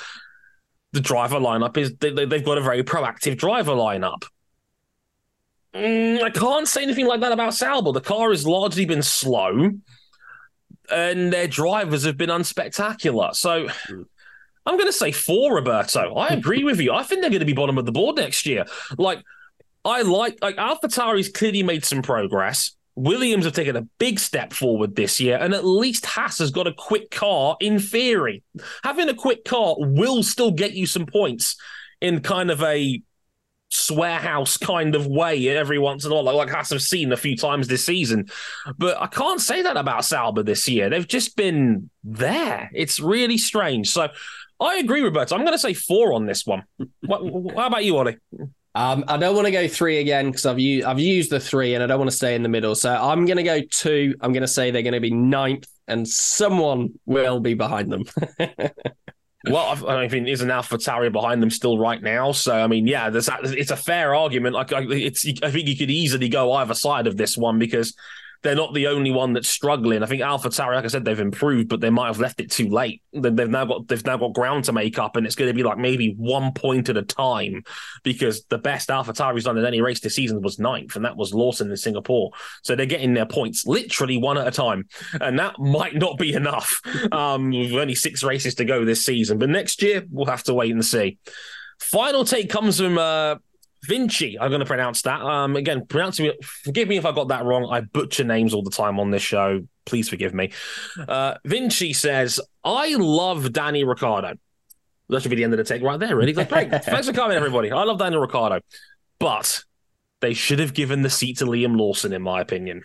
The 0.94 1.02
driver 1.02 1.40
lineup 1.40 1.76
is, 1.76 1.96
they, 1.96 2.10
have 2.10 2.46
got 2.46 2.60
a 2.60 2.62
very 2.62 2.84
proactive 2.84 3.38
driver 3.38 3.72
lineup. 3.72 4.26
Mm, 5.74 6.22
I 6.22 6.30
can't 6.30 6.68
say 6.68 6.84
anything 6.84 7.08
like 7.08 7.22
that 7.22 7.32
about 7.32 7.56
Sauber. 7.56 7.94
The 7.94 8.02
car 8.02 8.30
has 8.30 8.46
largely 8.46 8.86
been 8.86 9.02
slow 9.02 9.72
and 10.92 11.32
their 11.32 11.48
drivers 11.48 12.04
have 12.06 12.18
been 12.18 12.30
unspectacular. 12.30 13.36
So 13.36 13.68
hmm. 13.88 14.04
I'm 14.66 14.78
going 14.78 14.88
to 14.88 14.94
say 14.94 15.12
four, 15.12 15.56
Roberto. 15.56 16.14
I 16.16 16.28
agree 16.30 16.64
with 16.64 16.80
you. 16.80 16.94
I 16.94 17.04
think 17.04 17.22
they're 17.22 17.32
going 17.32 17.40
to 17.40 17.46
be 17.46 17.54
bottom 17.54 17.78
of 17.78 17.86
the 17.86 17.92
board 17.92 18.18
next 18.18 18.46
year. 18.46 18.66
Like, 18.98 19.24
I 19.84 20.04
like 20.04 20.38
like 20.42 20.58
AlphaTauri's 20.58 21.30
clearly 21.30 21.64
made 21.64 21.84
some 21.84 22.02
progress. 22.02 22.76
Williams 22.96 23.46
have 23.46 23.54
taken 23.54 23.76
a 23.76 23.88
big 24.00 24.20
step 24.20 24.54
forward 24.54 24.96
this 24.96 25.20
year, 25.20 25.38
and 25.38 25.54
at 25.54 25.66
least 25.66 26.06
Haas 26.06 26.38
has 26.40 26.52
got 26.52 26.68
a 26.68 26.74
quick 26.74 27.10
car 27.10 27.58
in 27.60 27.80
theory. 27.80 28.44
Having 28.84 29.10
a 29.10 29.16
quick 29.16 29.46
car 29.46 29.76
will 29.80 30.22
still 30.22 30.52
get 30.52 30.74
you 30.74 30.86
some 30.86 31.06
points 31.06 31.56
in 32.02 32.20
kind 32.22 32.52
of 32.52 32.62
a 32.62 33.02
swearhouse 33.72 34.60
kind 34.60 34.96
of 34.96 35.08
way 35.08 35.48
every 35.50 35.80
once 35.80 36.06
in 36.06 36.12
a 36.12 36.16
while, 36.16 36.24
like, 36.24 36.36
like 36.36 36.50
have 36.50 36.82
seen 36.82 37.12
a 37.12 37.18
few 37.18 37.36
times 37.36 37.68
this 37.68 37.86
season. 37.86 38.28
But 38.78 39.02
I 39.02 39.08
can't 39.08 39.42
say 39.42 39.62
that 39.62 39.78
about 39.78 40.06
Sauber 40.06 40.44
this 40.44 40.68
year. 40.68 40.90
They've 40.90 41.08
just 41.08 41.36
been 41.36 41.90
there. 42.04 42.70
It's 42.74 43.00
really 43.00 43.38
strange. 43.38 43.90
So 43.90 44.10
I 44.60 44.78
agree, 44.78 45.02
Roberto. 45.02 45.36
I'm 45.36 45.42
going 45.42 45.54
to 45.54 45.60
say 45.60 45.74
four 45.74 46.14
on 46.14 46.26
this 46.26 46.46
one. 46.46 46.64
what, 47.02 47.22
how 47.56 47.68
about 47.68 47.84
you, 47.84 47.98
Ollie? 47.98 48.18
Um, 48.74 49.04
I 49.08 49.18
don't 49.18 49.36
want 49.36 49.48
to 49.48 49.52
go 49.52 49.68
three 49.68 50.00
again 50.00 50.28
because 50.28 50.46
I've 50.46 50.58
I've 50.86 51.00
used 51.00 51.30
the 51.30 51.40
three 51.40 51.74
and 51.74 51.84
I 51.84 51.88
don't 51.88 52.00
want 52.00 52.10
to 52.10 52.16
stay 52.16 52.36
in 52.36 52.44
the 52.44 52.50
middle. 52.50 52.76
So 52.76 52.94
I'm 52.94 53.26
going 53.26 53.38
to 53.38 53.44
go 53.44 53.62
two. 53.70 54.16
I'm 54.22 54.32
going 54.32 54.42
to 54.42 54.48
say 54.48 54.72
they're 54.72 54.82
going 54.82 54.94
to 54.94 55.02
be 55.02 55.12
ninth, 55.12 55.68
and 55.88 56.08
someone 56.08 56.98
will 57.06 57.40
be 57.42 57.54
behind 57.54 57.92
them. 57.92 58.06
Well, 59.44 59.90
I 59.90 60.08
mean, 60.08 60.28
isn't 60.28 60.52
Alpha 60.52 60.78
Tauri 60.78 61.12
behind 61.12 61.42
them 61.42 61.50
still 61.50 61.80
right 61.80 62.02
now? 62.02 62.32
So, 62.32 62.54
I 62.54 62.68
mean, 62.68 62.86
yeah, 62.86 63.10
it's 63.12 63.72
a 63.72 63.76
fair 63.76 64.14
argument. 64.14 64.54
Like, 64.54 64.72
it's, 64.72 65.26
I 65.42 65.50
think 65.50 65.68
you 65.68 65.76
could 65.76 65.90
easily 65.90 66.30
go 66.30 66.54
either 66.54 66.76
side 66.76 67.08
of 67.08 67.18
this 67.18 67.38
one 67.38 67.58
because 67.58 67.96
they're 68.44 68.56
not 68.56 68.74
the 68.74 68.88
only 68.88 69.12
one 69.12 69.34
that's 69.34 69.50
struggling. 69.50 70.02
I 70.02 70.08
think 70.08 70.22
Alpha 70.22 70.50
Tauri, 70.50 70.76
like 70.76 70.86
I 70.86 70.88
said, 70.88 71.06
they've 71.06 71.20
improved, 71.20 71.70
but 71.70 71.80
they 71.80 71.92
might 71.92 72.08
have 72.08 72.20
left 72.20 72.40
it 72.40 72.50
too 72.50 72.70
late. 72.70 73.04
They've 73.14 73.50
now 73.50 73.66
got 73.66 73.88
they've 73.88 74.06
now 74.06 74.18
got 74.18 74.34
ground 74.34 74.66
to 74.66 74.74
make 74.74 74.98
up, 74.98 75.16
and 75.16 75.26
it's 75.26 75.36
going 75.36 75.50
to 75.50 75.54
be 75.54 75.64
like 75.64 75.78
maybe 75.78 76.16
one 76.18 76.52
point 76.54 76.90
at 76.90 76.98
a 76.98 77.04
time 77.04 77.64
because 78.04 78.44
the 78.46 78.58
best 78.58 78.90
Alpha 78.90 79.14
Tauri's 79.14 79.44
done 79.44 79.58
in 79.58 79.66
any 79.66 79.82
race 79.82 80.00
this 80.00 80.16
season 80.16 80.42
was 80.42 80.58
ninth, 80.58 80.96
and 80.96 81.06
that 81.06 81.18
was 81.18 81.34
Lawson 81.34 81.70
in 81.70 81.78
Singapore. 81.78 82.32
So 82.64 82.76
they're 82.76 82.86
getting 82.86 83.14
their 83.14 83.28
points 83.28 83.68
literally 83.68 84.18
one 84.18 84.38
at 84.38 84.48
a 84.48 84.52
time, 84.52 84.88
and 85.20 85.38
that 85.38 85.56
might 85.60 85.96
not 85.96 86.18
be 86.18 86.34
enough. 86.34 86.82
Um, 87.12 87.52
with 87.52 87.74
only 87.74 87.96
six 87.96 88.24
races 88.24 88.56
to 88.56 88.66
go 88.66 88.86
this 88.86 89.06
season, 89.06 89.38
but 89.38 89.50
next 89.50 89.82
year 89.82 90.04
we'll 90.10 90.26
have 90.26 90.44
to 90.44 90.54
wait 90.54 90.72
and 90.72 90.84
see. 90.84 91.20
Final 91.80 92.26
take 92.26 92.50
comes 92.50 92.80
from 92.80 92.98
uh, 92.98 93.36
Vinci, 93.84 94.40
I'm 94.40 94.50
going 94.50 94.60
to 94.60 94.66
pronounce 94.66 95.02
that. 95.04 95.22
Um, 95.22 95.56
again, 95.56 95.86
pronounce 95.86 96.20
it. 96.20 96.44
Forgive 96.44 96.88
me 96.88 96.98
if 96.98 97.06
I 97.06 97.12
got 97.12 97.30
that 97.30 97.46
wrong. 97.46 97.68
I 97.72 97.82
butcher 97.82 98.24
names 98.24 98.54
all 98.54 98.64
the 98.64 98.72
time 98.72 99.00
on 99.00 99.12
this 99.12 99.24
show. 99.24 99.62
Please 99.86 100.08
forgive 100.08 100.34
me. 100.34 100.52
Uh, 101.08 101.36
Vinci 101.46 101.94
says, 101.94 102.40
"I 102.64 102.96
love 102.96 103.52
Danny 103.54 103.84
Ricciardo." 103.84 104.34
That 105.10 105.22
should 105.22 105.30
be 105.30 105.36
the 105.36 105.44
end 105.44 105.54
of 105.54 105.58
the 105.58 105.64
take 105.64 105.82
right 105.82 106.00
there. 106.00 106.16
Really, 106.16 106.34
great. 106.34 106.48
Thanks 106.84 107.08
for 107.08 107.14
coming, 107.14 107.36
everybody. 107.36 107.72
I 107.72 107.84
love 107.84 107.98
Danny 107.98 108.18
Ricciardo, 108.18 108.62
but 109.20 109.64
they 110.22 110.34
should 110.34 110.60
have 110.60 110.74
given 110.74 111.02
the 111.02 111.10
seat 111.10 111.40
to 111.40 111.46
Liam 111.46 111.76
Lawson, 111.76 112.14
in 112.14 112.22
my 112.22 112.40
opinion. 112.40 112.84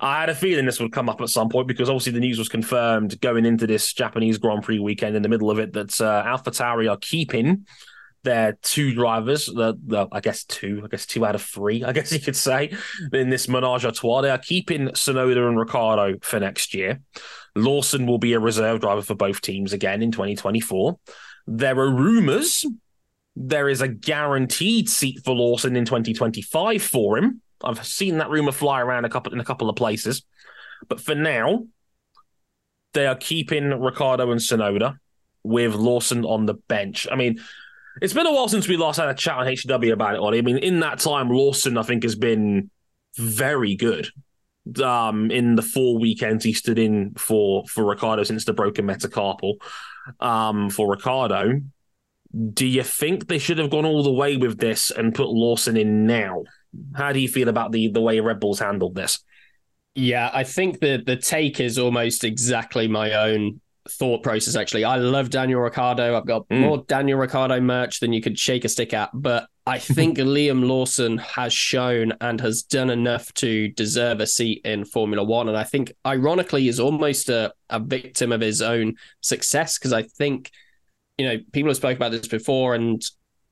I 0.00 0.20
had 0.20 0.28
a 0.30 0.34
feeling 0.34 0.64
this 0.64 0.80
would 0.80 0.92
come 0.92 1.08
up 1.08 1.20
at 1.20 1.28
some 1.28 1.48
point 1.48 1.68
because 1.68 1.88
obviously 1.88 2.12
the 2.12 2.20
news 2.20 2.38
was 2.38 2.48
confirmed 2.48 3.20
going 3.20 3.44
into 3.44 3.66
this 3.66 3.92
Japanese 3.92 4.38
Grand 4.38 4.62
Prix 4.62 4.78
weekend 4.78 5.14
in 5.14 5.22
the 5.22 5.28
middle 5.28 5.50
of 5.50 5.58
it 5.58 5.72
that 5.74 6.00
uh, 6.00 6.24
AlphaTauri 6.24 6.90
are 6.90 6.96
keeping 6.96 7.66
their 8.24 8.58
two 8.62 8.94
drivers, 8.94 9.46
the, 9.46 9.78
the, 9.86 10.08
I 10.10 10.20
guess 10.20 10.44
two, 10.44 10.82
I 10.84 10.88
guess 10.88 11.06
two 11.06 11.24
out 11.24 11.34
of 11.34 11.42
three, 11.42 11.84
I 11.84 11.92
guess 11.92 12.12
you 12.12 12.18
could 12.18 12.36
say, 12.36 12.76
in 13.12 13.30
this 13.30 13.48
menage 13.48 13.84
a 13.84 13.92
trois. 13.92 14.22
They 14.22 14.30
are 14.30 14.38
keeping 14.38 14.88
Tsunoda 14.88 15.48
and 15.48 15.58
Ricciardo 15.58 16.18
for 16.22 16.40
next 16.40 16.74
year. 16.74 17.00
Lawson 17.54 18.06
will 18.06 18.18
be 18.18 18.32
a 18.32 18.40
reserve 18.40 18.80
driver 18.80 19.02
for 19.02 19.14
both 19.14 19.40
teams 19.40 19.72
again 19.72 20.02
in 20.02 20.10
2024. 20.10 20.98
There 21.46 21.78
are 21.78 21.90
rumors 21.90 22.64
there 23.36 23.68
is 23.68 23.80
a 23.80 23.88
guaranteed 23.88 24.88
seat 24.88 25.20
for 25.24 25.34
Lawson 25.34 25.76
in 25.76 25.84
2025 25.84 26.82
for 26.82 27.18
him. 27.18 27.40
I've 27.62 27.84
seen 27.84 28.18
that 28.18 28.30
rumor 28.30 28.52
fly 28.52 28.80
around 28.80 29.04
a 29.04 29.08
couple 29.08 29.32
in 29.32 29.40
a 29.40 29.44
couple 29.44 29.68
of 29.68 29.76
places. 29.76 30.24
But 30.88 31.00
for 31.00 31.14
now, 31.14 31.66
they 32.92 33.06
are 33.06 33.16
keeping 33.16 33.70
Ricciardo 33.70 34.30
and 34.30 34.40
Tsunoda 34.40 34.98
with 35.42 35.74
Lawson 35.74 36.24
on 36.24 36.46
the 36.46 36.54
bench. 36.54 37.08
I 37.10 37.16
mean, 37.16 37.40
it's 38.00 38.12
been 38.12 38.26
a 38.26 38.32
while 38.32 38.48
since 38.48 38.68
we 38.68 38.76
last 38.76 38.96
had 38.96 39.08
a 39.08 39.14
chat 39.14 39.38
on 39.38 39.46
HW 39.46 39.92
about 39.92 40.14
it, 40.14 40.20
Ollie. 40.20 40.38
I 40.38 40.42
mean, 40.42 40.58
in 40.58 40.80
that 40.80 40.98
time, 40.98 41.28
Lawson, 41.28 41.78
I 41.78 41.82
think, 41.82 42.02
has 42.02 42.14
been 42.14 42.70
very 43.16 43.76
good. 43.76 44.08
Um, 44.82 45.30
in 45.30 45.56
the 45.56 45.62
four 45.62 45.98
weekends 45.98 46.42
he 46.42 46.54
stood 46.54 46.78
in 46.78 47.12
for 47.16 47.66
for 47.66 47.84
Ricciardo 47.84 48.22
since 48.22 48.46
the 48.46 48.54
broken 48.54 48.86
metacarpal. 48.86 49.56
Um, 50.20 50.70
for 50.70 50.90
Ricciardo, 50.90 51.60
do 52.52 52.66
you 52.66 52.82
think 52.82 53.28
they 53.28 53.38
should 53.38 53.58
have 53.58 53.68
gone 53.68 53.84
all 53.84 54.02
the 54.02 54.12
way 54.12 54.38
with 54.38 54.58
this 54.58 54.90
and 54.90 55.14
put 55.14 55.28
Lawson 55.28 55.76
in 55.76 56.06
now? 56.06 56.44
How 56.94 57.12
do 57.12 57.20
you 57.20 57.28
feel 57.28 57.48
about 57.48 57.72
the 57.72 57.88
the 57.88 58.00
way 58.00 58.18
Red 58.20 58.40
Bulls 58.40 58.58
handled 58.58 58.94
this? 58.94 59.20
Yeah, 59.94 60.30
I 60.32 60.44
think 60.44 60.80
the 60.80 61.02
the 61.04 61.16
take 61.16 61.60
is 61.60 61.78
almost 61.78 62.24
exactly 62.24 62.88
my 62.88 63.12
own 63.12 63.60
thought 63.88 64.22
process. 64.22 64.56
Actually, 64.56 64.84
I 64.84 64.96
love 64.96 65.30
Daniel 65.30 65.60
Ricciardo. 65.60 66.16
I've 66.16 66.26
got 66.26 66.48
mm. 66.48 66.60
more 66.60 66.84
Daniel 66.86 67.18
Ricciardo 67.18 67.60
merch 67.60 68.00
than 68.00 68.12
you 68.12 68.20
could 68.20 68.38
shake 68.38 68.64
a 68.64 68.68
stick 68.68 68.94
at, 68.94 69.10
but 69.12 69.46
I 69.66 69.78
think 69.78 70.18
Liam 70.18 70.66
Lawson 70.66 71.18
has 71.18 71.52
shown 71.52 72.12
and 72.20 72.40
has 72.40 72.62
done 72.62 72.90
enough 72.90 73.32
to 73.34 73.68
deserve 73.68 74.20
a 74.20 74.26
seat 74.26 74.62
in 74.64 74.84
Formula 74.84 75.24
One, 75.24 75.48
and 75.48 75.56
I 75.56 75.64
think 75.64 75.92
ironically 76.06 76.68
is 76.68 76.80
almost 76.80 77.28
a, 77.28 77.52
a 77.70 77.80
victim 77.80 78.32
of 78.32 78.40
his 78.40 78.62
own 78.62 78.94
success 79.20 79.78
because 79.78 79.92
I 79.92 80.02
think 80.02 80.50
you 81.18 81.26
know 81.26 81.38
people 81.52 81.70
have 81.70 81.76
spoke 81.76 81.96
about 81.96 82.12
this 82.12 82.26
before 82.26 82.74
and 82.74 83.02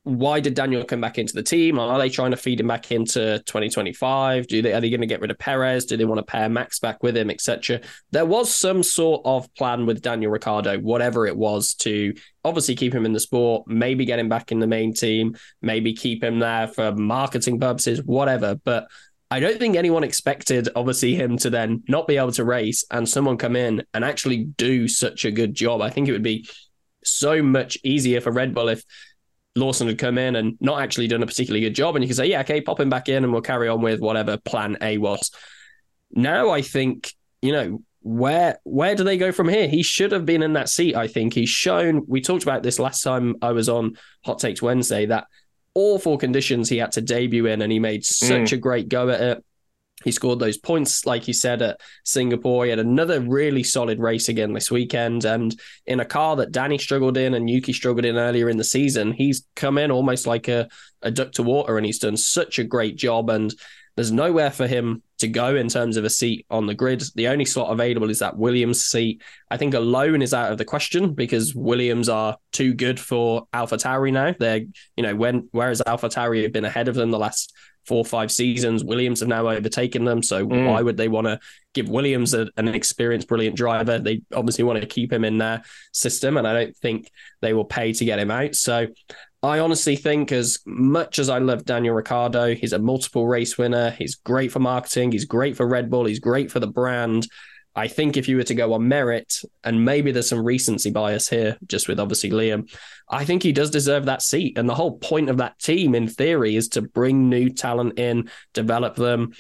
why 0.05 0.40
did 0.40 0.55
Daniel 0.55 0.84
come 0.84 1.00
back 1.00 1.18
into 1.18 1.32
the 1.32 1.44
team? 1.44 1.78
Are 1.78 1.98
they 1.98 2.09
trying 2.09 2.32
to 2.32 2.36
feed 2.36 2.59
him 2.59 2.66
back 2.66 2.90
into 2.90 3.38
2025? 3.46 4.48
Do 4.48 4.61
they 4.61 4.72
are 4.72 4.80
they 4.80 4.90
going 4.90 5.00
to 5.00 5.07
get 5.07 5.20
rid 5.20 5.30
of 5.30 5.38
Perez? 5.38 5.86
Do 5.86 5.96
they 5.96 6.05
want 6.05 6.18
to 6.18 6.24
pair 6.24 6.48
Max 6.48 6.80
back 6.80 7.05
with 7.05 7.16
him, 7.16 7.30
etc.? 7.30 7.80
There 8.11 8.26
was 8.26 8.53
some 8.53 8.82
sort 8.82 9.22
of 9.24 9.53
plan 9.55 9.86
with 9.86 10.03
Daniel 10.03 10.32
Ricciardo, 10.32 10.78
whatever 10.80 11.26
it 11.26 11.36
was, 11.36 11.74
to 11.74 12.14
obviously 12.44 12.74
keep 12.74 12.92
him 12.92 13.07
in 13.07 13.12
the 13.12 13.20
sport, 13.20 13.68
maybe 13.68 14.05
get 14.05 14.18
him 14.18 14.28
back 14.28 14.50
in 14.50 14.59
the 14.59 14.66
main 14.66 14.92
team, 14.92 15.36
maybe 15.61 15.94
keep 15.94 16.24
him 16.24 16.40
there 16.40 16.66
for 16.66 16.92
marketing 16.92 17.61
purposes, 17.61 18.03
whatever. 18.03 18.57
But 18.57 18.88
I 19.30 19.38
don't 19.38 19.59
think 19.59 19.76
anyone 19.76 20.03
expected, 20.03 20.68
obviously, 20.74 21.14
him 21.14 21.36
to 21.38 21.48
then 21.48 21.84
not 21.86 22.09
be 22.09 22.16
able 22.16 22.32
to 22.32 22.44
race 22.44 22.84
and 22.90 23.09
someone 23.09 23.38
come 23.38 23.55
in 23.55 23.84
and 23.94 24.05
actually 24.05 24.44
do 24.44 24.88
such 24.88 25.24
a 25.24 25.30
good 25.30 25.55
job. 25.55 25.80
I 25.80 25.90
think 25.90 26.09
it 26.09 26.12
would 26.12 26.24
be 26.24 26.48
so 27.05 27.42
much 27.42 27.78
easier 27.84 28.20
for 28.20 28.32
Red 28.32 28.53
Bull 28.53 28.68
if 28.68 28.84
Lawson 29.55 29.86
had 29.86 29.98
come 29.98 30.18
in 30.18 30.36
and 30.36 30.57
not 30.61 30.80
actually 30.80 31.09
done 31.09 31.22
a 31.22 31.26
particularly 31.26 31.61
good 31.61 31.74
job, 31.74 31.94
and 31.94 32.03
you 32.03 32.09
can 32.09 32.16
say, 32.16 32.26
yeah, 32.26 32.40
okay, 32.40 32.61
pop 32.61 32.80
him 32.80 32.88
back 32.88 33.09
in, 33.09 33.22
and 33.24 33.32
we'll 33.32 33.42
carry 33.42 33.68
on 33.68 33.82
with 33.82 34.00
whatever 34.00 34.36
plan 34.38 34.76
A 34.80 34.98
was. 34.98 35.30
Now 36.11 36.50
I 36.50 36.62
think 36.62 37.12
you 37.40 37.53
know 37.53 37.82
where 38.00 38.59
where 38.64 38.94
do 38.94 39.05
they 39.05 39.16
go 39.16 39.32
from 39.32 39.48
here? 39.48 39.68
He 39.68 39.82
should 39.82 40.12
have 40.12 40.26
been 40.26 40.42
in 40.42 40.55
that 40.55 40.68
seat. 40.68 40.96
I 40.96 41.07
think 41.07 41.34
he's 41.34 41.48
shown. 41.48 42.03
We 42.07 42.20
talked 42.20 42.42
about 42.42 42.62
this 42.62 42.78
last 42.78 43.03
time 43.03 43.36
I 43.42 43.53
was 43.53 43.68
on 43.68 43.96
Hot 44.24 44.38
Takes 44.38 44.62
Wednesday 44.62 45.07
that 45.07 45.26
awful 45.74 46.18
conditions 46.18 46.68
he 46.68 46.78
had 46.78 46.92
to 46.92 47.00
debut 47.00 47.46
in, 47.46 47.62
and 47.62 47.72
he 47.72 47.78
made 47.78 48.05
such 48.05 48.50
mm. 48.50 48.53
a 48.53 48.57
great 48.57 48.88
go 48.88 49.09
at 49.09 49.20
it. 49.20 49.44
He 50.05 50.11
scored 50.11 50.38
those 50.38 50.57
points, 50.57 51.07
like 51.07 51.28
you 51.28 51.34
said, 51.34 51.62
at 51.62 51.80
Singapore. 52.05 52.64
He 52.64 52.70
had 52.70 52.78
another 52.78 53.20
really 53.20 53.62
solid 53.62 54.01
race 54.01 54.28
again 54.28 54.53
this 54.53 54.70
weekend. 54.70 55.24
And 55.24 55.55
in 55.86 56.01
a 56.01 56.05
car 56.05 56.36
that 56.36 56.53
Danny 56.53 56.78
struggled 56.78 57.16
in 57.16 57.34
and 57.34 57.49
Yuki 57.49 57.72
struggled 57.72 58.05
in 58.05 58.16
earlier 58.16 58.49
in 58.49 58.57
the 58.57 58.64
season, 58.64 59.12
he's 59.12 59.47
come 59.55 59.78
in 59.78 59.90
almost 59.90 60.26
like 60.26 60.49
a, 60.49 60.68
a 61.03 61.11
duck 61.11 61.32
to 61.32 61.43
water 61.43 61.76
and 61.76 61.86
he's 61.86 62.01
done 62.01 62.16
such 62.16 62.59
a 62.59 62.64
great 62.64 62.97
job. 62.97 63.30
And 63.30 63.55
there's 63.95 64.12
nowhere 64.12 64.51
for 64.51 64.66
him 64.66 65.03
to 65.22 65.28
go 65.28 65.56
in 65.56 65.68
terms 65.68 65.96
of 65.96 66.04
a 66.04 66.10
seat 66.10 66.46
on 66.50 66.66
the 66.66 66.74
grid. 66.74 67.02
The 67.14 67.28
only 67.28 67.44
slot 67.44 67.72
available 67.72 68.10
is 68.10 68.18
that 68.18 68.36
Williams 68.36 68.84
seat. 68.84 69.22
I 69.50 69.56
think 69.56 69.74
alone 69.74 70.22
is 70.22 70.34
out 70.34 70.52
of 70.52 70.58
the 70.58 70.64
question 70.64 71.14
because 71.14 71.54
Williams 71.54 72.08
are 72.08 72.36
too 72.52 72.74
good 72.74 73.00
for 73.00 73.46
AlphaTauri 73.54 74.12
now. 74.12 74.34
They're, 74.38 74.62
you 74.96 75.02
know, 75.02 75.16
when 75.16 75.48
whereas 75.52 75.80
AlphaTauri 75.80 76.42
have 76.42 76.52
been 76.52 76.64
ahead 76.64 76.88
of 76.88 76.94
them 76.94 77.10
the 77.10 77.18
last 77.18 77.52
four 77.86 77.98
or 77.98 78.04
five 78.04 78.30
seasons. 78.30 78.84
Williams 78.84 79.20
have 79.20 79.28
now 79.28 79.48
overtaken 79.48 80.04
them. 80.04 80.22
So 80.22 80.46
mm. 80.46 80.68
why 80.68 80.82
would 80.82 80.96
they 80.96 81.08
want 81.08 81.26
to 81.26 81.40
give 81.74 81.88
Williams 81.88 82.34
a, 82.34 82.48
an 82.56 82.68
experienced, 82.68 83.28
brilliant 83.28 83.56
driver? 83.56 83.98
They 83.98 84.22
obviously 84.34 84.64
want 84.64 84.80
to 84.80 84.86
keep 84.86 85.12
him 85.12 85.24
in 85.24 85.38
their 85.38 85.62
system, 85.92 86.36
and 86.36 86.46
I 86.46 86.52
don't 86.52 86.76
think 86.76 87.10
they 87.40 87.54
will 87.54 87.64
pay 87.64 87.92
to 87.92 88.04
get 88.04 88.18
him 88.18 88.30
out. 88.30 88.54
So 88.54 88.88
I 89.45 89.59
honestly 89.59 89.97
think, 89.97 90.30
as 90.30 90.61
much 90.66 91.18
as 91.18 91.28
I 91.28 91.38
love 91.38 91.64
Daniel 91.64 91.97
Ricciardo, 91.97 92.55
he's 92.55 92.72
a 92.72 92.78
multiple 92.78 93.26
race 93.26 93.59
winner. 93.59 93.90
He's 93.90 94.14
great 94.14 94.53
for 94.53 94.61
marketing. 94.61 95.11
He's 95.11 95.24
great 95.24 95.57
for 95.57 95.66
Red 95.66 95.90
Bull. 95.90 96.05
He's 96.05 96.20
great 96.20 96.51
for 96.53 96.61
the 96.61 96.68
brand. 96.68 97.26
I 97.74 97.88
think 97.88 98.16
if 98.16 98.28
you 98.28 98.36
were 98.36 98.45
to 98.45 98.55
go 98.55 98.74
on 98.74 98.86
merit, 98.86 99.40
and 99.64 99.84
maybe 99.84 100.12
there's 100.12 100.28
some 100.28 100.45
recency 100.45 100.90
bias 100.90 101.28
here, 101.28 101.57
just 101.66 101.88
with 101.88 101.99
obviously 101.99 102.30
Liam, 102.30 102.70
I 103.09 103.24
think 103.24 103.43
he 103.43 103.51
does 103.53 103.70
deserve 103.70 104.05
that 104.05 104.22
seat. 104.22 104.59
And 104.59 104.68
the 104.68 104.74
whole 104.74 104.99
point 104.99 105.28
of 105.28 105.38
that 105.38 105.59
team, 105.59 105.95
in 105.95 106.07
theory, 106.07 106.55
is 106.55 106.68
to 106.70 106.82
bring 106.82 107.28
new 107.28 107.49
talent 107.49 107.99
in, 107.99 108.30
develop 108.53 108.95
them, 108.95 109.32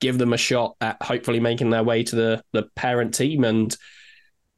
give 0.00 0.16
them 0.16 0.32
a 0.32 0.38
shot 0.38 0.76
at 0.80 1.02
hopefully 1.02 1.40
making 1.40 1.70
their 1.70 1.84
way 1.84 2.04
to 2.04 2.16
the, 2.16 2.42
the 2.52 2.62
parent 2.74 3.14
team. 3.14 3.44
And 3.44 3.76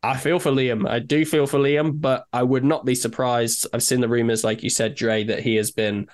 I 0.05 0.19
feel 0.19 0.39
for 0.39 0.51
Liam. 0.51 0.89
I 0.89 0.99
do 0.99 1.25
feel 1.25 1.47
for 1.47 1.59
Liam, 1.59 1.99
but 1.99 2.27
I 2.33 2.43
would 2.43 2.63
not 2.63 2.85
be 2.85 2.95
surprised. 2.95 3.67
I've 3.73 3.83
seen 3.83 4.01
the 4.01 4.09
rumors, 4.09 4.45
like 4.45 4.63
you 4.63 4.69
said, 4.69 4.95
Dre, 4.95 5.25
that 5.25 5.41
he 5.41 5.57
has 5.57 5.71
been 5.71 6.09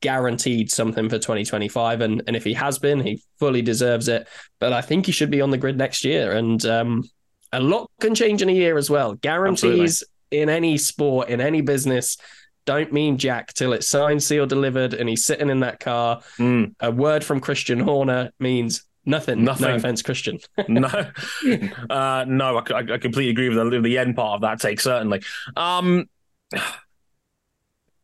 guaranteed 0.00 0.70
something 0.70 1.08
for 1.08 1.18
2025. 1.18 2.00
And, 2.00 2.22
and 2.26 2.34
if 2.34 2.42
he 2.42 2.54
has 2.54 2.80
been, 2.80 3.00
he 3.00 3.22
fully 3.38 3.62
deserves 3.62 4.08
it. 4.08 4.26
But 4.58 4.72
I 4.72 4.80
think 4.80 5.06
he 5.06 5.12
should 5.12 5.30
be 5.30 5.40
on 5.40 5.50
the 5.50 5.58
grid 5.58 5.78
next 5.78 6.04
year. 6.04 6.32
And 6.32 6.64
um, 6.66 7.08
a 7.52 7.60
lot 7.60 7.88
can 8.00 8.16
change 8.16 8.42
in 8.42 8.48
a 8.48 8.52
year 8.52 8.76
as 8.76 8.90
well. 8.90 9.14
Guarantees 9.14 10.02
Absolutely. 10.02 10.42
in 10.42 10.48
any 10.48 10.76
sport, 10.76 11.28
in 11.28 11.40
any 11.40 11.60
business, 11.60 12.16
don't 12.66 12.92
mean 12.92 13.16
jack 13.16 13.52
till 13.54 13.72
it's 13.72 13.88
signed, 13.88 14.24
sealed, 14.24 14.48
delivered, 14.48 14.92
and 14.92 15.08
he's 15.08 15.24
sitting 15.24 15.50
in 15.50 15.60
that 15.60 15.78
car. 15.78 16.20
Mm. 16.38 16.74
A 16.80 16.90
word 16.90 17.22
from 17.22 17.38
Christian 17.38 17.78
Horner 17.78 18.32
means 18.40 18.84
Nothing. 19.04 19.44
Nothing. 19.44 19.68
No 19.68 19.74
offense, 19.76 20.02
Christian. 20.02 20.38
no, 20.68 20.88
uh, 21.88 22.24
no, 22.28 22.58
I, 22.58 22.78
I, 22.78 22.98
completely 22.98 23.30
agree 23.30 23.48
with 23.48 23.72
the, 23.72 23.80
the 23.80 23.98
end 23.98 24.14
part 24.14 24.36
of 24.36 24.40
that 24.42 24.60
take. 24.60 24.80
Certainly. 24.80 25.22
Um, 25.56 26.08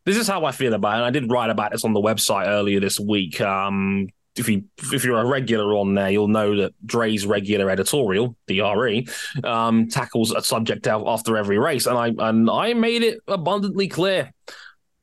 this 0.04 0.16
is 0.16 0.26
how 0.26 0.44
I 0.44 0.52
feel 0.52 0.72
about 0.72 1.00
it. 1.00 1.04
I 1.04 1.10
did 1.10 1.30
write 1.30 1.50
about 1.50 1.72
this 1.72 1.84
on 1.84 1.92
the 1.92 2.00
website 2.00 2.46
earlier 2.46 2.80
this 2.80 2.98
week. 2.98 3.40
Um, 3.40 4.08
if 4.38 4.48
you 4.48 4.64
if 4.92 5.04
you're 5.04 5.18
a 5.18 5.26
regular 5.26 5.74
on 5.76 5.94
there, 5.94 6.10
you'll 6.10 6.28
know 6.28 6.56
that 6.56 6.74
Dre's 6.84 7.26
regular 7.26 7.70
editorial, 7.70 8.36
DRE, 8.46 9.06
um, 9.44 9.88
tackles 9.88 10.30
a 10.30 10.42
subject 10.42 10.86
after 10.86 11.36
every 11.36 11.58
race, 11.58 11.86
and 11.86 11.98
I 11.98 12.12
and 12.28 12.48
I 12.50 12.74
made 12.74 13.02
it 13.02 13.20
abundantly 13.26 13.88
clear. 13.88 14.32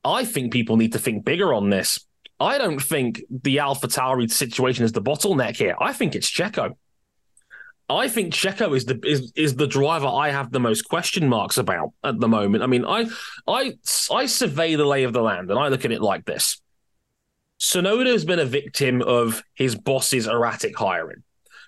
I 0.04 0.24
think 0.24 0.52
people 0.52 0.76
need 0.76 0.92
to 0.92 0.98
think 0.98 1.24
bigger 1.24 1.52
on 1.54 1.70
this. 1.70 2.04
I 2.44 2.58
don't 2.58 2.80
think 2.80 3.22
the 3.30 3.56
AlphaTauri 3.56 4.30
situation 4.30 4.84
is 4.84 4.92
the 4.92 5.00
bottleneck 5.00 5.56
here. 5.56 5.74
I 5.80 5.94
think 5.94 6.14
it's 6.14 6.30
Checo. 6.30 6.76
I 7.88 8.08
think 8.08 8.34
Checo 8.34 8.76
is 8.76 8.84
the 8.84 9.00
is, 9.02 9.32
is 9.34 9.56
the 9.56 9.66
driver 9.66 10.06
I 10.06 10.30
have 10.30 10.52
the 10.52 10.60
most 10.60 10.82
question 10.82 11.26
marks 11.28 11.56
about 11.56 11.92
at 12.02 12.20
the 12.20 12.28
moment. 12.28 12.62
I 12.62 12.66
mean, 12.66 12.84
I 12.84 13.06
I 13.48 13.72
I 14.10 14.26
survey 14.26 14.74
the 14.74 14.84
lay 14.84 15.04
of 15.04 15.14
the 15.14 15.22
land 15.22 15.50
and 15.50 15.58
I 15.58 15.68
look 15.68 15.86
at 15.86 15.92
it 15.92 16.02
like 16.02 16.26
this. 16.26 16.60
Tsunoda 17.60 18.12
has 18.12 18.26
been 18.26 18.38
a 18.38 18.44
victim 18.44 19.00
of 19.00 19.42
his 19.54 19.74
boss's 19.74 20.26
erratic 20.26 20.76
hiring 20.76 21.22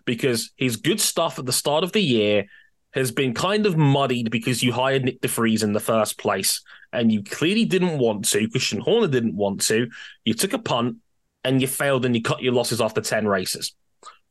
because 0.04 0.52
his 0.56 0.76
good 0.76 1.00
stuff 1.00 1.38
at 1.38 1.46
the 1.46 1.52
start 1.52 1.84
of 1.84 1.92
the 1.92 2.02
year 2.02 2.46
has 2.92 3.12
been 3.12 3.32
kind 3.32 3.64
of 3.64 3.78
muddied 3.78 4.30
because 4.30 4.62
you 4.62 4.72
hired 4.72 5.04
Nyck 5.04 5.20
de 5.20 5.28
Vries 5.28 5.62
in 5.62 5.72
the 5.72 5.80
first 5.80 6.18
place 6.18 6.62
and 6.97 7.12
you 7.12 7.22
clearly 7.22 7.64
didn't 7.64 7.99
want 7.99 8.24
to. 8.30 8.49
Christian 8.49 8.80
Horner 8.80 9.09
didn't 9.09 9.36
want 9.36 9.61
to. 9.62 9.88
You 10.24 10.34
took 10.34 10.53
a 10.53 10.59
punt 10.59 10.97
and 11.44 11.61
you 11.61 11.68
failed 11.68 12.05
and 12.05 12.16
you 12.16 12.22
cut 12.22 12.42
your 12.42 12.53
losses 12.53 12.80
after 12.80 13.01
10 13.01 13.28
races, 13.28 13.74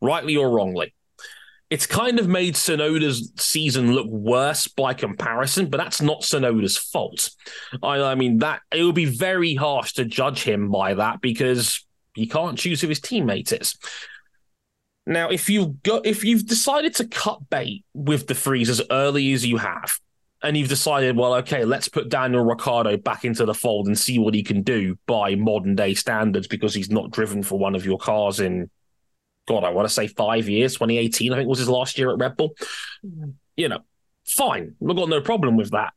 rightly 0.01 0.35
or 0.35 0.49
wrongly. 0.49 0.93
It's 1.69 1.87
kind 1.87 2.19
of 2.19 2.27
made 2.27 2.55
Tsunoda's 2.55 3.31
season 3.37 3.93
look 3.93 4.07
worse 4.07 4.67
by 4.67 4.93
comparison, 4.93 5.69
but 5.69 5.77
that's 5.77 6.01
not 6.01 6.21
Tsunoda's 6.21 6.77
fault. 6.77 7.31
I, 7.81 8.01
I 8.01 8.15
mean, 8.15 8.39
that 8.39 8.61
it 8.71 8.83
would 8.83 8.95
be 8.95 9.05
very 9.05 9.55
harsh 9.55 9.93
to 9.93 10.05
judge 10.05 10.43
him 10.43 10.69
by 10.69 10.93
that 10.93 11.21
because 11.21 11.85
you 12.15 12.27
can't 12.27 12.57
choose 12.57 12.81
who 12.81 12.87
his 12.87 12.99
teammate 12.99 13.59
is. 13.59 13.75
Now, 15.07 15.29
if 15.29 15.49
you've 15.49 15.83
got 15.83 16.05
if 16.05 16.23
you've 16.23 16.47
decided 16.47 16.95
to 16.95 17.07
cut 17.07 17.49
bait 17.49 17.83
with 17.93 18.25
de 18.27 18.33
Vries 18.33 18.69
as 18.69 18.81
early 18.89 19.33
as 19.33 19.45
you 19.45 19.57
have, 19.57 19.99
and 20.45 20.55
you've 20.55 20.69
decided, 20.69 21.17
well, 21.17 21.33
okay, 21.35 21.65
let's 21.65 21.89
put 21.89 22.07
Daniel 22.07 22.45
Ricciardo 22.45 22.97
back 22.97 23.25
into 23.25 23.45
the 23.45 23.53
fold 23.53 23.87
and 23.87 23.97
see 23.97 24.19
what 24.19 24.35
he 24.35 24.43
can 24.43 24.61
do 24.61 24.95
by 25.07 25.33
modern 25.33 25.75
day 25.75 25.95
standards 25.95 26.47
because 26.47 26.75
he's 26.75 26.91
not 26.91 27.09
driven 27.09 27.41
for 27.41 27.57
one 27.57 27.73
of 27.73 27.83
your 27.83 27.97
cars 27.97 28.39
in, 28.39 28.69
God, 29.47 29.63
I 29.63 29.71
want 29.71 29.87
to 29.87 29.93
say 29.93 30.05
five 30.07 30.47
years, 30.47 30.73
2018, 30.73 31.33
I 31.33 31.37
think 31.37 31.49
was 31.49 31.57
his 31.57 31.67
last 31.67 31.97
year 31.97 32.11
at 32.11 32.19
Red 32.19 32.37
Bull. 32.37 32.53
Mm-hmm. 33.03 33.31
You 33.57 33.69
know, 33.69 33.79
fine. 34.23 34.75
We've 34.79 34.95
got 34.95 35.09
no 35.09 35.19
problem 35.19 35.57
with 35.57 35.71
that. 35.71 35.93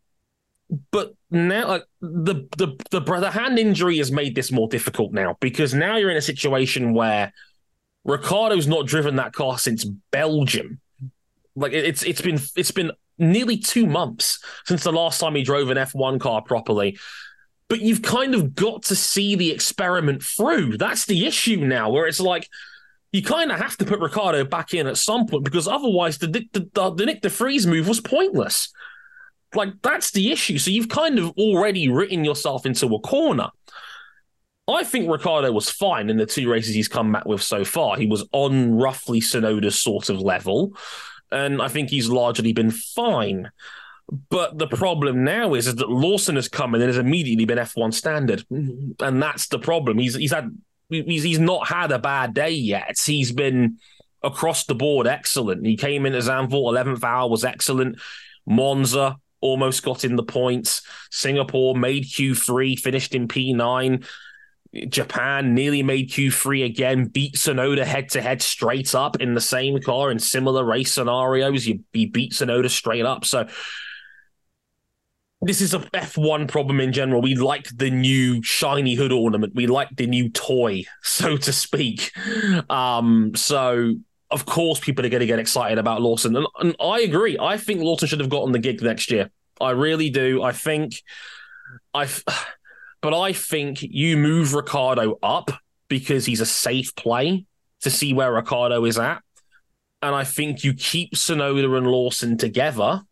But 0.91 1.15
now, 1.31 1.69
like 1.69 1.85
the 2.01 2.47
the 2.57 2.77
the 2.91 3.01
the 3.01 3.31
hand 3.31 3.59
injury 3.59 3.99
has 3.99 4.13
made 4.13 4.35
this 4.35 4.53
more 4.53 4.69
difficult 4.69 5.13
now 5.13 5.37
because 5.41 5.73
now 5.73 5.97
you're 5.97 6.11
in 6.11 6.19
a 6.19 6.23
situation 6.23 6.93
where 6.93 7.33
Ricciardo's 8.05 8.67
not 8.67 8.87
driven 8.87 9.17
that 9.17 9.33
car 9.33 9.59
since 9.59 9.85
Belgium. 9.85 10.81
Like 11.57 11.73
it's 11.73 12.03
it's 12.03 12.21
been 12.21 12.39
it's 12.55 12.71
been 12.71 12.93
nearly 13.19 13.57
two 13.57 13.87
months 13.87 14.43
since 14.67 14.85
the 14.85 14.93
last 14.93 15.21
time 15.21 15.35
he 15.35 15.43
drove 15.43 15.71
an 15.71 15.77
F1 15.77 16.21
car 16.21 16.43
properly. 16.43 16.99
But 17.69 17.81
you've 17.81 18.03
kind 18.03 18.35
of 18.35 18.55
got 18.55 18.85
to 18.85 18.97
see 18.97 19.35
the 19.35 19.51
experiment 19.51 20.23
through. 20.23 20.79
That's 20.79 21.05
the 21.05 21.27
issue 21.27 21.57
now, 21.57 21.91
where 21.91 22.07
it's 22.07 22.21
like 22.21 22.49
you 23.13 23.23
kind 23.23 23.53
of 23.53 23.59
have 23.59 23.77
to 23.79 23.85
put 23.85 24.01
Ricciardo 24.01 24.45
back 24.45 24.75
in 24.75 24.87
at 24.87 24.97
some 24.97 25.27
point 25.27 25.45
because 25.45 25.69
otherwise 25.69 26.19
the 26.19 26.29
the, 26.29 26.49
the, 26.53 26.91
the 26.95 27.05
Nyck 27.05 27.21
de 27.21 27.29
Vries 27.29 27.67
move 27.67 27.89
was 27.89 28.01
pointless. 28.01 28.73
Like 29.55 29.71
that's 29.83 30.11
the 30.11 30.31
issue. 30.31 30.59
So 30.59 30.71
you've 30.71 30.89
kind 30.89 31.19
of 31.19 31.31
already 31.39 31.89
written 31.89 32.25
yourself 32.25 32.67
into 32.67 32.87
a 32.95 33.01
corner. 33.01 33.49
I 34.69 34.85
think 34.85 35.11
Ricciardo 35.11 35.51
was 35.51 35.71
fine 35.71 36.11
in 36.11 36.19
the 36.19 36.27
two 36.27 36.51
races 36.51 36.75
he's 36.75 36.89
come 36.89 37.11
back 37.11 37.25
with 37.25 37.43
so 37.43 37.65
far. 37.65 37.97
He 37.97 38.07
was 38.07 38.29
on 38.33 38.75
roughly 38.75 39.21
Tsunoda's 39.21 39.81
sort 39.81 40.11
of 40.11 40.21
level, 40.21 40.77
and 41.31 41.61
I 41.61 41.69
think 41.69 41.91
he's 41.91 42.09
largely 42.09 42.53
been 42.53 42.71
fine. 42.71 43.51
But 44.31 44.57
the 44.57 44.67
problem 44.67 45.23
now 45.25 45.55
is, 45.55 45.67
is 45.67 45.77
that 45.77 45.91
Lawson 45.91 46.37
has 46.37 46.49
come 46.49 46.75
in 46.75 46.81
and 46.81 46.89
has 46.89 46.97
immediately 46.97 47.45
been 47.45 47.59
F1 47.59 47.93
standard, 47.93 48.43
mm-hmm. 48.51 49.05
and 49.05 49.23
that's 49.23 49.49
the 49.49 49.59
problem. 49.59 49.99
He's 49.99 50.15
he's 50.15 50.33
had 50.33 50.57
he's 50.89 51.23
he's 51.23 51.39
not 51.39 51.69
had 51.69 51.93
a 51.93 51.99
bad 51.99 52.33
day 52.33 52.51
yet. 52.51 52.99
He's 53.05 53.33
been 53.33 53.79
across 54.23 54.65
the 54.65 54.75
board 54.75 55.07
excellent. 55.07 55.67
He 55.67 55.77
came 55.77 56.07
in 56.07 56.15
as 56.15 56.29
Zandvoort, 56.29 56.75
11th 56.75 57.05
hour 57.05 57.29
was 57.29 57.45
excellent. 57.45 57.99
Monza 58.47 59.19
almost 59.41 59.85
got 59.85 60.05
in 60.05 60.17
the 60.17 60.23
points. 60.23 60.83
Singapore 61.11 61.77
made 61.77 62.05
Q3, 62.05 62.79
finished 62.79 63.15
in 63.15 63.29
P9. 63.29 64.05
Japan 64.89 65.55
nearly 65.55 65.83
made 65.83 66.11
Q3 66.11 66.67
again, 66.67 67.07
beat 67.07 67.35
Tsunoda 67.35 67.85
head 67.85 68.11
to 68.11 68.21
head 68.21 68.43
straight 68.43 68.95
up 68.95 69.21
in 69.21 69.35
the 69.35 69.41
same 69.41 69.81
car 69.81 70.11
in 70.11 70.19
similar 70.19 70.65
race 70.65 70.93
scenarios. 70.93 71.67
You, 71.67 71.81
you 71.93 72.11
beat 72.11 72.33
Tsunoda 72.33 72.69
straight 72.69 73.07
up. 73.07 73.25
So 73.25 73.49
this 75.41 75.61
is 75.61 75.73
a 75.73 75.79
F1 75.79 76.49
problem 76.49 76.81
in 76.81 76.93
general. 76.93 77.23
We 77.23 77.35
like 77.35 77.69
the 77.75 77.91
new 77.91 78.43
shiny 78.43 78.95
hood 78.95 79.13
ornament. 79.13 79.55
We 79.55 79.67
like 79.67 79.89
the 79.97 80.07
new 80.07 80.29
toy, 80.31 80.85
so 81.03 81.37
to 81.37 81.53
speak. 81.53 82.13
Um, 82.69 83.33
so 83.35 83.95
of 84.31 84.45
course 84.45 84.81
people 84.81 85.07
are 85.07 85.09
going 85.09 85.21
to 85.21 85.27
get 85.27 85.39
excited 85.39 85.79
about 85.79 86.03
Lawson. 86.03 86.37
And, 86.37 86.47
and 86.61 86.77
I 86.81 87.01
agree. 87.01 87.39
I 87.41 87.57
think 87.57 87.81
Lawson 87.81 88.09
should 88.09 88.21
have 88.21 88.29
gotten 88.29 88.53
the 88.53 88.59
gig 88.59 88.83
next 88.83 89.11
year. 89.11 89.31
I 89.61 89.71
really 89.71 90.11
do. 90.11 90.43
I 90.43 90.53
think 90.53 91.03
I 91.95 92.09
but 93.01 93.19
I 93.19 93.33
think 93.33 93.83
you 93.83 94.17
move 94.17 94.55
Ricciardo 94.55 95.19
up 95.23 95.51
because 95.89 96.27
he's 96.27 96.41
a 96.41 96.47
safe 96.47 96.95
play 96.95 97.47
to 97.83 97.91
see 97.91 98.13
where 98.13 98.33
Ricciardo 98.33 98.85
is 98.85 98.99
at. 98.99 99.23
And 100.03 100.15
I 100.15 100.25
think 100.25 100.65
you 100.65 100.75
keep 100.75 101.15
Tsunoda 101.15 101.77
and 101.77 101.87
Lawson 101.87 102.37
together 102.37 103.03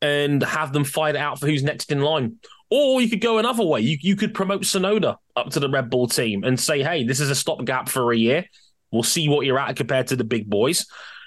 and 0.00 0.42
have 0.42 0.72
them 0.72 0.84
fight 0.84 1.16
out 1.16 1.40
for 1.40 1.46
who's 1.46 1.62
next 1.62 1.90
in 1.90 2.00
line. 2.00 2.36
Or 2.70 3.00
you 3.00 3.08
could 3.08 3.20
go 3.20 3.38
another 3.38 3.64
way. 3.64 3.80
You, 3.80 3.96
you 4.00 4.16
could 4.16 4.34
promote 4.34 4.62
Tsunoda 4.62 5.16
up 5.36 5.50
to 5.50 5.60
the 5.60 5.68
Red 5.68 5.90
Bull 5.90 6.06
team 6.06 6.44
and 6.44 6.58
say, 6.58 6.82
hey, 6.82 7.04
this 7.04 7.20
is 7.20 7.30
a 7.30 7.34
stopgap 7.34 7.88
for 7.88 8.12
a 8.12 8.16
year. 8.16 8.44
We'll 8.90 9.02
see 9.02 9.28
what 9.28 9.46
you're 9.46 9.58
at 9.58 9.76
compared 9.76 10.08
to 10.08 10.16
the 10.16 10.24
big 10.24 10.48
boys. 10.48 10.86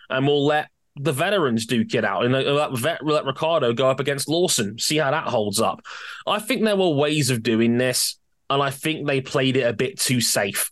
And 0.09 0.25
we'll 0.25 0.45
let 0.45 0.69
the 0.99 1.13
veterans 1.13 1.65
duke 1.65 1.93
it 1.93 2.05
out 2.05 2.25
and 2.25 2.35
uh, 2.35 2.39
let, 2.39 2.77
vet, 2.77 3.05
let 3.05 3.25
Ricciardo 3.25 3.73
go 3.73 3.89
up 3.89 3.99
against 3.99 4.29
Lawson, 4.29 4.77
see 4.79 4.97
how 4.97 5.11
that 5.11 5.27
holds 5.27 5.59
up. 5.61 5.81
I 6.25 6.39
think 6.39 6.63
there 6.63 6.75
were 6.75 6.89
ways 6.89 7.29
of 7.29 7.43
doing 7.43 7.77
this, 7.77 8.17
and 8.49 8.61
I 8.61 8.69
think 8.69 9.07
they 9.07 9.21
played 9.21 9.57
it 9.57 9.63
a 9.63 9.73
bit 9.73 9.99
too 9.99 10.21
safe. 10.21 10.71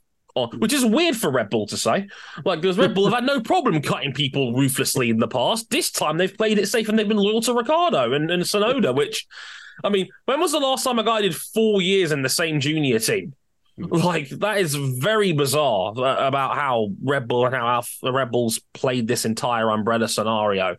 Which 0.58 0.74
is 0.74 0.84
weird 0.84 1.16
for 1.16 1.32
Red 1.32 1.50
Bull 1.50 1.66
to 1.68 1.78
say. 1.78 2.10
Like, 2.44 2.60
because 2.60 2.78
Red 2.78 2.94
Bull 2.94 3.06
have 3.06 3.14
had 3.14 3.24
no 3.24 3.40
problem 3.40 3.82
cutting 3.82 4.12
people 4.12 4.52
ruthlessly 4.52 5.10
in 5.10 5.20
the 5.20 5.30
past. 5.30 5.70
This 5.70 5.90
time 5.92 6.18
they've 6.18 6.38
played 6.38 6.58
it 6.58 6.68
safe 6.68 6.90
and 6.90 7.00
they've 7.00 7.08
been 7.08 7.16
loyal 7.16 7.40
to 7.44 7.54
Ricciardo 7.54 8.12
and, 8.12 8.30
and 8.30 8.44
Tsunoda, 8.44 8.94
which, 8.94 9.26
I 9.82 9.88
mean, 9.88 10.10
when 10.26 10.42
was 10.42 10.52
the 10.52 10.60
last 10.60 10.84
time 10.84 11.00
a 11.00 11.06
guy 11.06 11.22
did 11.22 11.34
four 11.34 11.82
years 11.82 12.12
in 12.12 12.22
the 12.22 12.28
same 12.28 12.60
junior 12.60 13.00
team? 13.00 13.34
Like 14.06 14.30
that 14.30 14.58
is 14.60 14.76
very 14.76 15.34
bizarre 15.34 15.94
uh, 15.98 16.28
about 16.28 16.56
how 16.56 16.90
Red 17.04 17.28
Bull 17.28 17.46
and 17.46 17.54
how 17.54 17.84
the 18.02 18.14
Red 18.14 18.32
Bulls 18.32 18.60
played 18.74 19.08
this 19.08 19.26
entire 19.26 19.70
umbrella 19.70 20.08
scenario. 20.08 20.78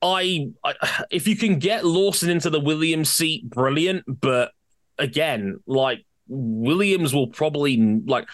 I, 0.00 0.50
I, 0.64 1.04
if 1.10 1.26
you 1.26 1.36
can 1.36 1.58
get 1.58 1.84
Lawson 1.84 2.30
into 2.30 2.50
the 2.50 2.60
Williams 2.60 3.10
seat, 3.10 3.48
brilliant. 3.50 4.04
But 4.06 4.52
again, 4.98 5.58
like 5.66 6.04
Williams 6.28 7.12
will 7.12 7.28
probably 7.28 7.76
like. 8.06 8.28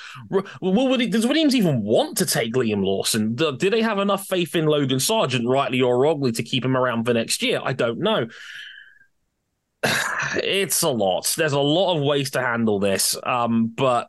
Will, 0.60 0.96
does 1.08 1.26
Williams 1.26 1.54
even 1.54 1.82
want 1.82 2.18
to 2.18 2.26
take 2.26 2.52
Liam 2.52 2.84
Lawson? 2.84 3.34
Do, 3.34 3.56
do 3.56 3.70
they 3.70 3.82
have 3.82 3.98
enough 3.98 4.26
faith 4.26 4.54
in 4.54 4.66
Logan 4.66 4.98
Sargeant, 4.98 5.48
rightly 5.48 5.80
or 5.80 5.98
wrongly, 5.98 6.32
to 6.32 6.42
keep 6.42 6.64
him 6.64 6.76
around 6.76 7.04
for 7.04 7.14
next 7.14 7.42
year? 7.42 7.60
I 7.64 7.72
don't 7.72 7.98
know 7.98 8.28
it's 9.84 10.82
a 10.82 10.88
lot. 10.88 11.32
There's 11.36 11.52
a 11.52 11.60
lot 11.60 11.96
of 11.96 12.02
ways 12.02 12.30
to 12.32 12.40
handle 12.40 12.78
this. 12.78 13.16
Um, 13.22 13.68
but 13.68 14.08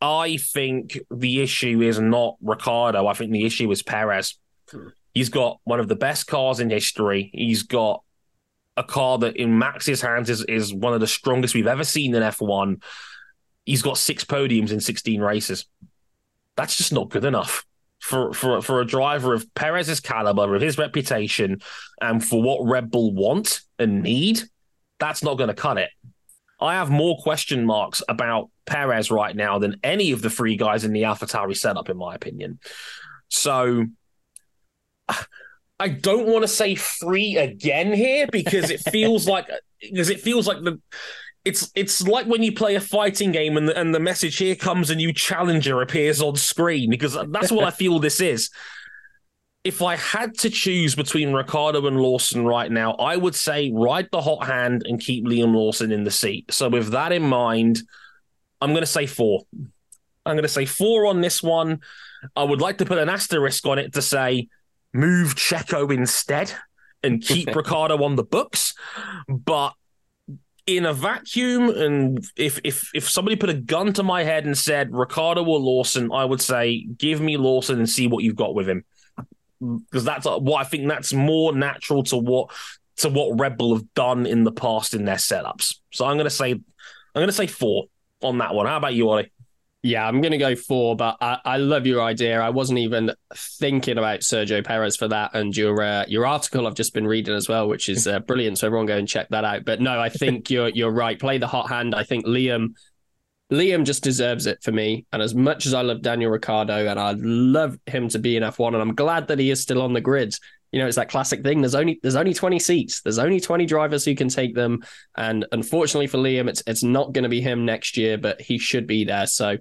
I 0.00 0.36
think 0.36 0.98
the 1.10 1.40
issue 1.42 1.80
is 1.80 1.98
not 1.98 2.36
Ricciardo. 2.42 3.06
I 3.06 3.14
think 3.14 3.32
the 3.32 3.46
issue 3.46 3.70
is 3.70 3.82
Perez. 3.82 4.36
Hmm. 4.70 4.88
He's 5.14 5.28
got 5.28 5.60
one 5.64 5.80
of 5.80 5.88
the 5.88 5.96
best 5.96 6.26
cars 6.26 6.60
in 6.60 6.70
history. 6.70 7.30
He's 7.32 7.62
got 7.62 8.02
a 8.76 8.82
car 8.82 9.18
that 9.18 9.36
in 9.36 9.58
Max's 9.58 10.02
hands 10.02 10.28
is, 10.28 10.44
is 10.44 10.74
one 10.74 10.92
of 10.92 11.00
the 11.00 11.06
strongest 11.06 11.54
we've 11.54 11.66
ever 11.66 11.84
seen 11.84 12.14
in 12.14 12.22
F1. 12.22 12.82
He's 13.64 13.82
got 13.82 13.96
six 13.96 14.24
podiums 14.24 14.72
in 14.72 14.80
16 14.80 15.20
races. 15.20 15.66
That's 16.56 16.76
just 16.76 16.92
not 16.92 17.10
good 17.10 17.24
enough 17.24 17.64
for, 18.00 18.32
for, 18.34 18.60
for 18.60 18.80
a 18.80 18.86
driver 18.86 19.32
of 19.32 19.52
Perez's 19.54 20.00
caliber, 20.00 20.54
of 20.54 20.60
his 20.60 20.76
reputation, 20.76 21.62
and 22.00 22.22
for 22.22 22.42
what 22.42 22.68
Red 22.68 22.90
Bull 22.90 23.14
want 23.14 23.60
and 23.78 24.02
need 24.02 24.42
that's 25.04 25.22
not 25.22 25.36
going 25.36 25.48
to 25.48 25.54
cut 25.54 25.76
it. 25.76 25.90
I 26.60 26.74
have 26.74 26.90
more 26.90 27.18
question 27.18 27.66
marks 27.66 28.02
about 28.08 28.50
Perez 28.64 29.10
right 29.10 29.36
now 29.36 29.58
than 29.58 29.78
any 29.84 30.12
of 30.12 30.22
the 30.22 30.30
three 30.30 30.56
guys 30.56 30.84
in 30.84 30.92
the 30.92 31.02
AlphaTauri 31.02 31.56
setup, 31.56 31.90
in 31.90 31.96
my 31.98 32.14
opinion. 32.14 32.58
So 33.28 33.84
I 35.78 35.88
don't 35.88 36.26
want 36.26 36.42
to 36.42 36.48
say 36.48 36.74
free 36.74 37.36
again 37.36 37.92
here 37.92 38.26
because 38.30 38.70
it 38.70 38.80
feels 38.80 39.28
like 39.28 39.46
because 39.80 40.08
it 40.08 40.20
feels 40.20 40.46
like 40.46 40.62
the 40.62 40.80
it's 41.44 41.70
it's 41.74 42.06
like 42.08 42.26
when 42.26 42.42
you 42.42 42.52
play 42.52 42.74
a 42.74 42.80
fighting 42.80 43.32
game 43.32 43.58
and 43.58 43.68
the, 43.68 43.78
and 43.78 43.94
the 43.94 44.00
message 44.00 44.38
here 44.38 44.54
comes 44.54 44.88
a 44.88 44.94
new 44.94 45.12
challenger 45.12 45.82
appears 45.82 46.22
on 46.22 46.36
screen 46.36 46.88
because 46.88 47.18
that's 47.28 47.52
what 47.52 47.64
I 47.64 47.70
feel 47.70 47.98
this 47.98 48.20
is 48.20 48.48
if 49.64 49.80
I 49.80 49.96
had 49.96 50.36
to 50.40 50.50
choose 50.50 50.94
between 50.94 51.32
Ricciardo 51.32 51.86
and 51.86 51.98
Lawson 51.98 52.44
right 52.44 52.70
now, 52.70 52.92
I 52.92 53.16
would 53.16 53.34
say 53.34 53.72
ride 53.74 54.08
the 54.12 54.20
hot 54.20 54.46
hand 54.46 54.82
and 54.86 55.00
keep 55.00 55.24
Liam 55.24 55.54
Lawson 55.54 55.90
in 55.90 56.04
the 56.04 56.10
seat. 56.10 56.52
So 56.52 56.68
with 56.68 56.88
that 56.88 57.12
in 57.12 57.22
mind, 57.22 57.80
I'm 58.60 58.70
going 58.70 58.82
to 58.82 58.86
say 58.86 59.06
four. 59.06 59.42
I'm 60.26 60.34
going 60.36 60.42
to 60.42 60.48
say 60.48 60.66
four 60.66 61.06
on 61.06 61.22
this 61.22 61.42
one. 61.42 61.80
I 62.36 62.44
would 62.44 62.60
like 62.60 62.78
to 62.78 62.84
put 62.84 62.98
an 62.98 63.08
asterisk 63.08 63.66
on 63.66 63.78
it 63.78 63.94
to 63.94 64.02
say 64.02 64.48
move 64.92 65.34
Checo 65.34 65.92
instead 65.92 66.52
and 67.02 67.22
keep 67.22 67.48
Ricciardo 67.56 68.02
on 68.04 68.16
the 68.16 68.22
books. 68.22 68.74
But 69.28 69.72
in 70.66 70.84
a 70.84 70.92
vacuum, 70.92 71.70
and 71.70 72.22
if 72.36 72.60
if 72.64 72.90
if 72.94 73.08
somebody 73.08 73.36
put 73.36 73.50
a 73.50 73.54
gun 73.54 73.94
to 73.94 74.02
my 74.02 74.24
head 74.24 74.44
and 74.44 74.56
said 74.56 74.92
Ricciardo 74.92 75.42
or 75.42 75.58
Lawson, 75.58 76.10
I 76.12 76.26
would 76.26 76.40
say 76.42 76.86
give 76.98 77.22
me 77.22 77.38
Lawson 77.38 77.78
and 77.78 77.88
see 77.88 78.06
what 78.06 78.24
you've 78.24 78.36
got 78.36 78.54
with 78.54 78.68
him 78.68 78.84
because 79.60 80.04
that's 80.04 80.26
what 80.26 80.60
I 80.60 80.64
think 80.64 80.88
that's 80.88 81.12
more 81.12 81.54
natural 81.54 82.02
to 82.04 82.16
what 82.16 82.50
to 82.96 83.08
what 83.08 83.38
Red 83.38 83.58
Bull 83.58 83.74
have 83.74 83.92
done 83.94 84.26
in 84.26 84.44
the 84.44 84.52
past 84.52 84.94
in 84.94 85.04
their 85.04 85.16
setups. 85.16 85.76
So 85.92 86.04
I'm 86.04 86.16
going 86.16 86.24
to 86.24 86.30
say, 86.30 86.52
I'm 86.52 86.62
going 87.14 87.26
to 87.26 87.32
say 87.32 87.46
four 87.46 87.86
on 88.22 88.38
that 88.38 88.54
one. 88.54 88.66
How 88.66 88.76
about 88.76 88.94
you, 88.94 89.08
Ollie? 89.08 89.32
Yeah, 89.82 90.08
I'm 90.08 90.22
going 90.22 90.32
to 90.32 90.38
go 90.38 90.56
four, 90.56 90.96
but 90.96 91.18
I, 91.20 91.38
I, 91.44 91.56
love 91.58 91.86
your 91.86 92.00
idea. 92.00 92.40
I 92.40 92.48
wasn't 92.48 92.78
even 92.78 93.12
thinking 93.34 93.98
about 93.98 94.20
Sergio 94.20 94.64
Perez 94.64 94.96
for 94.96 95.08
that, 95.08 95.34
and 95.34 95.54
your 95.54 95.82
uh, 95.82 96.06
your 96.08 96.24
article 96.24 96.66
I've 96.66 96.74
just 96.74 96.94
been 96.94 97.06
reading 97.06 97.34
as 97.34 97.50
well, 97.50 97.68
which 97.68 97.90
is 97.90 98.06
uh, 98.06 98.20
brilliant. 98.20 98.56
So 98.56 98.66
everyone 98.66 98.86
go 98.86 98.96
and 98.96 99.06
check 99.06 99.28
that 99.28 99.44
out. 99.44 99.66
But 99.66 99.82
no, 99.82 100.00
I 100.00 100.08
think 100.08 100.48
you're 100.50 100.70
you're 100.70 100.90
right. 100.90 101.18
Play 101.20 101.36
the 101.36 101.46
hot 101.46 101.68
hand. 101.68 101.94
I 101.94 102.02
think 102.02 102.24
Liam 102.24 102.76
Liam 103.54 103.84
just 103.84 104.02
deserves 104.02 104.46
it 104.46 104.62
for 104.62 104.72
me. 104.72 105.06
And 105.12 105.22
as 105.22 105.34
much 105.34 105.66
as 105.66 105.74
I 105.74 105.82
love 105.82 106.02
Daniel 106.02 106.30
Ricciardo 106.30 106.86
and 106.88 106.98
I 106.98 107.12
love 107.16 107.78
him 107.86 108.08
to 108.10 108.18
be 108.18 108.36
in 108.36 108.42
F1, 108.42 108.68
and 108.68 108.76
I'm 108.76 108.94
glad 108.94 109.28
that 109.28 109.38
he 109.38 109.50
is 109.50 109.60
still 109.60 109.82
on 109.82 109.92
the 109.92 110.00
grid. 110.00 110.34
You 110.72 110.80
know, 110.80 110.86
it's 110.86 110.96
that 110.96 111.08
classic 111.08 111.42
thing. 111.42 111.60
There's 111.60 111.76
only 111.76 112.00
there's 112.02 112.16
only 112.16 112.34
20 112.34 112.58
seats. 112.58 113.00
There's 113.02 113.18
only 113.18 113.40
20 113.40 113.64
drivers 113.64 114.04
who 114.04 114.14
can 114.14 114.28
take 114.28 114.54
them. 114.54 114.82
And 115.16 115.46
unfortunately 115.52 116.08
for 116.08 116.18
Liam, 116.18 116.48
it's 116.48 116.62
it's 116.66 116.82
not 116.82 117.12
going 117.12 117.22
to 117.22 117.28
be 117.28 117.40
him 117.40 117.64
next 117.64 117.96
year, 117.96 118.18
but 118.18 118.40
he 118.40 118.58
should 118.58 118.86
be 118.86 119.04
there. 119.04 119.26
So 119.26 119.56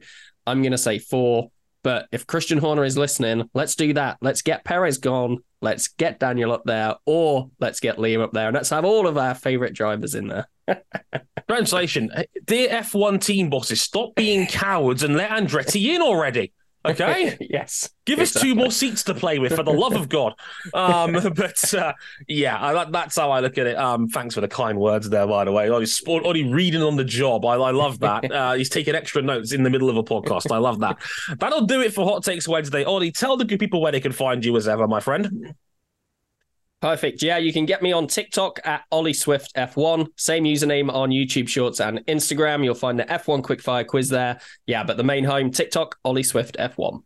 I'm 0.47 0.61
going 0.61 0.71
to 0.71 0.77
say 0.77 0.99
four. 0.99 1.51
But 1.83 2.07
if 2.11 2.25
Christian 2.25 2.57
Horner 2.57 2.85
is 2.85 2.97
listening, 2.97 3.49
let's 3.53 3.75
do 3.75 3.93
that. 3.93 4.17
Let's 4.21 4.41
get 4.41 4.63
Perez 4.63 4.97
gone. 4.97 5.39
Let's 5.61 5.89
get 5.89 6.19
Daniel 6.19 6.51
up 6.51 6.63
there, 6.65 6.95
or 7.05 7.49
let's 7.59 7.79
get 7.79 7.97
Liam 7.97 8.21
up 8.21 8.31
there, 8.31 8.47
and 8.47 8.55
let's 8.55 8.69
have 8.69 8.85
all 8.85 9.05
of 9.05 9.17
our 9.17 9.35
favorite 9.35 9.73
drivers 9.73 10.15
in 10.15 10.27
there. 10.27 10.47
Translation: 11.47 12.09
Dear 12.45 12.69
F1 12.69 13.21
team 13.21 13.49
bosses, 13.49 13.81
stop 13.81 14.15
being 14.15 14.47
cowards 14.47 15.03
and 15.03 15.15
let 15.15 15.29
Andretti 15.31 15.93
in 15.93 16.01
already. 16.01 16.53
Okay. 16.85 17.37
yes. 17.49 17.89
Give 18.05 18.19
us 18.19 18.33
two 18.33 18.55
more 18.55 18.71
seats 18.71 19.03
to 19.03 19.13
play 19.13 19.39
with, 19.39 19.55
for 19.55 19.63
the 19.63 19.71
love 19.71 19.93
of 19.93 20.09
God. 20.09 20.33
Um, 20.73 21.13
but 21.35 21.73
uh, 21.73 21.93
yeah, 22.27 22.61
I, 22.61 22.85
that's 22.85 23.15
how 23.15 23.31
I 23.31 23.39
look 23.39 23.57
at 23.57 23.67
it. 23.67 23.77
Um, 23.77 24.07
thanks 24.09 24.35
for 24.35 24.41
the 24.41 24.47
kind 24.47 24.77
words 24.77 25.09
there, 25.09 25.25
by 25.25 25.45
the 25.45 25.51
way. 25.51 25.69
He's 25.79 26.01
already 26.05 26.51
reading 26.51 26.81
on 26.81 26.97
the 26.97 27.05
job. 27.05 27.45
I, 27.45 27.55
I 27.55 27.71
love 27.71 27.99
that. 27.99 28.23
Uh, 28.33 28.53
he's 28.53 28.69
taking 28.69 28.95
extra 28.95 29.21
notes 29.21 29.51
in 29.51 29.61
the 29.63 29.69
middle 29.69 29.89
of 29.89 29.97
a 29.97 30.03
podcast. 30.03 30.51
I 30.51 30.57
love 30.57 30.79
that. 30.79 30.97
That'll 31.37 31.65
do 31.65 31.81
it 31.81 31.93
for 31.93 32.03
Hot 32.03 32.23
Takes 32.23 32.47
Wednesday. 32.47 32.83
Ollie, 32.83 33.11
tell 33.11 33.37
the 33.37 33.45
good 33.45 33.59
people 33.59 33.79
where 33.79 33.91
they 33.91 33.99
can 33.99 34.11
find 34.11 34.43
you 34.43 34.57
as 34.57 34.67
ever, 34.67 34.87
my 34.87 34.99
friend. 34.99 35.53
Perfect. 36.83 37.23
Yeah, 37.23 37.37
you 37.37 37.53
can 37.53 37.65
get 37.65 37.81
me 37.81 37.93
on 37.93 38.07
TikTok 38.07 38.59
at 38.65 38.83
Ollie 38.91 39.13
Swift 39.13 39.55
F1. 39.55 40.05
Same 40.17 40.43
username 40.43 40.93
on 40.93 41.11
YouTube 41.11 41.47
Shorts 41.47 41.79
and 41.79 41.99
Instagram. 42.07 42.61
You'll 42.61 42.75
find 42.75 42.99
the 42.99 43.05
F1 43.05 43.41
Quickfire 43.41 43.87
quiz 43.87 44.09
there. 44.09 44.41
Yeah, 44.67 44.83
but 44.83 44.97
the 44.97 45.03
main 45.05 45.23
home, 45.23 45.49
TikTok, 45.49 45.97
Ollie 46.03 46.23
Swift 46.23 46.57
F1. 46.59 47.01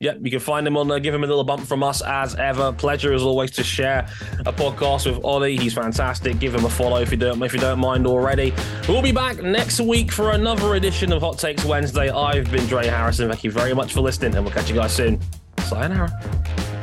Yep, 0.00 0.18
you 0.20 0.30
can 0.30 0.40
find 0.40 0.66
him 0.66 0.76
on 0.76 0.86
there. 0.88 1.00
Give 1.00 1.14
him 1.14 1.24
a 1.24 1.26
little 1.26 1.44
bump 1.44 1.66
from 1.66 1.82
us 1.82 2.02
as 2.02 2.34
ever. 2.34 2.72
Pleasure 2.72 3.14
as 3.14 3.22
always 3.22 3.52
to 3.52 3.64
share 3.64 4.06
a 4.40 4.52
podcast 4.52 5.10
with 5.10 5.24
Ollie. 5.24 5.56
He's 5.56 5.72
fantastic. 5.72 6.38
Give 6.38 6.54
him 6.54 6.66
a 6.66 6.70
follow 6.70 7.00
if 7.00 7.10
you 7.10 7.16
don't 7.16 7.42
if 7.42 7.54
you 7.54 7.58
don't 7.58 7.78
mind 7.78 8.06
already. 8.06 8.52
We'll 8.86 9.00
be 9.00 9.12
back 9.12 9.38
next 9.38 9.80
week 9.80 10.12
for 10.12 10.32
another 10.32 10.74
edition 10.74 11.10
of 11.14 11.22
Hot 11.22 11.38
Takes 11.38 11.64
Wednesday. 11.64 12.10
I've 12.10 12.52
been 12.52 12.66
Dre 12.66 12.86
Harrison. 12.86 13.30
Thank 13.30 13.44
you 13.44 13.50
very 13.50 13.72
much 13.72 13.94
for 13.94 14.02
listening, 14.02 14.34
and 14.34 14.44
we'll 14.44 14.52
catch 14.52 14.68
you 14.68 14.74
guys 14.74 14.94
soon. 14.94 15.18
Sayonara. 15.60 16.75